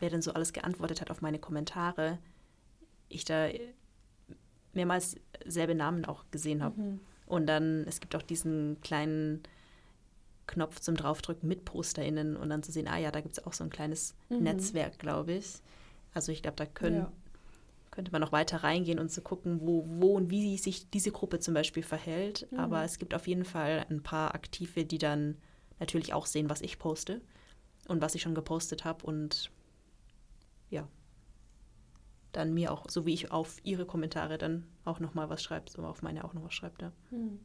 wer 0.00 0.10
denn 0.10 0.22
so 0.22 0.32
alles 0.32 0.52
geantwortet 0.52 1.00
hat 1.00 1.10
auf 1.10 1.20
meine 1.20 1.38
Kommentare, 1.38 2.18
ich 3.08 3.24
da 3.24 3.48
mehrmals 4.72 5.16
selbe 5.44 5.74
Namen 5.74 6.04
auch 6.04 6.24
gesehen 6.30 6.62
habe. 6.62 6.80
Mhm. 6.80 7.00
Und 7.32 7.46
dann, 7.46 7.86
es 7.88 8.00
gibt 8.00 8.14
auch 8.14 8.20
diesen 8.20 8.78
kleinen 8.82 9.42
Knopf 10.46 10.80
zum 10.80 10.96
Draufdrücken 10.96 11.48
mit 11.48 11.64
PosterInnen 11.64 12.36
und 12.36 12.50
dann 12.50 12.62
zu 12.62 12.72
sehen, 12.72 12.86
ah 12.86 12.98
ja, 12.98 13.10
da 13.10 13.22
gibt 13.22 13.38
es 13.38 13.46
auch 13.46 13.54
so 13.54 13.64
ein 13.64 13.70
kleines 13.70 14.14
mhm. 14.28 14.42
Netzwerk, 14.42 14.98
glaube 14.98 15.32
ich. 15.32 15.62
Also 16.12 16.30
ich 16.30 16.42
glaube, 16.42 16.56
da 16.56 16.66
können, 16.66 16.96
ja. 16.96 17.12
könnte 17.90 18.12
man 18.12 18.20
noch 18.20 18.32
weiter 18.32 18.58
reingehen 18.58 18.98
und 18.98 19.10
zu 19.10 19.22
gucken, 19.22 19.60
wo, 19.62 19.86
wo 19.88 20.14
und 20.14 20.28
wie 20.28 20.58
sich 20.58 20.90
diese 20.90 21.10
Gruppe 21.10 21.40
zum 21.40 21.54
Beispiel 21.54 21.82
verhält. 21.82 22.52
Mhm. 22.52 22.58
Aber 22.58 22.84
es 22.84 22.98
gibt 22.98 23.14
auf 23.14 23.26
jeden 23.26 23.46
Fall 23.46 23.86
ein 23.88 24.02
paar 24.02 24.34
Aktive, 24.34 24.84
die 24.84 24.98
dann 24.98 25.38
natürlich 25.80 26.12
auch 26.12 26.26
sehen, 26.26 26.50
was 26.50 26.60
ich 26.60 26.78
poste 26.78 27.22
und 27.88 28.02
was 28.02 28.14
ich 28.14 28.20
schon 28.20 28.34
gepostet 28.34 28.84
habe 28.84 29.06
und 29.06 29.50
ja, 30.68 30.86
dann 32.32 32.54
mir 32.54 32.72
auch, 32.72 32.88
so 32.88 33.06
wie 33.06 33.14
ich 33.14 33.30
auf 33.30 33.58
ihre 33.62 33.86
Kommentare 33.86 34.38
dann 34.38 34.64
auch 34.84 35.00
nochmal 35.00 35.30
was 35.30 35.42
schreibe, 35.42 35.70
so 35.70 35.82
auf 35.84 36.02
meine 36.02 36.24
auch 36.24 36.34
noch 36.34 36.44
was 36.44 36.54
schreibt. 36.54 36.82
Ja. 36.82 36.92
Mhm. 37.10 37.38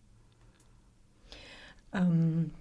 Ähm, 1.93 2.51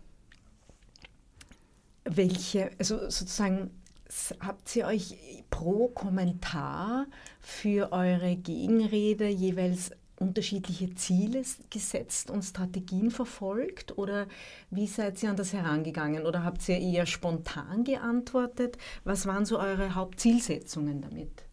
welche, 2.04 2.70
also 2.78 2.98
sozusagen, 3.10 3.70
habt 4.40 4.74
ihr 4.76 4.86
euch 4.86 5.16
pro 5.50 5.88
Kommentar 5.88 7.06
für 7.40 7.92
eure 7.92 8.36
Gegenrede 8.36 9.28
jeweils 9.28 9.90
unterschiedliche 10.18 10.94
Ziele 10.94 11.42
gesetzt 11.70 12.30
und 12.30 12.42
Strategien 12.42 13.10
verfolgt? 13.10 13.98
Oder 13.98 14.26
wie 14.70 14.86
seid 14.86 15.22
ihr 15.22 15.30
an 15.30 15.36
das 15.36 15.52
herangegangen? 15.52 16.24
Oder 16.24 16.44
habt 16.44 16.66
ihr 16.68 16.78
eher 16.78 17.06
spontan 17.06 17.84
geantwortet? 17.84 18.78
Was 19.04 19.26
waren 19.26 19.44
so 19.44 19.58
eure 19.58 19.94
Hauptzielsetzungen 19.94 21.02
damit? 21.02 21.45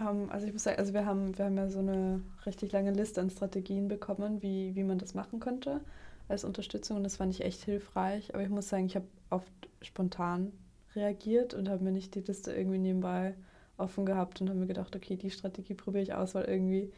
Ähm, 0.00 0.30
also 0.30 0.46
ich 0.46 0.52
muss 0.52 0.64
sagen, 0.64 0.78
also 0.78 0.92
wir 0.92 1.06
haben, 1.06 1.36
wir 1.36 1.44
haben 1.46 1.56
ja 1.56 1.68
so 1.68 1.80
eine 1.80 2.22
richtig 2.44 2.72
lange 2.72 2.92
Liste 2.92 3.20
an 3.20 3.30
Strategien 3.30 3.88
bekommen, 3.88 4.42
wie, 4.42 4.74
wie 4.74 4.84
man 4.84 4.98
das 4.98 5.14
machen 5.14 5.40
könnte 5.40 5.80
als 6.28 6.44
Unterstützung 6.44 6.96
und 6.96 7.04
das 7.04 7.16
fand 7.16 7.32
ich 7.32 7.42
echt 7.44 7.64
hilfreich. 7.64 8.34
Aber 8.34 8.42
ich 8.42 8.48
muss 8.50 8.68
sagen, 8.68 8.86
ich 8.86 8.96
habe 8.96 9.06
oft 9.30 9.52
spontan 9.82 10.52
reagiert 10.94 11.54
und 11.54 11.68
habe 11.68 11.84
mir 11.84 11.92
nicht 11.92 12.14
die 12.14 12.20
Liste 12.20 12.52
irgendwie 12.52 12.78
nebenbei 12.78 13.34
offen 13.76 14.06
gehabt 14.06 14.40
und 14.40 14.48
habe 14.48 14.58
mir 14.58 14.66
gedacht, 14.66 14.96
okay, 14.96 15.16
die 15.16 15.30
Strategie 15.30 15.74
probiere 15.74 16.02
ich 16.02 16.14
aus, 16.14 16.34
weil 16.34 16.44
irgendwie, 16.46 16.90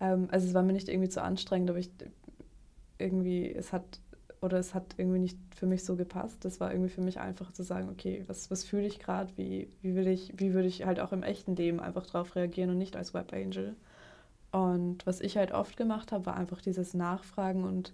ähm, 0.00 0.28
also 0.30 0.46
es 0.46 0.54
war 0.54 0.62
mir 0.62 0.74
nicht 0.74 0.88
irgendwie 0.88 1.08
zu 1.08 1.22
anstrengend, 1.22 1.70
aber 1.70 1.78
ich 1.78 1.90
irgendwie, 2.98 3.50
es 3.50 3.72
hat, 3.72 4.00
oder 4.42 4.58
es 4.58 4.74
hat 4.74 4.94
irgendwie 4.96 5.18
nicht 5.18 5.38
für 5.54 5.66
mich 5.66 5.84
so 5.84 5.96
gepasst. 5.96 6.44
Das 6.44 6.60
war 6.60 6.72
irgendwie 6.72 6.90
für 6.90 7.02
mich 7.02 7.20
einfach 7.20 7.52
zu 7.52 7.62
sagen, 7.62 7.88
okay, 7.90 8.24
was, 8.26 8.50
was 8.50 8.64
fühle 8.64 8.86
ich 8.86 8.98
gerade, 8.98 9.30
wie, 9.36 9.68
wie 9.82 9.94
will 9.94 10.06
ich, 10.06 10.32
wie 10.36 10.54
würde 10.54 10.68
ich 10.68 10.86
halt 10.86 11.00
auch 11.00 11.12
im 11.12 11.22
echten 11.22 11.56
Leben 11.56 11.80
einfach 11.80 12.06
drauf 12.06 12.34
reagieren 12.36 12.70
und 12.70 12.78
nicht 12.78 12.96
als 12.96 13.12
Web 13.12 13.32
Angel. 13.32 13.76
Und 14.50 15.06
was 15.06 15.20
ich 15.20 15.36
halt 15.36 15.52
oft 15.52 15.76
gemacht 15.76 16.10
habe, 16.10 16.26
war 16.26 16.36
einfach 16.36 16.60
dieses 16.62 16.94
Nachfragen 16.94 17.64
und 17.64 17.92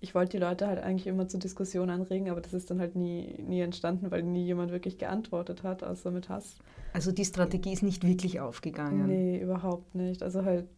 ich 0.00 0.14
wollte 0.14 0.32
die 0.32 0.42
Leute 0.42 0.66
halt 0.66 0.78
eigentlich 0.80 1.06
immer 1.06 1.26
zur 1.26 1.40
Diskussion 1.40 1.90
anregen, 1.90 2.30
aber 2.30 2.40
das 2.40 2.52
ist 2.52 2.70
dann 2.70 2.78
halt 2.78 2.94
nie, 2.94 3.34
nie 3.42 3.60
entstanden, 3.60 4.10
weil 4.10 4.22
nie 4.22 4.44
jemand 4.44 4.70
wirklich 4.70 4.98
geantwortet 4.98 5.64
hat, 5.64 5.82
außer 5.82 6.10
mit 6.10 6.28
Hass. 6.28 6.56
Also 6.92 7.10
die 7.10 7.24
Strategie 7.24 7.72
ist 7.72 7.82
nicht 7.82 8.06
wirklich 8.06 8.38
aufgegangen? 8.38 9.06
Nee, 9.06 9.40
überhaupt 9.40 9.94
nicht. 9.94 10.22
Also 10.22 10.44
halt, 10.44 10.68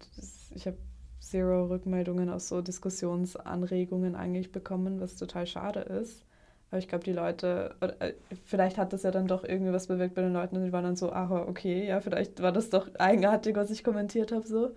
ich 0.54 0.66
habe 0.66 0.78
zero 1.20 1.66
Rückmeldungen 1.66 2.30
aus 2.30 2.48
so 2.48 2.62
Diskussionsanregungen 2.62 4.14
eigentlich 4.16 4.52
bekommen, 4.52 5.00
was 5.00 5.16
total 5.16 5.46
schade 5.46 5.80
ist. 5.80 6.24
Aber 6.70 6.78
ich 6.78 6.88
glaube, 6.88 7.04
die 7.04 7.12
Leute, 7.12 7.74
äh, 8.00 8.12
vielleicht 8.44 8.78
hat 8.78 8.92
das 8.92 9.02
ja 9.02 9.10
dann 9.10 9.26
doch 9.26 9.44
irgendwie 9.44 9.72
was 9.72 9.88
bewirkt 9.88 10.14
bei 10.14 10.22
den 10.22 10.32
Leuten 10.32 10.56
und 10.56 10.64
die 10.64 10.72
waren 10.72 10.84
dann 10.84 10.96
so, 10.96 11.12
ach, 11.12 11.30
okay, 11.30 11.86
ja, 11.86 12.00
vielleicht 12.00 12.40
war 12.42 12.52
das 12.52 12.70
doch 12.70 12.94
eigenartig, 12.96 13.56
was 13.56 13.70
ich 13.70 13.84
kommentiert 13.84 14.32
habe, 14.32 14.46
so. 14.46 14.70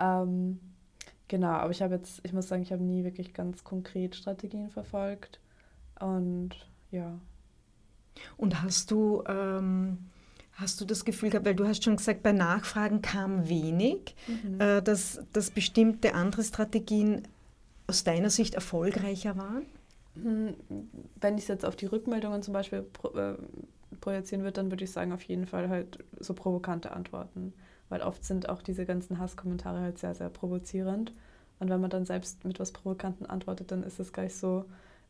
Ähm, 0.00 0.60
Genau, 1.28 1.48
aber 1.48 1.70
ich 1.72 1.82
habe 1.82 1.94
jetzt, 1.96 2.20
ich 2.24 2.32
muss 2.32 2.48
sagen, 2.48 2.62
ich 2.62 2.72
habe 2.72 2.82
nie 2.82 3.04
wirklich 3.04 3.34
ganz 3.34 3.64
konkret 3.64 4.14
Strategien 4.14 4.70
verfolgt. 4.70 5.40
Und 5.98 6.50
ja. 6.90 7.18
Und 8.36 8.62
hast 8.62 8.90
du, 8.90 9.22
ähm, 9.28 9.98
hast 10.56 10.80
du 10.80 10.84
das 10.84 11.04
Gefühl 11.04 11.30
gehabt, 11.30 11.46
weil 11.46 11.54
du 11.54 11.66
hast 11.66 11.84
schon 11.84 11.96
gesagt, 11.96 12.22
bei 12.22 12.32
Nachfragen 12.32 13.02
kam 13.02 13.48
wenig, 13.48 14.14
mhm. 14.26 14.60
äh, 14.60 14.82
dass, 14.82 15.20
dass 15.32 15.50
bestimmte 15.50 16.14
andere 16.14 16.42
Strategien 16.42 17.22
aus 17.86 18.04
deiner 18.04 18.30
Sicht 18.30 18.54
erfolgreicher 18.54 19.36
waren? 19.36 19.62
Hm, 20.14 20.54
wenn 21.20 21.36
ich 21.36 21.44
es 21.44 21.48
jetzt 21.48 21.64
auf 21.64 21.76
die 21.76 21.86
Rückmeldungen 21.86 22.42
zum 22.42 22.52
Beispiel 22.54 22.82
pro, 22.82 23.08
äh, 23.16 23.36
projizieren 24.00 24.42
würde, 24.42 24.54
dann 24.54 24.70
würde 24.70 24.84
ich 24.84 24.90
sagen, 24.90 25.12
auf 25.12 25.22
jeden 25.22 25.46
Fall 25.46 25.68
halt 25.68 26.04
so 26.18 26.34
provokante 26.34 26.92
Antworten 26.92 27.52
weil 27.88 28.02
oft 28.02 28.24
sind 28.24 28.48
auch 28.48 28.62
diese 28.62 28.84
ganzen 28.84 29.18
Hasskommentare 29.18 29.80
halt 29.80 29.98
sehr, 29.98 30.14
sehr 30.14 30.28
provozierend. 30.28 31.12
Und 31.58 31.70
wenn 31.70 31.80
man 31.80 31.90
dann 31.90 32.04
selbst 32.04 32.44
mit 32.44 32.58
was 32.60 32.72
Provokanten 32.72 33.26
antwortet, 33.26 33.70
dann 33.70 33.82
ist 33.82 34.00
es 34.00 34.12
gleich 34.12 34.34
so 34.34 34.64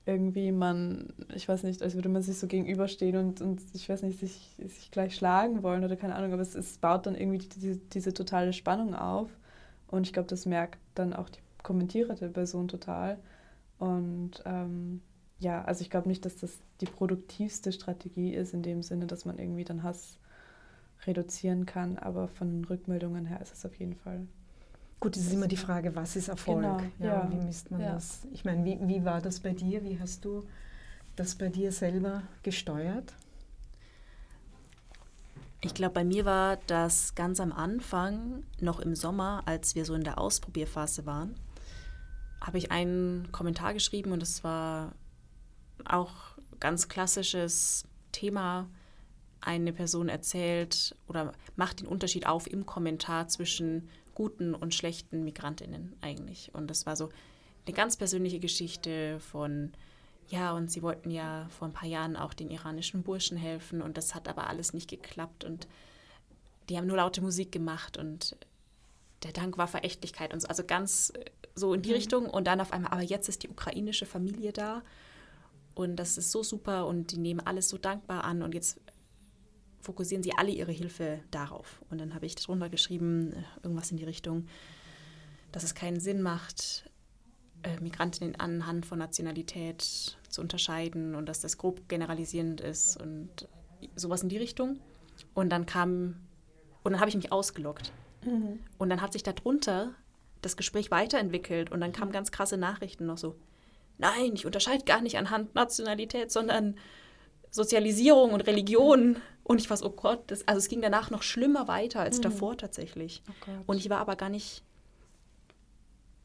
irgendwie 0.07 0.53
man, 0.53 1.13
ich 1.35 1.49
weiß 1.49 1.65
nicht, 1.65 1.83
als 1.83 1.95
würde 1.97 2.09
man 2.09 2.23
sich 2.23 2.39
so 2.39 2.47
gegenüberstehen 2.47 3.17
und, 3.17 3.41
und 3.41 3.61
ich 3.75 3.89
weiß 3.89 4.03
nicht, 4.03 4.21
sich, 4.21 4.57
sich 4.59 4.91
gleich 4.93 5.17
schlagen 5.17 5.63
wollen 5.63 5.85
oder 5.85 5.97
keine 5.97 6.15
Ahnung, 6.15 6.33
aber 6.33 6.43
es, 6.43 6.55
es 6.55 6.79
baut 6.79 7.07
dann 7.07 7.17
irgendwie 7.17 7.39
diese, 7.39 7.77
diese 7.77 8.15
totale 8.15 8.53
Spannung 8.53 8.95
auf. 8.95 9.31
Und 9.89 10.07
ich 10.07 10.13
glaube, 10.13 10.29
das 10.29 10.47
merkt 10.47 10.79
dann 10.95 11.13
auch 11.13 11.29
die 11.29 11.41
kommentierende 11.63 12.29
Person 12.29 12.69
total. 12.69 13.19
Und 13.79 14.43
ähm, 14.47 15.03
ja, 15.41 15.65
also 15.65 15.83
ich 15.83 15.91
glaube 15.91 16.09
nicht, 16.09 16.25
dass 16.25 16.37
das 16.37 16.59
die 16.81 16.87
produktivste 16.87 17.73
Strategie 17.73 18.35
ist, 18.35 18.55
in 18.55 18.63
dem 18.63 18.83
Sinne, 18.83 19.07
dass 19.07 19.25
man 19.25 19.39
irgendwie 19.39 19.65
dann 19.65 19.83
Hass 19.83 20.19
reduzieren 21.07 21.67
kann. 21.67 21.99
Aber 21.99 22.29
von 22.29 22.65
Rückmeldungen 22.65 23.27
her 23.27 23.41
ist 23.43 23.55
es 23.55 23.67
auf 23.67 23.75
jeden 23.77 23.97
Fall. 23.97 24.27
Gut, 24.99 25.17
es 25.17 25.27
ist 25.27 25.33
immer 25.33 25.49
die 25.49 25.57
Frage, 25.57 25.95
was 25.95 26.17
ist 26.17 26.29
Erfolg? 26.29 26.63
Genau, 26.63 26.81
ja, 26.99 27.25
ja, 27.25 27.31
Wie 27.31 27.37
misst 27.37 27.71
man 27.71 27.81
ja. 27.81 27.95
das? 27.95 28.27
Ich 28.33 28.45
meine, 28.45 28.65
wie, 28.65 28.79
wie 28.81 29.05
war 29.05 29.21
das 29.21 29.41
bei 29.41 29.53
dir? 29.53 29.85
Wie 29.85 30.01
hast 30.01 30.25
du 30.25 30.47
das 31.17 31.35
bei 31.35 31.49
dir 31.49 31.71
selber 31.71 32.23
gesteuert? 32.43 33.13
Ich 35.61 35.75
glaube, 35.75 35.95
bei 35.95 36.05
mir 36.05 36.25
war 36.25 36.59
das 36.67 37.15
ganz 37.15 37.41
am 37.41 37.53
Anfang, 37.53 38.45
noch 38.61 38.81
im 38.81 38.95
Sommer, 38.95 39.43
als 39.47 39.75
wir 39.75 39.85
so 39.85 39.95
in 39.95 40.05
der 40.05 40.19
Ausprobierphase 40.19 41.07
waren, 41.07 41.35
habe 42.41 42.59
ich 42.59 42.71
einen 42.71 43.33
Kommentar 43.33 43.75
geschrieben 43.75 44.13
und 44.13 44.23
es 44.23 44.45
war 44.45 44.93
auch 45.85 46.13
ganz 46.61 46.89
klassisches 46.89 47.85
Thema 48.13 48.69
eine 49.41 49.73
Person 49.73 50.09
erzählt 50.09 50.95
oder 51.07 51.33
macht 51.57 51.81
den 51.81 51.87
Unterschied 51.87 52.27
auf 52.27 52.47
im 52.51 52.67
Kommentar 52.67 53.29
zwischen 53.29 53.89
guten 54.17 54.55
und 54.55 54.75
schlechten 54.75 55.25
Migrantinnen 55.25 55.95
eigentlich. 56.01 56.51
Und 56.55 56.69
das 56.69 56.87
war 56.87 56.97
so 56.97 57.11
eine 57.67 57.77
ganz 57.77 57.97
persönliche 57.97 58.41
Geschichte 58.41 59.21
von, 59.21 59.73
ja, 60.29 60.53
und 60.53 60.73
sie 60.73 60.83
wollten 60.83 61.11
ja 61.11 61.47
vor 61.51 61.69
ein 61.69 61.75
paar 61.75 61.89
Jahren 61.89 62.17
auch 62.17 62.33
den 62.33 62.51
iranischen 62.51 63.03
Burschen 63.03 63.37
helfen 63.37 63.83
und 63.83 63.97
das 63.97 64.15
hat 64.15 64.27
aber 64.27 64.49
alles 64.49 64.73
nicht 64.73 64.89
geklappt 64.89 65.45
und 65.45 65.69
die 66.69 66.79
haben 66.79 66.87
nur 66.87 66.97
laute 66.97 67.21
Musik 67.21 67.53
gemacht 67.53 67.99
und 67.99 68.37
der 69.23 69.33
Dank 69.33 69.59
war 69.59 69.69
Verächtlichkeit 69.69 70.33
und 70.33 70.41
so, 70.41 70.49
also 70.49 70.65
ganz 70.65 71.11
äh, 71.11 71.25
so 71.55 71.75
in 71.75 71.83
die 71.83 71.91
mhm. 71.91 71.97
Richtung 71.97 72.31
und 72.31 72.47
dann 72.47 72.61
auf 72.61 72.73
einmal, 72.73 72.93
aber 72.93 73.03
jetzt 73.03 73.29
ist 73.29 73.43
die 73.43 73.49
ukrainische 73.49 74.07
Familie 74.07 74.53
da 74.53 74.83
und 75.75 75.97
das 75.97 76.17
ist 76.17 76.33
so 76.33 76.43
super 76.43 76.87
und 76.87 77.13
die 77.13 77.19
nehmen 77.19 77.41
alles 77.41 77.69
so 77.69 77.77
dankbar 77.77 78.25
an 78.25 78.43
und 78.43 78.55
jetzt 78.55 78.81
fokussieren 79.87 80.23
sie 80.23 80.37
alle 80.37 80.51
ihre 80.51 80.73
Hilfe 80.73 81.21
darauf. 81.31 81.81
Und 81.91 81.99
dann 81.99 82.15
habe 82.15 82.27
ich 82.27 82.35
darunter 82.35 82.69
geschrieben, 82.69 83.33
irgendwas 83.63 83.91
in 83.91 83.97
die 83.97 84.05
Richtung, 84.05 84.47
dass 85.53 85.63
es 85.63 85.75
keinen 85.75 86.01
Sinn 86.01 86.23
macht, 86.23 86.91
äh, 87.63 87.81
Migrantinnen 87.81 88.35
anhand 88.35 88.85
von 88.85 88.99
Nationalität 88.99 90.19
zu 90.29 90.41
unterscheiden 90.41 91.15
und 91.15 91.27
dass 91.27 91.41
das 91.41 91.57
grob 91.57 91.89
generalisierend 91.89 92.61
ist 92.61 93.01
und 93.01 93.49
sowas 93.95 94.23
in 94.23 94.29
die 94.29 94.39
Richtung. 94.39 94.81
Und 95.35 95.51
dann 95.51 95.67
kam, 95.67 96.17
und 96.83 96.93
dann 96.93 97.01
habe 97.01 97.09
ich 97.09 97.17
mich 97.17 97.31
ausgelockt. 97.31 97.93
Mhm. 98.25 98.59
Und 98.79 98.91
dann 98.91 99.01
hat 99.01 99.13
sich 99.13 99.23
darunter 99.23 99.95
das 100.43 100.57
Gespräch 100.57 100.91
weiterentwickelt 100.91 101.71
und 101.71 101.81
dann 101.81 101.93
kamen 101.93 102.13
ganz 102.13 102.33
krasse 102.33 102.57
Nachrichten 102.57 103.07
noch 103.07 103.19
so, 103.19 103.37
nein, 103.99 104.33
ich 104.35 104.47
unterscheide 104.47 104.85
gar 104.85 105.01
nicht 105.01 105.17
anhand 105.17 105.55
Nationalität, 105.55 106.33
sondern 106.33 106.77
Sozialisierung 107.51 108.33
und 108.33 108.43
Religion. 108.43 109.17
Und 109.47 109.61
ich 109.61 109.71
war 109.71 109.77
so, 109.77 109.87
oh 109.87 109.91
Gott, 109.91 110.25
das, 110.27 110.47
also 110.49 110.59
es 110.59 110.69
ging 110.69 110.83
danach 110.83 111.11
noch 111.11 111.23
schlimmer 111.23 111.69
weiter 111.69 112.01
als 112.01 112.19
mhm. 112.19 112.23
davor 112.23 112.57
tatsächlich. 112.57 113.23
Oh 113.29 113.53
und 113.67 113.77
ich 113.77 113.89
war 113.89 113.99
aber 113.99 114.17
gar 114.17 114.29
nicht 114.29 114.65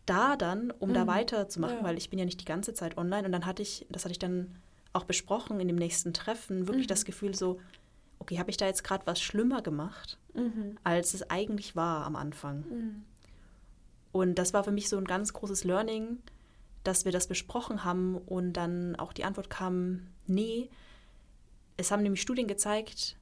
da 0.07 0.36
dann, 0.36 0.72
um 0.72 0.89
mhm. 0.89 0.93
da 0.95 1.05
weiterzumachen, 1.05 1.78
ja. 1.78 1.84
weil 1.84 1.99
ich 1.99 2.09
bin 2.09 2.17
ja 2.17 2.26
nicht 2.26 2.41
die 2.41 2.45
ganze 2.45 2.74
Zeit 2.74 2.97
online. 2.97 3.28
Und 3.28 3.32
dann 3.32 3.45
hatte 3.45 3.61
ich, 3.61 3.86
das 3.89 4.05
hatte 4.05 4.13
ich 4.13 4.19
dann 4.19 4.55
auch 4.93 5.03
besprochen 5.03 5.59
in 5.59 5.67
dem 5.67 5.78
nächsten 5.78 6.13
Treffen, 6.13 6.67
wirklich 6.67 6.88
mhm. 6.88 6.89
das 6.89 7.05
Gefühl 7.05 7.36
so, 7.36 7.59
okay, 8.17 8.39
habe 8.39 8.49
ich 8.49 8.57
da 8.57 8.65
jetzt 8.65 8.84
gerade 8.84 9.05
was 9.05 9.22
schlimmer 9.22 9.61
gemacht, 9.61 10.17
mhm. 10.34 10.80
als 10.84 11.13
es 11.13 11.30
eigentlich 11.30 11.76
war 11.76 12.05
am 12.07 12.15
Anfang. 12.15 12.65
Mhm. 12.69 13.03
Und 14.11 14.36
das 14.39 14.51
war 14.51 14.63
für 14.63 14.72
mich 14.72 14.89
so 14.89 14.97
ein 14.97 15.05
ganz 15.05 15.32
großes 15.32 15.63
Learning, 15.63 16.17
dass 16.84 17.05
wir 17.05 17.11
das 17.11 17.28
besprochen 17.28 17.84
haben 17.84 18.17
und 18.17 18.53
dann 18.53 18.95
auch 18.95 19.13
die 19.13 19.26
Antwort 19.26 19.51
kam, 19.51 20.07
nee, 20.26 20.72
es 21.82 21.91
haben 21.91 22.03
nämlich 22.03 22.21
Studien 22.21 22.47
gezeigt, 22.47 23.17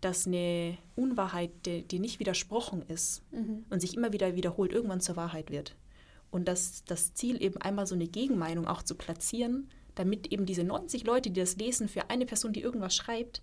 dass 0.00 0.26
eine 0.26 0.76
Unwahrheit, 0.96 1.50
die, 1.64 1.82
die 1.82 1.98
nicht 1.98 2.20
widersprochen 2.20 2.82
ist 2.88 3.22
mhm. 3.30 3.64
und 3.70 3.80
sich 3.80 3.96
immer 3.96 4.12
wieder 4.12 4.34
wiederholt, 4.34 4.72
irgendwann 4.72 5.00
zur 5.00 5.16
Wahrheit 5.16 5.50
wird. 5.50 5.76
Und 6.30 6.48
dass 6.48 6.84
das 6.84 7.14
Ziel 7.14 7.42
eben 7.42 7.58
einmal 7.58 7.86
so 7.86 7.94
eine 7.94 8.06
Gegenmeinung 8.06 8.66
auch 8.66 8.82
zu 8.82 8.94
platzieren, 8.94 9.68
damit 9.94 10.32
eben 10.32 10.46
diese 10.46 10.64
90 10.64 11.04
Leute, 11.04 11.30
die 11.30 11.40
das 11.40 11.56
lesen, 11.56 11.88
für 11.88 12.10
eine 12.10 12.26
Person, 12.26 12.52
die 12.52 12.62
irgendwas 12.62 12.94
schreibt, 12.94 13.42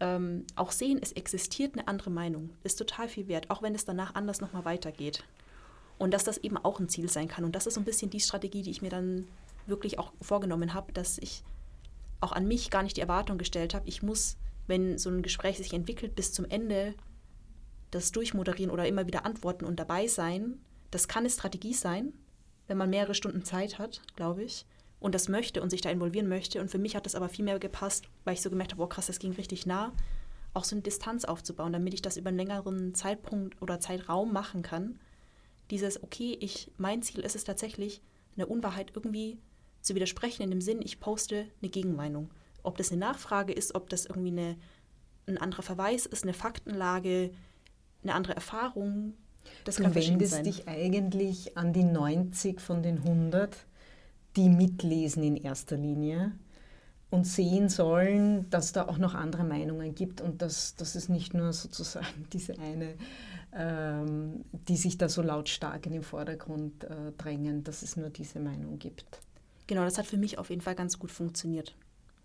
ähm, 0.00 0.46
auch 0.54 0.70
sehen, 0.70 1.00
es 1.02 1.12
existiert 1.12 1.74
eine 1.74 1.88
andere 1.88 2.10
Meinung. 2.10 2.50
Ist 2.62 2.78
total 2.78 3.08
viel 3.08 3.28
wert, 3.28 3.50
auch 3.50 3.62
wenn 3.62 3.74
es 3.74 3.84
danach 3.84 4.14
anders 4.14 4.40
nochmal 4.40 4.64
weitergeht. 4.64 5.24
Und 5.98 6.14
dass 6.14 6.24
das 6.24 6.38
eben 6.38 6.56
auch 6.56 6.78
ein 6.78 6.88
Ziel 6.88 7.08
sein 7.08 7.28
kann. 7.28 7.44
Und 7.44 7.56
das 7.56 7.66
ist 7.66 7.74
so 7.74 7.80
ein 7.80 7.84
bisschen 7.84 8.10
die 8.10 8.20
Strategie, 8.20 8.62
die 8.62 8.70
ich 8.70 8.82
mir 8.82 8.90
dann 8.90 9.26
wirklich 9.66 9.98
auch 9.98 10.12
vorgenommen 10.20 10.74
habe, 10.74 10.92
dass 10.92 11.18
ich 11.18 11.42
auch 12.20 12.32
an 12.32 12.46
mich 12.46 12.70
gar 12.70 12.82
nicht 12.82 12.96
die 12.96 13.00
Erwartung 13.00 13.38
gestellt 13.38 13.74
habe, 13.74 13.88
ich 13.88 14.02
muss, 14.02 14.36
wenn 14.66 14.98
so 14.98 15.10
ein 15.10 15.22
Gespräch 15.22 15.58
sich 15.58 15.72
entwickelt, 15.72 16.14
bis 16.14 16.32
zum 16.32 16.44
Ende 16.44 16.94
das 17.90 18.12
durchmoderieren 18.12 18.70
oder 18.70 18.86
immer 18.86 19.06
wieder 19.06 19.24
antworten 19.24 19.64
und 19.64 19.78
dabei 19.78 20.06
sein. 20.06 20.60
Das 20.90 21.08
kann 21.08 21.20
eine 21.20 21.30
Strategie 21.30 21.74
sein, 21.74 22.12
wenn 22.66 22.76
man 22.76 22.90
mehrere 22.90 23.14
Stunden 23.14 23.44
Zeit 23.44 23.78
hat, 23.78 24.02
glaube 24.16 24.42
ich, 24.42 24.66
und 25.00 25.14
das 25.14 25.28
möchte 25.28 25.62
und 25.62 25.70
sich 25.70 25.80
da 25.80 25.90
involvieren 25.90 26.28
möchte. 26.28 26.60
Und 26.60 26.70
für 26.70 26.78
mich 26.78 26.96
hat 26.96 27.06
das 27.06 27.14
aber 27.14 27.28
viel 27.28 27.44
mehr 27.44 27.58
gepasst, 27.58 28.08
weil 28.24 28.34
ich 28.34 28.42
so 28.42 28.50
gemerkt 28.50 28.72
habe, 28.72 28.82
oh 28.82 28.86
krass, 28.86 29.06
das 29.06 29.18
ging 29.18 29.32
richtig 29.32 29.64
nah, 29.64 29.92
auch 30.54 30.64
so 30.64 30.74
eine 30.74 30.82
Distanz 30.82 31.24
aufzubauen, 31.24 31.72
damit 31.72 31.94
ich 31.94 32.02
das 32.02 32.16
über 32.16 32.28
einen 32.28 32.38
längeren 32.38 32.94
Zeitpunkt 32.94 33.60
oder 33.62 33.80
Zeitraum 33.80 34.32
machen 34.32 34.62
kann. 34.62 34.98
Dieses, 35.70 36.02
okay, 36.02 36.36
ich, 36.40 36.72
mein 36.78 37.02
Ziel 37.02 37.20
ist 37.20 37.36
es 37.36 37.44
tatsächlich, 37.44 38.02
eine 38.36 38.46
Unwahrheit 38.46 38.92
irgendwie 38.94 39.38
zu 39.80 39.94
widersprechen 39.94 40.42
in 40.42 40.50
dem 40.50 40.60
Sinn, 40.60 40.80
ich 40.82 41.00
poste 41.00 41.46
eine 41.60 41.70
Gegenmeinung. 41.70 42.30
Ob 42.62 42.76
das 42.76 42.90
eine 42.90 43.00
Nachfrage 43.00 43.52
ist, 43.52 43.74
ob 43.74 43.88
das 43.88 44.06
irgendwie 44.06 44.30
eine, 44.30 44.56
ein 45.26 45.38
anderer 45.38 45.62
Verweis 45.62 46.06
ist, 46.06 46.24
eine 46.24 46.34
Faktenlage, 46.34 47.30
eine 48.02 48.14
andere 48.14 48.34
Erfahrung. 48.34 49.14
Das 49.64 49.76
du 49.76 49.82
kann 49.82 49.92
verschieden 49.92 50.14
wendest 50.14 50.34
sein. 50.34 50.44
dich 50.44 50.68
eigentlich 50.68 51.56
an 51.56 51.72
die 51.72 51.84
90 51.84 52.60
von 52.60 52.82
den 52.82 52.98
100, 52.98 53.56
die 54.36 54.48
mitlesen 54.48 55.22
in 55.22 55.36
erster 55.36 55.76
Linie 55.76 56.32
und 57.10 57.26
sehen 57.26 57.68
sollen, 57.68 58.50
dass 58.50 58.72
da 58.72 58.86
auch 58.86 58.98
noch 58.98 59.14
andere 59.14 59.44
Meinungen 59.44 59.94
gibt 59.94 60.20
und 60.20 60.42
dass, 60.42 60.76
dass 60.76 60.94
es 60.94 61.08
nicht 61.08 61.34
nur 61.34 61.52
sozusagen 61.52 62.26
diese 62.32 62.58
eine, 62.58 62.94
ähm, 63.54 64.44
die 64.52 64.76
sich 64.76 64.98
da 64.98 65.08
so 65.08 65.22
lautstark 65.22 65.86
in 65.86 65.92
den 65.92 66.02
Vordergrund 66.02 66.84
äh, 66.84 67.12
drängen, 67.16 67.64
dass 67.64 67.82
es 67.82 67.96
nur 67.96 68.10
diese 68.10 68.40
Meinung 68.40 68.78
gibt. 68.78 69.20
Genau, 69.68 69.84
das 69.84 69.98
hat 69.98 70.06
für 70.06 70.16
mich 70.16 70.38
auf 70.38 70.50
jeden 70.50 70.62
Fall 70.62 70.74
ganz 70.74 70.98
gut 70.98 71.12
funktioniert. 71.12 71.76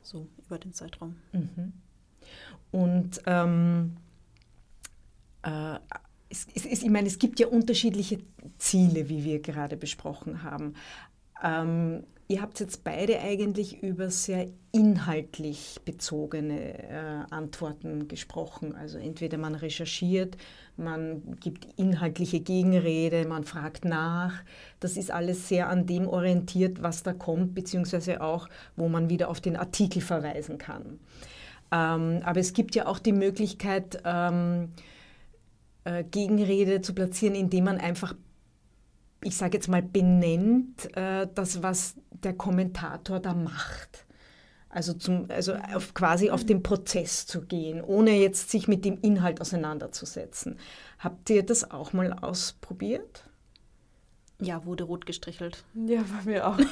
So 0.01 0.27
über 0.45 0.57
den 0.57 0.73
Zeitraum. 0.73 1.17
Mhm. 1.33 1.73
Und 2.71 3.21
ähm, 3.25 3.97
äh, 5.43 5.75
es, 6.29 6.47
es, 6.55 6.65
es, 6.65 6.81
ich 6.81 6.89
meine, 6.89 7.07
es 7.07 7.19
gibt 7.19 7.39
ja 7.39 7.47
unterschiedliche 7.47 8.19
Ziele, 8.57 9.09
wie 9.09 9.23
wir 9.23 9.41
gerade 9.41 9.77
besprochen 9.77 10.41
haben. 10.41 10.73
Ähm, 11.43 12.05
ihr 12.28 12.41
habt 12.41 12.59
jetzt 12.59 12.84
beide 12.84 13.19
eigentlich 13.19 13.84
über 13.84 14.09
sehr 14.09 14.47
inhaltlich 14.71 15.80
bezogene 15.86 16.89
äh, 16.89 17.34
Antworten 17.34 18.07
gesprochen. 18.07 18.76
Also 18.76 18.97
entweder 18.97 19.38
man 19.38 19.55
recherchiert, 19.55 20.38
man 20.78 21.38
gibt 21.39 21.67
inhaltliche 21.78 22.39
Gegenrede, 22.39 23.28
man 23.28 23.43
fragt 23.43 23.86
nach. 23.86 24.34
Das 24.80 24.97
ist 24.97 25.11
alles 25.11 25.47
sehr 25.47 25.69
an 25.69 25.86
dem 25.86 26.07
orientiert, 26.07 26.82
was 26.82 27.03
da 27.03 27.13
kommt, 27.13 27.53
beziehungsweise 27.53 28.21
auch, 28.21 28.49
wo 28.76 28.89
man 28.89 29.09
wieder 29.09 29.30
auf 29.30 29.41
den 29.41 29.55
Artikel 29.55 30.01
verweisen 30.01 30.57
kann. 30.57 30.99
Ähm, 31.71 32.21
aber 32.24 32.39
es 32.39 32.53
gibt 32.53 32.76
ja 32.76 32.88
auch 32.88 32.99
die 32.99 33.13
Möglichkeit, 33.13 34.01
ähm, 34.05 34.69
äh, 35.84 36.03
Gegenrede 36.03 36.82
zu 36.82 36.93
platzieren, 36.93 37.36
indem 37.36 37.65
man 37.65 37.78
einfach, 37.78 38.15
ich 39.24 39.38
sage 39.38 39.57
jetzt 39.57 39.67
mal, 39.67 39.82
benennt 39.82 40.95
äh, 40.95 41.28
das, 41.34 41.63
was 41.63 41.95
der 42.11 42.34
Kommentator 42.34 43.19
da 43.19 43.34
macht. 43.34 44.05
Also, 44.69 44.93
zum, 44.93 45.28
also 45.30 45.53
auf, 45.53 45.93
quasi 45.93 46.32
auf 46.32 46.43
den 46.43 46.63
Prozess 46.63 47.28
zu 47.28 47.41
gehen, 47.41 47.82
ohne 47.82 48.17
jetzt 48.17 48.49
sich 48.49 48.67
mit 48.67 48.86
dem 48.86 48.99
Inhalt 49.01 49.39
auseinanderzusetzen. 49.39 50.57
Habt 50.97 51.30
ihr 51.30 51.43
das 51.43 51.69
auch 51.69 51.93
mal 51.93 52.11
ausprobiert? 52.13 53.24
Ja, 54.41 54.65
wurde 54.65 54.84
rot 54.86 55.05
gestrichelt. 55.05 55.63
Ja, 55.74 56.01
bei 56.01 56.32
mir 56.32 56.47
auch. 56.47 56.57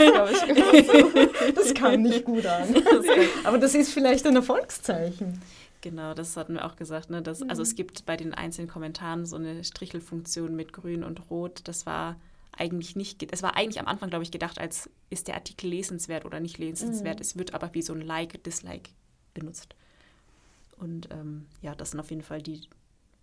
Das, 0.00 0.42
ich, 0.48 1.54
das 1.54 1.74
kam 1.74 2.02
nicht 2.02 2.24
gut 2.24 2.44
an. 2.46 2.74
Aber 3.44 3.58
das 3.58 3.74
ist 3.74 3.92
vielleicht 3.92 4.26
ein 4.26 4.36
Erfolgszeichen. 4.36 5.40
Genau, 5.80 6.12
das 6.12 6.36
hatten 6.36 6.54
wir 6.54 6.66
auch 6.66 6.76
gesagt. 6.76 7.10
Ne? 7.10 7.22
Dass, 7.22 7.42
also 7.42 7.62
es 7.62 7.74
gibt 7.74 8.04
bei 8.04 8.16
den 8.16 8.34
einzelnen 8.34 8.68
Kommentaren 8.68 9.24
so 9.24 9.36
eine 9.36 9.64
Strichelfunktion 9.64 10.54
mit 10.54 10.72
Grün 10.72 11.04
und 11.04 11.30
Rot. 11.30 11.62
Das 11.64 11.86
war 11.86 12.16
eigentlich 12.56 12.96
nicht, 12.96 13.32
es 13.32 13.42
war 13.42 13.56
eigentlich 13.56 13.80
am 13.80 13.86
Anfang, 13.86 14.10
glaube 14.10 14.24
ich, 14.24 14.30
gedacht, 14.30 14.58
als 14.58 14.90
ist 15.08 15.28
der 15.28 15.36
Artikel 15.36 15.70
lesenswert 15.70 16.26
oder 16.26 16.40
nicht 16.40 16.58
lesenswert. 16.58 17.16
Mhm. 17.16 17.22
Es 17.22 17.38
wird 17.38 17.54
aber 17.54 17.72
wie 17.74 17.82
so 17.82 17.94
ein 17.94 18.02
Like, 18.02 18.42
Dislike 18.44 18.90
benutzt. 19.32 19.74
Und 20.76 21.08
ähm, 21.12 21.46
ja, 21.62 21.74
das 21.74 21.92
sind 21.92 22.00
auf 22.00 22.10
jeden 22.10 22.22
Fall 22.22 22.42
die 22.42 22.62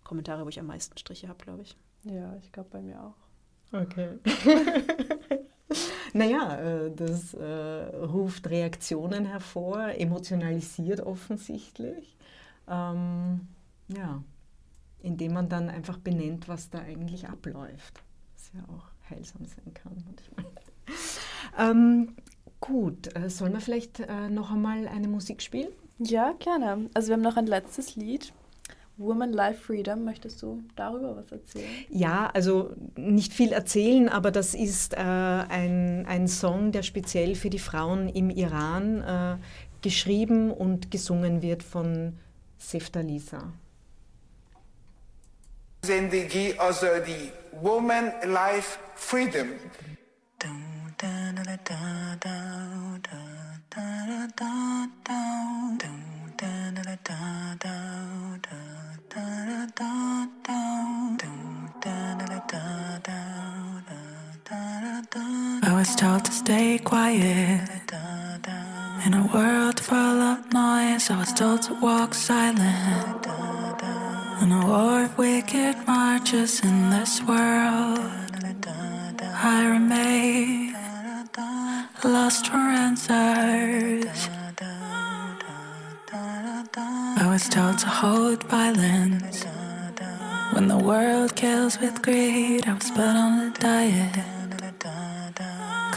Kommentare, 0.02 0.44
wo 0.44 0.48
ich 0.48 0.58
am 0.58 0.66
meisten 0.66 0.96
Striche 0.98 1.28
habe, 1.28 1.44
glaube 1.44 1.62
ich. 1.62 1.76
Ja, 2.04 2.36
ich 2.42 2.50
glaube 2.50 2.70
bei 2.70 2.80
mir 2.80 3.00
auch. 3.00 3.14
Okay. 3.72 4.18
naja, 6.12 6.88
das 6.88 7.34
äh, 7.34 7.44
ruft 7.44 8.48
Reaktionen 8.48 9.26
hervor, 9.26 9.90
emotionalisiert 9.90 11.00
offensichtlich. 11.00 12.17
Ähm, 12.68 13.48
ja, 13.88 14.22
indem 15.00 15.32
man 15.32 15.48
dann 15.48 15.68
einfach 15.68 15.98
benennt, 15.98 16.48
was 16.48 16.70
da 16.70 16.80
eigentlich 16.80 17.28
abläuft. 17.28 18.02
Was 18.34 18.52
ja 18.54 18.60
auch 18.74 19.10
heilsam 19.10 19.44
sein 19.44 19.72
kann 19.74 20.04
manchmal. 20.04 20.52
ähm, 21.58 22.16
gut, 22.60 23.14
äh, 23.16 23.30
sollen 23.30 23.52
wir 23.52 23.60
vielleicht 23.60 24.00
äh, 24.00 24.28
noch 24.28 24.50
einmal 24.50 24.88
eine 24.88 25.08
Musik 25.08 25.42
spielen? 25.42 25.68
Ja, 25.98 26.32
gerne. 26.38 26.88
Also 26.94 27.08
wir 27.08 27.14
haben 27.14 27.22
noch 27.22 27.36
ein 27.36 27.46
letztes 27.46 27.96
Lied. 27.96 28.32
Women 28.98 29.32
Life 29.32 29.62
Freedom. 29.62 30.04
Möchtest 30.04 30.42
du 30.42 30.62
darüber 30.74 31.16
was 31.16 31.30
erzählen? 31.30 31.70
Ja, 31.88 32.30
also 32.34 32.72
nicht 32.96 33.32
viel 33.32 33.52
erzählen, 33.52 34.08
aber 34.08 34.30
das 34.30 34.54
ist 34.54 34.94
äh, 34.94 34.98
ein, 34.98 36.04
ein 36.06 36.26
Song, 36.26 36.72
der 36.72 36.82
speziell 36.82 37.36
für 37.36 37.50
die 37.50 37.60
Frauen 37.60 38.08
im 38.08 38.28
Iran 38.28 39.02
äh, 39.02 39.36
geschrieben 39.82 40.50
und 40.50 40.90
gesungen 40.90 41.42
wird 41.42 41.62
von 41.62 42.14
Seftalisa. 42.58 43.52
Zendegi 45.86 46.54
Woman, 47.62 48.12
Life, 48.24 48.78
Freedom. 48.94 49.48
I 64.50 65.74
was 65.74 65.94
told 65.94 66.24
to 66.24 66.32
stay 66.32 66.78
quiet 66.78 67.68
In 69.04 69.12
a 69.12 69.30
world 69.34 69.78
full 69.78 69.96
of 69.96 70.50
noise, 70.52 71.10
I 71.10 71.18
was 71.18 71.34
told 71.34 71.60
to 71.62 71.74
walk 71.74 72.14
silent. 72.14 73.26
In 74.40 74.52
a 74.52 74.66
war 74.66 75.04
of 75.04 75.18
wicked 75.18 75.76
marches 75.86 76.60
in 76.60 76.88
this 76.88 77.20
world, 77.24 78.00
I 79.34 79.66
remain 79.68 80.74
lost 82.02 82.46
for 82.46 82.56
answers. 82.56 84.28
I 87.20 87.26
was 87.28 87.48
told 87.50 87.78
to 87.80 87.86
hold 87.86 88.44
violence. 88.44 89.44
When 90.54 90.68
the 90.68 90.78
world 90.78 91.36
kills 91.36 91.78
with 91.78 92.00
greed, 92.00 92.66
I 92.66 92.72
was 92.72 92.90
put 92.90 93.14
on 93.24 93.48
a 93.48 93.50
diet. 93.50 94.37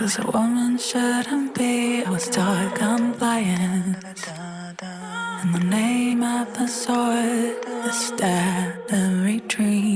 Cause 0.01 0.17
a 0.17 0.31
woman 0.31 0.79
shouldn't 0.79 1.53
be, 1.53 2.03
I 2.03 2.09
was 2.09 2.27
taught 2.27 2.73
compliant. 2.73 3.97
In 5.43 5.51
the 5.51 5.59
name 5.59 6.23
of 6.23 6.51
the 6.57 6.65
sword, 6.65 7.63
I 7.67 7.91
stabbed 7.91 8.91
every 8.91 9.41
dream 9.41 9.90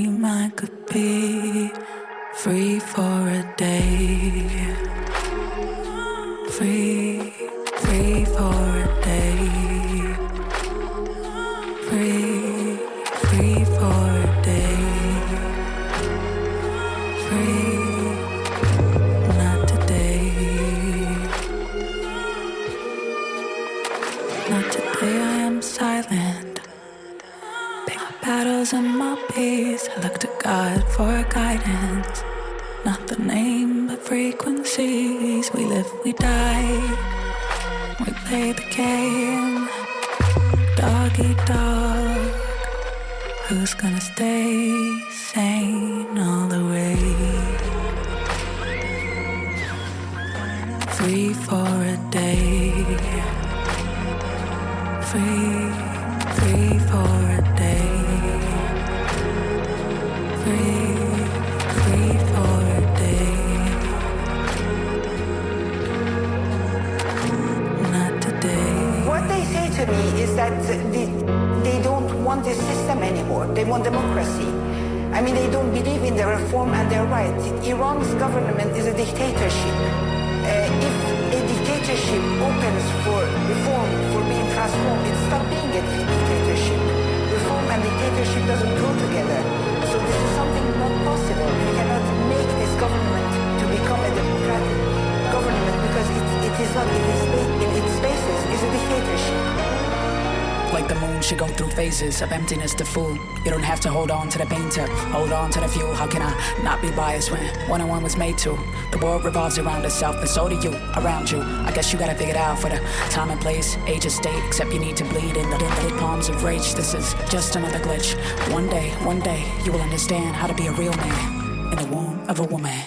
to? 108.38 108.58
The 108.92 108.98
world 108.98 109.24
revolves 109.24 109.58
around 109.58 109.84
itself, 109.84 110.16
and 110.16 110.28
so 110.28 110.48
do 110.48 110.56
you, 110.56 110.72
around 110.96 111.30
you. 111.30 111.40
I 111.40 111.72
guess 111.72 111.92
you 111.92 111.98
gotta 111.98 112.14
figure 112.14 112.34
it 112.34 112.36
out 112.36 112.58
for 112.58 112.68
the 112.68 112.80
time 113.10 113.30
and 113.30 113.40
place, 113.40 113.76
age 113.86 114.04
and 114.04 114.12
state. 114.12 114.42
Except 114.46 114.72
you 114.72 114.78
need 114.78 114.96
to 114.96 115.04
bleed 115.04 115.36
in 115.36 115.50
the 115.50 115.58
dead 115.58 115.98
palms 115.98 116.28
of 116.28 116.42
rage. 116.42 116.74
This 116.74 116.94
is 116.94 117.14
just 117.30 117.56
another 117.56 117.78
glitch. 117.78 118.14
One 118.52 118.68
day, 118.68 118.90
one 119.04 119.20
day, 119.20 119.44
you 119.64 119.72
will 119.72 119.82
understand 119.82 120.36
how 120.36 120.46
to 120.46 120.54
be 120.54 120.66
a 120.66 120.72
real 120.72 120.96
man 120.96 121.72
in 121.72 121.78
the 121.78 121.94
womb 121.94 122.28
of 122.28 122.40
a 122.40 122.44
woman. 122.44 122.80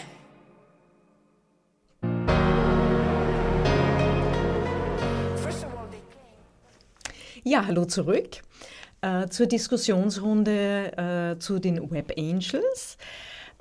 Ja, 7.43 7.65
hallo 7.65 7.85
zurück 7.85 8.41
äh, 9.01 9.27
zur 9.29 9.47
Diskussionsrunde 9.47 11.35
äh, 11.35 11.39
zu 11.39 11.59
den 11.59 11.89
Web 11.91 12.13
Angels. 12.17 12.97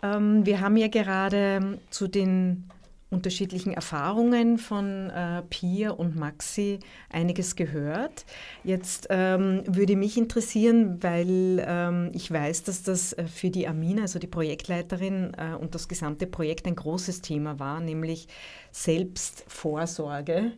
Ähm, 0.02 0.46
wir 0.46 0.60
haben 0.60 0.76
ja 0.76 0.88
gerade 0.88 1.78
zu 1.90 2.08
den 2.08 2.68
unterschiedlichen 3.10 3.72
Erfahrungen 3.72 4.58
von 4.58 5.08
äh, 5.10 5.42
Pia 5.48 5.90
und 5.92 6.16
Maxi 6.16 6.78
einiges 7.08 7.56
gehört. 7.56 8.26
Jetzt 8.64 9.06
ähm, 9.08 9.62
würde 9.66 9.96
mich 9.96 10.18
interessieren, 10.18 11.02
weil 11.02 11.64
ähm, 11.66 12.10
ich 12.12 12.30
weiß, 12.30 12.64
dass 12.64 12.82
das 12.82 13.14
äh, 13.14 13.24
für 13.26 13.48
die 13.50 13.66
Amina, 13.66 14.02
also 14.02 14.18
die 14.18 14.26
Projektleiterin 14.26 15.32
äh, 15.38 15.54
und 15.54 15.74
das 15.74 15.88
gesamte 15.88 16.26
Projekt 16.26 16.66
ein 16.66 16.76
großes 16.76 17.22
Thema 17.22 17.58
war, 17.58 17.80
nämlich 17.80 18.28
Selbstvorsorge, 18.72 20.52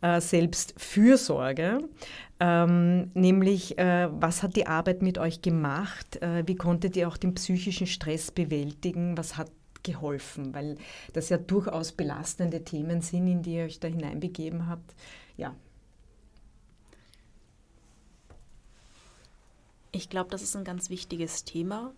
äh, 0.00 0.20
Selbstfürsorge. 0.20 1.80
Ähm, 2.44 3.12
nämlich, 3.14 3.78
äh, 3.78 4.08
was 4.10 4.42
hat 4.42 4.56
die 4.56 4.66
Arbeit 4.66 5.00
mit 5.00 5.16
euch 5.16 5.42
gemacht? 5.42 6.20
Äh, 6.20 6.42
wie 6.44 6.56
konntet 6.56 6.96
ihr 6.96 7.06
auch 7.06 7.16
den 7.16 7.34
psychischen 7.34 7.86
Stress 7.86 8.32
bewältigen? 8.32 9.16
Was 9.16 9.36
hat 9.36 9.48
geholfen? 9.84 10.52
Weil 10.52 10.76
das 11.12 11.28
ja 11.28 11.38
durchaus 11.38 11.92
belastende 11.92 12.64
Themen 12.64 13.00
sind, 13.00 13.28
in 13.28 13.42
die 13.42 13.54
ihr 13.54 13.64
euch 13.66 13.78
da 13.78 13.86
hineinbegeben 13.86 14.66
habt. 14.66 14.96
Ja. 15.36 15.54
Ich 19.92 20.10
glaube, 20.10 20.30
das 20.30 20.42
ist 20.42 20.56
ein 20.56 20.64
ganz 20.64 20.90
wichtiges 20.90 21.44
Thema 21.44 21.92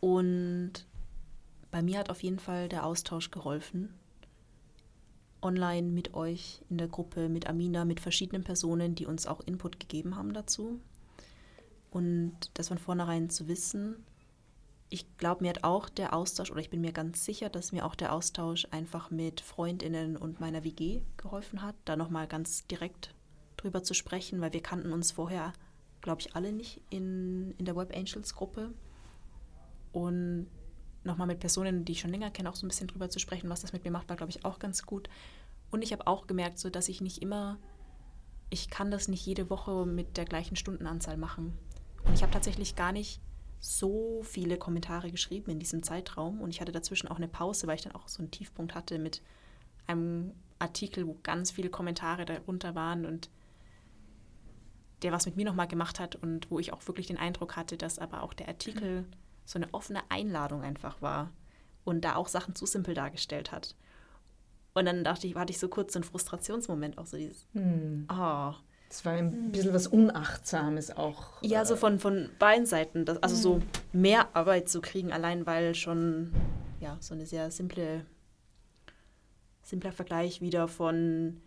und 0.00 0.72
bei 1.70 1.82
mir 1.82 2.00
hat 2.00 2.10
auf 2.10 2.24
jeden 2.24 2.40
Fall 2.40 2.68
der 2.68 2.84
Austausch 2.84 3.30
geholfen 3.30 3.94
online 5.42 5.88
mit 5.88 6.14
euch 6.14 6.60
in 6.68 6.78
der 6.78 6.88
Gruppe, 6.88 7.28
mit 7.28 7.46
Amina, 7.46 7.84
mit 7.84 8.00
verschiedenen 8.00 8.44
Personen, 8.44 8.94
die 8.94 9.06
uns 9.06 9.26
auch 9.26 9.40
Input 9.40 9.80
gegeben 9.80 10.16
haben 10.16 10.32
dazu. 10.32 10.80
Und 11.90 12.36
das 12.54 12.68
von 12.68 12.78
vornherein 12.78 13.30
zu 13.30 13.48
wissen, 13.48 14.04
ich 14.90 15.16
glaube, 15.18 15.44
mir 15.44 15.50
hat 15.50 15.64
auch 15.64 15.88
der 15.88 16.14
Austausch, 16.14 16.50
oder 16.50 16.60
ich 16.60 16.70
bin 16.70 16.80
mir 16.80 16.92
ganz 16.92 17.24
sicher, 17.24 17.50
dass 17.50 17.72
mir 17.72 17.84
auch 17.84 17.94
der 17.94 18.12
Austausch 18.12 18.66
einfach 18.70 19.10
mit 19.10 19.40
Freundinnen 19.40 20.16
und 20.16 20.40
meiner 20.40 20.64
WG 20.64 21.02
geholfen 21.16 21.62
hat, 21.62 21.74
da 21.84 21.96
nochmal 21.96 22.26
ganz 22.26 22.66
direkt 22.66 23.14
drüber 23.56 23.82
zu 23.82 23.92
sprechen, 23.92 24.40
weil 24.40 24.52
wir 24.52 24.62
kannten 24.62 24.92
uns 24.92 25.12
vorher, 25.12 25.52
glaube 26.00 26.22
ich, 26.22 26.34
alle 26.34 26.52
nicht 26.52 26.80
in, 26.90 27.54
in 27.58 27.64
der 27.64 27.76
Web 27.76 27.94
Angels 27.94 28.34
Gruppe. 28.34 28.72
Und 29.92 30.46
nochmal 31.04 31.26
mit 31.26 31.40
Personen, 31.40 31.84
die 31.84 31.92
ich 31.92 32.00
schon 32.00 32.10
länger 32.10 32.30
kenne, 32.30 32.50
auch 32.50 32.56
so 32.56 32.66
ein 32.66 32.68
bisschen 32.68 32.88
drüber 32.88 33.10
zu 33.10 33.18
sprechen, 33.18 33.48
was 33.48 33.60
das 33.60 33.72
mit 33.72 33.84
mir 33.84 33.90
macht, 33.90 34.08
war, 34.08 34.16
glaube 34.16 34.30
ich, 34.30 34.44
auch 34.44 34.58
ganz 34.58 34.84
gut. 34.84 35.08
Und 35.70 35.82
ich 35.82 35.92
habe 35.92 36.06
auch 36.06 36.26
gemerkt, 36.26 36.58
so, 36.58 36.70
dass 36.70 36.88
ich 36.88 37.00
nicht 37.00 37.22
immer, 37.22 37.58
ich 38.50 38.70
kann 38.70 38.90
das 38.90 39.08
nicht 39.08 39.24
jede 39.24 39.50
Woche 39.50 39.86
mit 39.86 40.16
der 40.16 40.24
gleichen 40.24 40.56
Stundenanzahl 40.56 41.16
machen. 41.16 41.56
Und 42.04 42.14
ich 42.14 42.22
habe 42.22 42.32
tatsächlich 42.32 42.76
gar 42.76 42.92
nicht 42.92 43.20
so 43.60 44.22
viele 44.22 44.56
Kommentare 44.56 45.10
geschrieben 45.10 45.50
in 45.50 45.58
diesem 45.58 45.82
Zeitraum. 45.82 46.40
Und 46.40 46.50
ich 46.50 46.60
hatte 46.60 46.72
dazwischen 46.72 47.08
auch 47.08 47.16
eine 47.16 47.28
Pause, 47.28 47.66
weil 47.66 47.76
ich 47.76 47.82
dann 47.82 47.94
auch 47.94 48.08
so 48.08 48.20
einen 48.20 48.30
Tiefpunkt 48.30 48.74
hatte 48.74 48.98
mit 48.98 49.22
einem 49.86 50.32
Artikel, 50.58 51.06
wo 51.06 51.16
ganz 51.22 51.50
viele 51.50 51.70
Kommentare 51.70 52.24
darunter 52.24 52.74
waren 52.74 53.06
und 53.06 53.30
der 55.02 55.12
was 55.12 55.26
mit 55.26 55.36
mir 55.36 55.44
nochmal 55.44 55.68
gemacht 55.68 56.00
hat 56.00 56.16
und 56.16 56.50
wo 56.50 56.58
ich 56.58 56.72
auch 56.72 56.86
wirklich 56.88 57.06
den 57.06 57.18
Eindruck 57.18 57.56
hatte, 57.56 57.76
dass 57.76 57.98
aber 57.98 58.22
auch 58.22 58.34
der 58.34 58.48
Artikel 58.48 59.04
so 59.48 59.58
eine 59.58 59.72
offene 59.72 60.02
Einladung 60.10 60.62
einfach 60.62 61.00
war 61.00 61.30
und 61.84 62.04
da 62.04 62.16
auch 62.16 62.28
Sachen 62.28 62.54
zu 62.54 62.66
simpel 62.66 62.92
dargestellt 62.92 63.50
hat. 63.50 63.74
Und 64.74 64.84
dann 64.84 65.04
dachte 65.04 65.26
ich, 65.26 65.34
hatte 65.36 65.52
ich 65.52 65.58
so 65.58 65.68
kurz 65.68 65.94
so 65.94 65.98
einen 65.98 66.04
Frustrationsmoment, 66.04 66.98
auch 66.98 67.06
so 67.06 67.16
dieses, 67.16 67.46
hm. 67.54 68.06
oh. 68.12 68.52
Das 68.90 69.04
war 69.04 69.14
ein 69.14 69.50
bisschen 69.50 69.72
was 69.72 69.86
Unachtsames 69.86 70.96
auch. 70.96 71.42
Ja, 71.42 71.64
so 71.64 71.76
von, 71.76 71.98
von 71.98 72.28
beiden 72.38 72.66
Seiten. 72.66 73.06
Das, 73.06 73.22
also 73.22 73.36
so 73.36 73.62
mehr 73.92 74.34
Arbeit 74.36 74.68
zu 74.68 74.82
kriegen, 74.82 75.12
allein 75.12 75.46
weil 75.46 75.74
schon 75.74 76.32
ja, 76.80 76.98
so 77.00 77.14
eine 77.14 77.26
sehr 77.26 77.50
simple, 77.50 78.04
simpler 79.62 79.92
Vergleich 79.92 80.42
wieder 80.42 80.68
von 80.68 81.40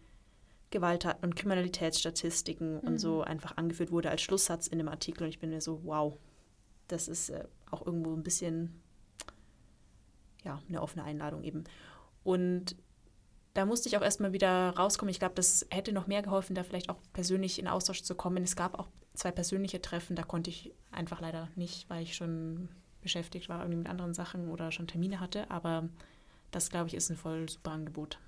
Gewalttaten 0.72 1.24
und 1.24 1.36
Kriminalitätsstatistiken 1.36 2.76
mhm. 2.76 2.80
und 2.80 2.97
so 2.97 3.22
einfach 3.22 3.58
angeführt 3.58 3.91
wurde 3.91 4.10
als 4.10 4.22
Schlusssatz 4.22 4.68
in 4.68 4.80
dem 4.80 4.88
Artikel. 4.88 5.24
Und 5.24 5.30
ich 5.30 5.39
bin 5.39 5.52
mir 5.52 5.62
so, 5.62 5.82
wow, 5.84 6.18
das 6.88 7.08
ist 7.08 7.30
äh, 7.30 7.45
auch 7.72 7.86
irgendwo 7.86 8.14
ein 8.14 8.24
bisschen 8.24 8.82
ja, 10.44 10.62
eine 10.68 10.82
offene 10.82 11.04
Einladung 11.04 11.44
eben. 11.44 11.64
Und 12.24 12.76
da 13.54 13.66
musste 13.66 13.90
ich 13.90 13.98
auch 13.98 14.02
erstmal 14.02 14.34
wieder 14.34 14.70
rauskommen. 14.72 15.12
Ich 15.12 15.20
glaube, 15.20 15.36
das 15.36 15.66
hätte 15.70 15.92
noch 15.92 16.08
mehr 16.08 16.22
geholfen, 16.22 16.56
da 16.56 16.64
vielleicht 16.64 16.90
auch 16.90 17.00
persönlich 17.14 17.60
in 17.60 17.68
Austausch 17.68 18.04
zu 18.04 18.16
kommen. 18.16 18.44
Es 18.44 18.56
gab 18.56 18.80
auch 18.80 18.88
zwei 19.14 19.32
persönliche 19.32 19.82
Treffen, 19.82 20.16
da 20.16 20.24
konnte 20.24 20.50
ich 20.50 20.74
einfach 20.92 21.20
leider 21.20 21.50
nicht, 21.56 21.90
weil 21.90 22.04
ich 22.04 22.16
schon 22.16 22.70
beschäftigt 23.02 23.50
war 23.50 23.60
irgendwie 23.60 23.80
mit 23.80 23.90
anderen 23.90 24.14
Sachen 24.14 24.50
oder 24.50 24.72
schon 24.72 24.88
Termine 24.88 25.20
hatte. 25.20 25.50
Aber 25.52 25.90
das, 26.52 26.70
glaube 26.70 26.88
ich, 26.88 26.94
ist 26.94 27.10
ein 27.10 27.18
voll 27.18 27.50
super 27.50 27.72
Angebot. 27.72 28.20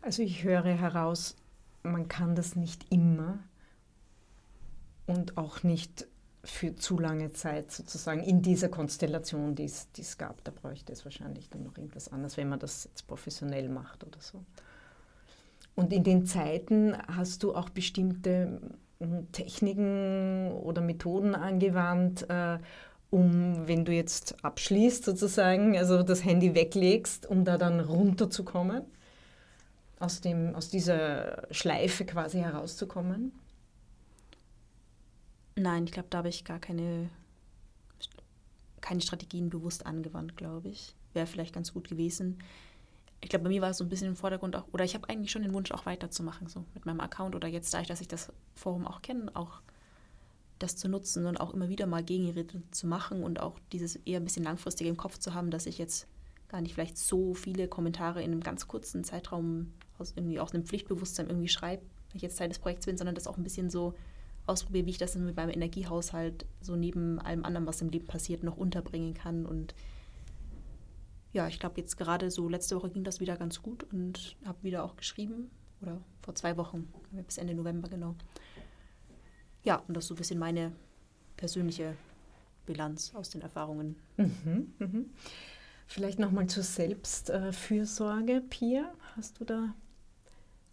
Also 0.00 0.22
ich 0.22 0.44
höre 0.44 0.64
heraus, 0.64 1.36
man 1.82 2.08
kann 2.08 2.34
das 2.36 2.54
nicht 2.54 2.92
immer 2.92 3.38
und 5.06 5.36
auch 5.38 5.62
nicht 5.62 6.06
für 6.44 6.74
zu 6.74 6.98
lange 6.98 7.32
Zeit 7.32 7.70
sozusagen 7.70 8.22
in 8.22 8.42
dieser 8.42 8.68
Konstellation, 8.68 9.54
die 9.54 9.64
es 9.64 10.18
gab. 10.18 10.42
Da 10.44 10.50
bräuchte 10.50 10.92
es 10.92 11.04
wahrscheinlich 11.04 11.48
dann 11.48 11.62
noch 11.62 11.76
irgendwas 11.76 12.10
anderes, 12.10 12.36
wenn 12.36 12.48
man 12.48 12.58
das 12.58 12.84
jetzt 12.84 13.06
professionell 13.06 13.68
macht 13.68 14.04
oder 14.04 14.20
so. 14.20 14.42
Und 15.74 15.92
in 15.92 16.04
den 16.04 16.26
Zeiten 16.26 16.96
hast 17.08 17.42
du 17.44 17.54
auch 17.54 17.70
bestimmte 17.70 18.60
hm, 19.00 19.30
Techniken 19.32 20.52
oder 20.52 20.82
Methoden 20.82 21.34
angewandt, 21.34 22.28
äh, 22.28 22.58
um, 23.10 23.68
wenn 23.68 23.84
du 23.84 23.92
jetzt 23.92 24.42
abschließt 24.42 25.04
sozusagen, 25.04 25.76
also 25.76 26.02
das 26.02 26.24
Handy 26.24 26.54
weglegst, 26.54 27.26
um 27.26 27.44
da 27.44 27.58
dann 27.58 27.80
runterzukommen, 27.80 28.82
aus, 29.98 30.20
dem, 30.20 30.54
aus 30.54 30.70
dieser 30.70 31.46
Schleife 31.50 32.04
quasi 32.04 32.38
herauszukommen? 32.38 33.32
Nein, 35.56 35.84
ich 35.84 35.92
glaube, 35.92 36.08
da 36.10 36.18
habe 36.18 36.28
ich 36.28 36.44
gar 36.44 36.58
keine, 36.58 37.10
keine 38.80 39.00
Strategien 39.00 39.50
bewusst 39.50 39.86
angewandt, 39.86 40.36
glaube 40.36 40.68
ich. 40.68 40.94
Wäre 41.12 41.26
vielleicht 41.26 41.54
ganz 41.54 41.72
gut 41.72 41.88
gewesen. 41.88 42.38
Ich 43.20 43.28
glaube, 43.28 43.44
bei 43.44 43.50
mir 43.50 43.62
war 43.62 43.70
es 43.70 43.78
so 43.78 43.84
ein 43.84 43.88
bisschen 43.88 44.08
im 44.08 44.16
Vordergrund 44.16 44.56
auch, 44.56 44.64
oder 44.72 44.84
ich 44.84 44.94
habe 44.94 45.08
eigentlich 45.08 45.30
schon 45.30 45.42
den 45.42 45.54
Wunsch, 45.54 45.70
auch 45.70 45.86
weiterzumachen, 45.86 46.48
so 46.48 46.64
mit 46.74 46.86
meinem 46.86 47.00
Account 47.00 47.36
oder 47.36 47.46
jetzt, 47.46 47.72
dadurch, 47.72 47.88
dass 47.88 48.00
ich 48.00 48.08
das 48.08 48.32
Forum 48.54 48.86
auch 48.86 49.02
kenne, 49.02 49.30
auch 49.34 49.60
das 50.58 50.76
zu 50.76 50.88
nutzen 50.88 51.26
und 51.26 51.38
auch 51.40 51.52
immer 51.52 51.68
wieder 51.68 51.86
mal 51.86 52.02
Gegenrede 52.02 52.62
zu 52.70 52.86
machen 52.86 53.22
und 53.22 53.40
auch 53.40 53.58
dieses 53.72 53.96
eher 53.96 54.20
ein 54.20 54.24
bisschen 54.24 54.44
langfristig 54.44 54.86
im 54.86 54.96
Kopf 54.96 55.18
zu 55.18 55.34
haben, 55.34 55.50
dass 55.50 55.66
ich 55.66 55.78
jetzt 55.78 56.06
gar 56.48 56.60
nicht 56.60 56.74
vielleicht 56.74 56.98
so 56.98 57.34
viele 57.34 57.68
Kommentare 57.68 58.22
in 58.22 58.32
einem 58.32 58.42
ganz 58.42 58.68
kurzen 58.68 59.04
Zeitraum 59.04 59.72
aus, 59.98 60.12
irgendwie 60.16 60.38
aus 60.38 60.52
einem 60.52 60.64
Pflichtbewusstsein 60.64 61.28
irgendwie 61.28 61.48
schreibe, 61.48 61.82
wenn 61.82 62.16
ich 62.16 62.22
jetzt 62.22 62.38
Teil 62.38 62.48
des 62.48 62.58
Projekts 62.58 62.86
bin, 62.86 62.96
sondern 62.96 63.14
das 63.14 63.26
auch 63.26 63.36
ein 63.36 63.44
bisschen 63.44 63.70
so 63.70 63.94
ausprobiere, 64.46 64.86
wie 64.86 64.90
ich 64.90 64.98
das 64.98 65.14
mit 65.16 65.36
meinem 65.36 65.50
Energiehaushalt 65.50 66.46
so 66.60 66.76
neben 66.76 67.18
allem 67.20 67.44
anderen, 67.44 67.66
was 67.66 67.80
im 67.80 67.90
Leben 67.90 68.06
passiert, 68.06 68.42
noch 68.42 68.56
unterbringen 68.56 69.14
kann. 69.14 69.46
Und 69.46 69.74
ja, 71.32 71.48
ich 71.48 71.58
glaube, 71.58 71.80
jetzt 71.80 71.96
gerade 71.96 72.30
so 72.30 72.48
letzte 72.48 72.76
Woche 72.76 72.90
ging 72.90 73.04
das 73.04 73.20
wieder 73.20 73.36
ganz 73.36 73.62
gut 73.62 73.84
und 73.92 74.36
habe 74.44 74.62
wieder 74.62 74.84
auch 74.84 74.96
geschrieben. 74.96 75.50
Oder 75.80 76.00
vor 76.22 76.34
zwei 76.34 76.56
Wochen, 76.56 76.92
bis 77.26 77.38
Ende 77.38 77.54
November 77.54 77.88
genau. 77.88 78.14
Ja, 79.64 79.82
und 79.88 79.96
das 79.96 80.04
ist 80.04 80.08
so 80.08 80.14
ein 80.14 80.18
bisschen 80.18 80.38
meine 80.38 80.72
persönliche 81.36 81.96
Bilanz 82.66 83.14
aus 83.14 83.30
den 83.30 83.40
Erfahrungen. 83.40 83.96
Mhm, 84.16 84.72
mhm. 84.78 85.10
Vielleicht 85.86 86.18
nochmal 86.18 86.46
zur 86.46 86.62
Selbstfürsorge, 86.62 88.42
Pia. 88.48 88.92
Hast 89.16 89.40
du 89.40 89.44
da 89.44 89.74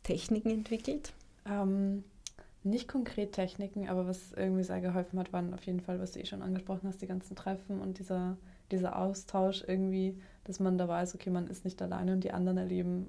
Techniken 0.03 0.49
entwickelt? 0.49 1.13
Ähm, 1.45 2.03
nicht 2.64 2.88
konkret 2.88 3.32
Techniken, 3.32 3.88
aber 3.88 4.07
was 4.07 4.34
irgendwie 4.34 4.64
sehr 4.64 4.82
geholfen 4.82 5.18
hat, 5.20 5.32
waren 5.32 5.53
auf 5.53 5.64
jeden 5.64 5.80
Fall, 5.80 5.99
was 5.99 6.12
du 6.12 6.20
eh 6.20 6.26
schon 6.26 6.41
angesprochen 6.41 6.88
hast, 6.88 7.01
die 7.01 7.07
ganzen 7.07 7.36
Treffen 7.36 7.80
und 7.80 7.99
dieser, 7.99 8.38
dieser 8.72 8.97
Austausch 8.97 9.64
irgendwie, 9.66 10.20
dass 10.43 10.60
man 10.60 10.78
da 10.78 10.88
weiß, 10.88 11.16
okay, 11.16 11.30
man 11.30 11.47
ist 11.47 11.64
nicht 11.64 11.82
alleine 11.82 12.14
und 12.14 12.24
die 12.24 12.32
anderen 12.32 12.57
erleben 12.57 13.07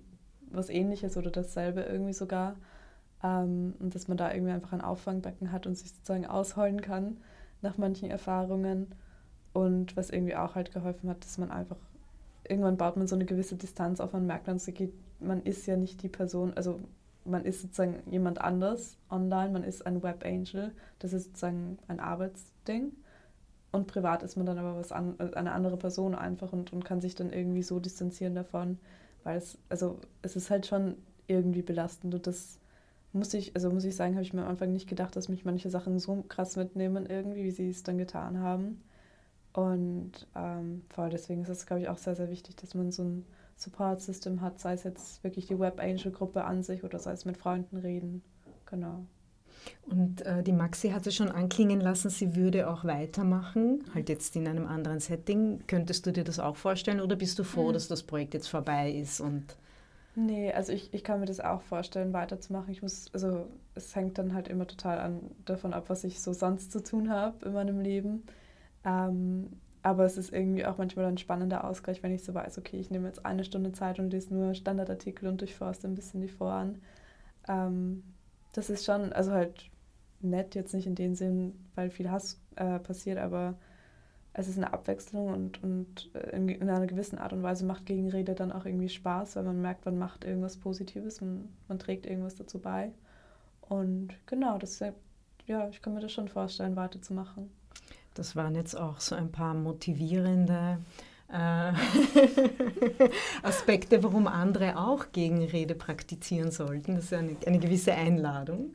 was 0.51 0.69
ähnliches 0.69 1.17
oder 1.17 1.31
dasselbe 1.31 1.83
irgendwie 1.83 2.13
sogar. 2.13 2.57
Ähm, 3.23 3.75
und 3.79 3.95
dass 3.95 4.09
man 4.09 4.17
da 4.17 4.33
irgendwie 4.33 4.53
einfach 4.53 4.73
ein 4.73 4.81
Auffangbecken 4.81 5.53
hat 5.53 5.67
und 5.67 5.77
sich 5.77 5.91
sozusagen 5.93 6.27
ausheulen 6.27 6.81
kann 6.81 7.19
nach 7.63 7.79
manchen 7.79 8.11
Erfahrungen. 8.11 8.89
Und 9.53 9.97
was 9.97 10.11
irgendwie 10.11 10.37
auch 10.37 10.55
halt 10.55 10.73
geholfen 10.73 11.11
hat, 11.11 11.25
dass 11.25 11.39
man 11.39 11.51
einfach, 11.51 11.77
irgendwann 12.49 12.77
baut 12.77 12.97
man 12.97 13.09
so 13.09 13.17
eine 13.17 13.27
gewisse 13.27 13.57
Distanz 13.57 14.01
auf, 14.01 14.13
man 14.13 14.27
merkt 14.27 14.49
dann, 14.49 14.61
man 15.19 15.43
ist 15.43 15.67
ja 15.67 15.77
nicht 15.77 16.03
die 16.03 16.09
Person, 16.09 16.55
also 16.55 16.81
man 17.31 17.45
ist 17.45 17.62
sozusagen 17.62 18.03
jemand 18.11 18.41
anders 18.41 18.99
online, 19.11 19.51
man 19.51 19.64
ist 19.64 19.87
ein 19.87 20.03
Web 20.03 20.24
Angel, 20.24 20.72
das 20.99 21.12
ist 21.12 21.24
sozusagen 21.24 21.78
ein 21.89 22.01
Arbeitsding. 22.01 22.93
Und 23.72 23.87
privat 23.87 24.22
ist 24.22 24.37
man 24.37 24.47
dann 24.47 24.59
aber 24.59 24.76
was 24.76 24.93
an, 24.93 25.18
eine 25.20 25.53
andere 25.53 25.76
Person 25.76 26.14
einfach 26.14 26.53
und, 26.53 26.72
und 26.72 26.85
kann 26.85 27.01
sich 27.01 27.14
dann 27.14 27.33
irgendwie 27.33 27.62
so 27.62 27.78
distanzieren 27.78 28.35
davon, 28.35 28.78
weil 29.22 29.39
es, 29.39 29.59
also 29.68 30.01
es 30.22 30.35
ist 30.37 30.51
halt 30.51 30.66
schon 30.66 30.97
irgendwie 31.28 31.62
belastend 31.62 32.14
und 32.14 32.26
das 32.26 32.59
muss 33.12 33.35
ich, 33.35 33.55
also 33.55 33.70
muss 33.70 33.85
ich 33.85 33.97
sagen, 33.97 34.14
habe 34.14 34.22
ich 34.22 34.33
mir 34.33 34.43
am 34.43 34.49
Anfang 34.49 34.72
nicht 34.72 34.89
gedacht, 34.89 35.16
dass 35.16 35.28
mich 35.28 35.45
manche 35.45 35.70
Sachen 35.70 35.99
so 35.99 36.24
krass 36.28 36.57
mitnehmen 36.57 37.07
irgendwie, 37.07 37.45
wie 37.45 37.51
sie 37.51 37.70
es 37.70 37.83
dann 37.83 37.99
getan 37.99 38.41
haben. 38.41 38.83
Und 39.53 40.28
ähm, 40.37 40.83
voll 40.91 41.11
deswegen 41.11 41.43
ist 41.43 41.49
es, 41.49 41.66
glaube 41.66 41.83
ich, 41.83 41.89
auch 41.89 41.99
sehr, 41.99 42.14
sehr 42.14 42.31
wichtig, 42.31 42.57
dass 42.57 42.74
man 42.74 42.93
so 42.93 43.03
ein 43.03 43.26
Support-System 43.61 44.41
hat, 44.41 44.59
sei 44.59 44.73
es 44.73 44.85
jetzt 44.85 45.23
wirklich 45.23 45.47
die 45.47 45.59
Web 45.59 45.81
Angel-Gruppe 45.81 46.45
an 46.45 46.63
sich 46.63 46.83
oder 46.83 46.99
sei 46.99 47.13
es 47.13 47.25
mit 47.25 47.37
Freunden 47.37 47.77
reden. 47.77 48.23
Genau. 48.67 49.05
Und 49.83 50.23
äh, 50.23 50.43
die 50.43 50.53
Maxi 50.53 50.91
hatte 50.91 51.13
schon 51.13 51.31
anklingen 51.31 51.81
lassen, 51.81 52.09
sie 52.09 52.35
würde 52.35 52.71
auch 52.71 52.85
weitermachen, 52.85 53.85
halt 53.95 54.09
jetzt 54.09 54.35
in 54.37 54.49
einem 54.49 54.67
anderen 54.67 55.01
Setting. 55.01 55.65
Könntest 55.67 56.07
du 56.07 56.13
dir 56.13 56.25
das 56.25 56.39
auch 56.39 56.57
vorstellen 56.57 57.01
oder 57.01 57.17
bist 57.17 57.39
du 57.39 57.45
froh, 57.45 57.69
mhm. 57.69 57.75
dass 57.75 57.89
das 57.89 58.03
Projekt 58.03 58.33
jetzt 58.33 58.49
vorbei 58.49 58.91
ist 58.91 59.21
und 59.21 59.57
Nee, 60.17 60.53
also 60.53 60.73
ich, 60.73 60.93
ich 60.93 61.05
kann 61.05 61.21
mir 61.21 61.27
das 61.27 61.41
auch 61.41 61.63
vorstellen, 61.63 62.13
weiterzumachen. 62.13 62.73
Ich 62.73 62.83
muss, 62.83 63.13
also 63.15 63.47
es 63.75 63.95
hängt 63.95 64.19
dann 64.19 64.35
halt 64.35 64.49
immer 64.49 64.67
total 64.67 64.99
an, 64.99 65.21
davon 65.45 65.73
ab, 65.73 65.85
was 65.89 66.03
ich 66.03 66.21
so 66.21 66.33
sonst 66.33 66.73
zu 66.73 66.83
tun 66.83 67.11
habe 67.11 67.47
in 67.47 67.53
meinem 67.53 67.81
Leben. 67.81 68.25
Ähm, 68.85 69.51
aber 69.83 70.05
es 70.05 70.16
ist 70.18 70.33
irgendwie 70.33 70.66
auch 70.66 70.78
manchmal 70.78 71.07
ein 71.07 71.18
spannender 71.18 71.64
Ausgleich, 71.64 72.03
wenn 72.03 72.12
ich 72.12 72.22
so 72.22 72.35
weiß, 72.35 72.59
okay, 72.59 72.78
ich 72.78 72.91
nehme 72.91 73.09
jetzt 73.09 73.24
eine 73.24 73.45
Stunde 73.45 73.72
Zeit 73.72 73.99
und 73.99 74.11
lese 74.11 74.35
nur 74.35 74.55
Standardartikel 74.55 75.28
und 75.28 75.41
durchforste 75.41 75.89
ein 75.89 75.95
bisschen 75.95 76.20
die 76.20 76.28
Foren. 76.28 76.83
Ähm, 77.49 78.03
das 78.53 78.68
ist 78.70 78.85
schon, 78.85 79.12
also 79.12 79.33
halt 79.33 79.70
nett, 80.20 80.55
jetzt 80.55 80.74
nicht 80.74 80.87
in 80.87 80.95
dem 80.95 81.14
Sinn, 81.14 81.55
weil 81.74 81.91
viel 81.91 82.11
Hass 82.11 82.41
äh, 82.57 82.78
passiert, 82.78 83.18
aber 83.18 83.55
es 84.33 84.49
ist 84.49 84.59
eine 84.59 84.72
Abwechslung 84.72 85.28
und, 85.28 85.62
und 85.62 86.11
äh, 86.14 86.37
in, 86.37 86.49
in, 86.49 86.68
einer 86.68 86.87
gewissen 86.87 87.18
Art 87.18 87.33
und 87.33 87.43
Weise 87.43 87.64
macht 87.64 87.87
Gegenrede 87.87 88.35
dann 88.35 88.53
auch 88.53 88.64
irgendwie 88.64 88.89
Spaß, 88.89 89.37
weil 89.37 89.45
man 89.45 89.61
merkt, 89.61 89.85
man 89.87 89.99
macht 89.99 90.24
irgendwas 90.24 90.57
Positives, 90.57 91.20
man, 91.20 91.49
man 91.68 91.78
trägt 91.78 92.07
irgendwas 92.07 92.37
dazu 92.37 92.59
bei. 92.61 92.93
Und 93.62 94.14
genau, 94.26 94.59
das 94.59 94.81
ja, 95.47 95.68
ich 95.68 95.83
kann 95.83 95.95
mir 95.95 96.01
das 96.01 96.12
schon 96.12 96.28
vorstellen, 96.28 96.76
weiterzumachen. 96.76 97.51
Das 98.21 98.37
waren 98.37 98.55
jetzt 98.55 98.77
auch 98.77 99.01
so 99.01 99.14
ein 99.14 99.33
paar 99.33 99.55
motivierende 99.55 100.77
äh, 101.33 101.73
Aspekte, 103.43 104.03
warum 104.03 104.27
andere 104.27 104.77
auch 104.77 105.11
Gegenrede 105.12 105.75
praktizieren 105.75 106.51
sollten. 106.51 106.97
Das 106.97 107.05
ist 107.05 107.14
eine, 107.14 107.35
eine 107.47 107.59
gewisse 107.59 107.95
Einladung. 107.95 108.75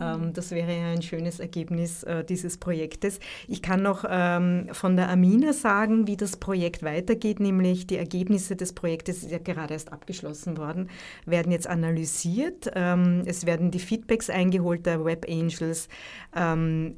Ähm, 0.00 0.26
mhm. 0.26 0.32
das 0.32 0.50
wäre 0.50 0.76
ja 0.76 0.92
ein 0.92 1.02
schönes 1.02 1.40
Ergebnis 1.40 2.02
äh, 2.04 2.24
dieses 2.24 2.58
Projektes. 2.58 3.20
Ich 3.46 3.62
kann 3.62 3.82
noch 3.82 4.04
ähm, 4.08 4.68
von 4.72 4.96
der 4.96 5.08
Amina 5.08 5.52
sagen, 5.52 6.06
wie 6.06 6.16
das 6.16 6.36
Projekt 6.36 6.82
weitergeht, 6.82 7.40
nämlich 7.40 7.86
die 7.86 7.96
Ergebnisse 7.96 8.56
des 8.56 8.72
Projektes, 8.72 9.22
ist 9.22 9.30
ja 9.30 9.38
gerade 9.38 9.74
erst 9.74 9.92
abgeschlossen 9.92 10.56
worden, 10.56 10.88
werden 11.26 11.52
jetzt 11.52 11.66
analysiert. 11.66 12.70
Ähm, 12.74 13.22
es 13.26 13.46
werden 13.46 13.70
die 13.70 13.80
Feedbacks 13.80 14.30
eingeholt 14.30 14.86
der 14.86 15.04
Web 15.04 15.26
Angels. 15.28 15.88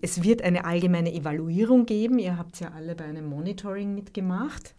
Es 0.02 0.22
wird 0.22 0.42
eine 0.42 0.64
allgemeine 0.64 1.12
Evaluierung 1.12 1.86
geben. 1.86 2.18
Ihr 2.18 2.36
habt 2.36 2.60
ja 2.60 2.72
alle 2.74 2.94
bei 2.94 3.04
einem 3.04 3.26
Monitoring 3.26 3.94
mitgemacht 3.94 4.74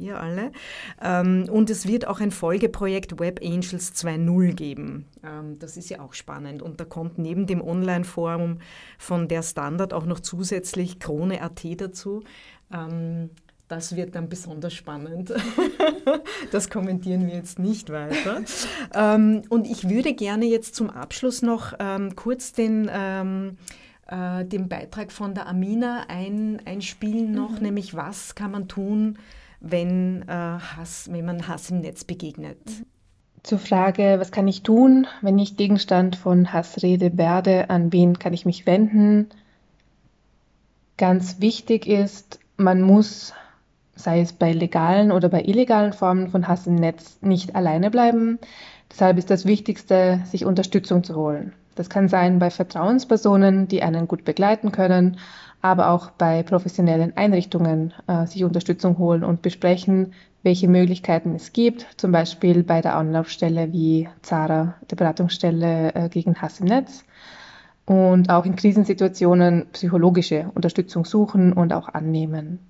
wir 0.00 0.20
alle. 0.20 0.52
Ähm, 1.00 1.46
und 1.50 1.70
es 1.70 1.86
wird 1.86 2.06
auch 2.06 2.20
ein 2.20 2.30
Folgeprojekt 2.30 3.20
Web 3.20 3.40
Angels 3.42 3.94
2.0 3.94 4.54
geben. 4.54 5.06
Ähm, 5.22 5.58
das 5.58 5.76
ist 5.76 5.90
ja 5.90 6.00
auch 6.00 6.14
spannend. 6.14 6.62
Und 6.62 6.80
da 6.80 6.84
kommt 6.84 7.18
neben 7.18 7.46
dem 7.46 7.62
Online-Forum 7.62 8.58
von 8.98 9.28
der 9.28 9.42
Standard 9.42 9.92
auch 9.92 10.06
noch 10.06 10.20
zusätzlich 10.20 10.98
Krone.at 10.98 11.80
dazu. 11.80 12.22
Ähm, 12.72 13.30
das 13.68 13.94
wird 13.94 14.16
dann 14.16 14.28
besonders 14.28 14.74
spannend. 14.74 15.32
das 16.50 16.70
kommentieren 16.70 17.28
wir 17.28 17.34
jetzt 17.34 17.60
nicht 17.60 17.90
weiter. 17.90 18.42
Ähm, 18.94 19.42
und 19.48 19.66
ich 19.66 19.88
würde 19.88 20.12
gerne 20.12 20.46
jetzt 20.46 20.74
zum 20.74 20.90
Abschluss 20.90 21.40
noch 21.40 21.74
ähm, 21.78 22.16
kurz 22.16 22.52
den 22.52 22.90
ähm, 22.92 23.58
äh, 24.10 24.44
den 24.44 24.68
Beitrag 24.68 25.12
von 25.12 25.34
der 25.34 25.46
Amina 25.46 26.06
ein, 26.08 26.60
einspielen 26.64 27.30
noch, 27.30 27.52
mhm. 27.52 27.62
nämlich 27.62 27.94
was 27.94 28.34
kann 28.34 28.50
man 28.50 28.66
tun, 28.66 29.18
wenn, 29.60 30.22
äh, 30.22 30.32
Hass, 30.32 31.08
wenn 31.12 31.24
man 31.24 31.46
Hass 31.46 31.70
im 31.70 31.80
Netz 31.80 32.04
begegnet. 32.04 32.58
Zur 33.42 33.58
Frage, 33.58 34.16
was 34.18 34.32
kann 34.32 34.48
ich 34.48 34.62
tun, 34.62 35.06
wenn 35.22 35.38
ich 35.38 35.56
Gegenstand 35.56 36.16
von 36.16 36.52
Hassrede 36.52 37.16
werde, 37.16 37.70
an 37.70 37.92
wen 37.92 38.18
kann 38.18 38.34
ich 38.34 38.44
mich 38.44 38.66
wenden? 38.66 39.28
Ganz 40.98 41.40
wichtig 41.40 41.86
ist, 41.86 42.38
man 42.58 42.82
muss, 42.82 43.32
sei 43.94 44.20
es 44.20 44.34
bei 44.34 44.52
legalen 44.52 45.10
oder 45.10 45.30
bei 45.30 45.42
illegalen 45.42 45.94
Formen 45.94 46.28
von 46.28 46.48
Hass 46.48 46.66
im 46.66 46.74
Netz, 46.74 47.18
nicht 47.22 47.54
alleine 47.54 47.90
bleiben. 47.90 48.38
Deshalb 48.90 49.16
ist 49.16 49.30
das 49.30 49.46
Wichtigste, 49.46 50.20
sich 50.26 50.44
Unterstützung 50.44 51.02
zu 51.04 51.14
holen. 51.16 51.54
Das 51.76 51.88
kann 51.88 52.08
sein 52.08 52.38
bei 52.38 52.50
Vertrauenspersonen, 52.50 53.68
die 53.68 53.82
einen 53.82 54.06
gut 54.06 54.24
begleiten 54.24 54.72
können 54.72 55.16
aber 55.62 55.90
auch 55.90 56.10
bei 56.10 56.42
professionellen 56.42 57.16
Einrichtungen 57.16 57.92
äh, 58.06 58.26
sich 58.26 58.44
Unterstützung 58.44 58.98
holen 58.98 59.24
und 59.24 59.42
besprechen, 59.42 60.12
welche 60.42 60.68
Möglichkeiten 60.68 61.34
es 61.34 61.52
gibt, 61.52 61.86
zum 61.96 62.12
Beispiel 62.12 62.62
bei 62.62 62.80
der 62.80 62.96
Anlaufstelle 62.96 63.72
wie 63.72 64.08
Zara, 64.22 64.74
der 64.90 64.96
Beratungsstelle 64.96 65.94
äh, 65.94 66.08
gegen 66.08 66.40
Hass 66.40 66.60
im 66.60 66.66
Netz. 66.66 67.04
Und 67.84 68.30
auch 68.30 68.46
in 68.46 68.56
Krisensituationen 68.56 69.66
psychologische 69.72 70.50
Unterstützung 70.54 71.04
suchen 71.04 71.52
und 71.52 71.72
auch 71.72 71.88
annehmen. 71.88 72.60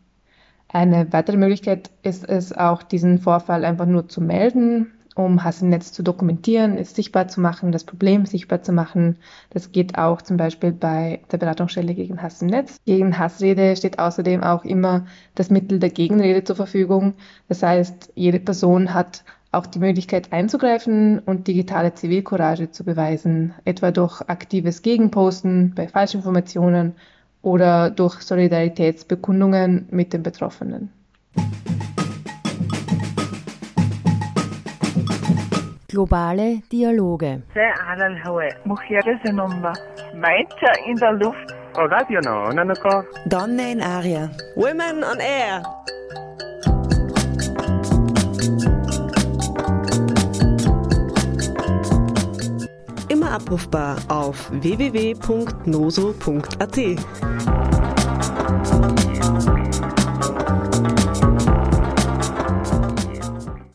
Eine 0.68 1.12
weitere 1.12 1.36
Möglichkeit 1.36 1.90
ist 2.02 2.28
es 2.28 2.52
auch, 2.56 2.82
diesen 2.82 3.18
Vorfall 3.18 3.64
einfach 3.64 3.86
nur 3.86 4.08
zu 4.08 4.20
melden, 4.20 4.92
um 5.14 5.42
Hass 5.42 5.62
im 5.62 5.68
Netz 5.68 5.92
zu 5.92 6.02
dokumentieren, 6.02 6.78
es 6.78 6.94
sichtbar 6.94 7.28
zu 7.28 7.40
machen, 7.40 7.72
das 7.72 7.84
Problem 7.84 8.26
sichtbar 8.26 8.62
zu 8.62 8.72
machen. 8.72 9.16
Das 9.50 9.72
geht 9.72 9.98
auch 9.98 10.22
zum 10.22 10.36
Beispiel 10.36 10.72
bei 10.72 11.20
der 11.30 11.38
Beratungsstelle 11.38 11.94
gegen 11.94 12.22
Hass 12.22 12.42
im 12.42 12.48
Netz. 12.48 12.76
Gegen 12.86 13.18
Hassrede 13.18 13.76
steht 13.76 13.98
außerdem 13.98 14.42
auch 14.42 14.64
immer 14.64 15.06
das 15.34 15.50
Mittel 15.50 15.78
der 15.78 15.90
Gegenrede 15.90 16.44
zur 16.44 16.56
Verfügung. 16.56 17.14
Das 17.48 17.62
heißt, 17.62 18.12
jede 18.14 18.40
Person 18.40 18.94
hat 18.94 19.24
auch 19.52 19.66
die 19.66 19.80
Möglichkeit 19.80 20.32
einzugreifen 20.32 21.18
und 21.18 21.48
digitale 21.48 21.94
Zivilcourage 21.94 22.70
zu 22.70 22.84
beweisen, 22.84 23.52
etwa 23.64 23.90
durch 23.90 24.20
aktives 24.22 24.82
Gegenposten 24.82 25.72
bei 25.74 25.88
Falschinformationen 25.88 26.94
oder 27.42 27.90
durch 27.90 28.20
Solidaritätsbekundungen 28.20 29.88
mit 29.90 30.12
den 30.12 30.22
Betroffenen. 30.22 30.90
Globale 35.90 36.62
Dialoge. 36.70 37.42
Meinte 40.14 40.66
in 40.86 40.96
der 40.96 41.12
Luft. 41.14 41.54
Donne 43.26 43.72
in 43.72 43.82
Aria. 43.82 44.30
Women 44.54 45.02
on 45.02 45.18
Air. 45.18 45.62
Immer 53.08 53.32
abrufbar 53.32 53.96
auf 54.08 54.48
www.noso.at. 54.52 55.20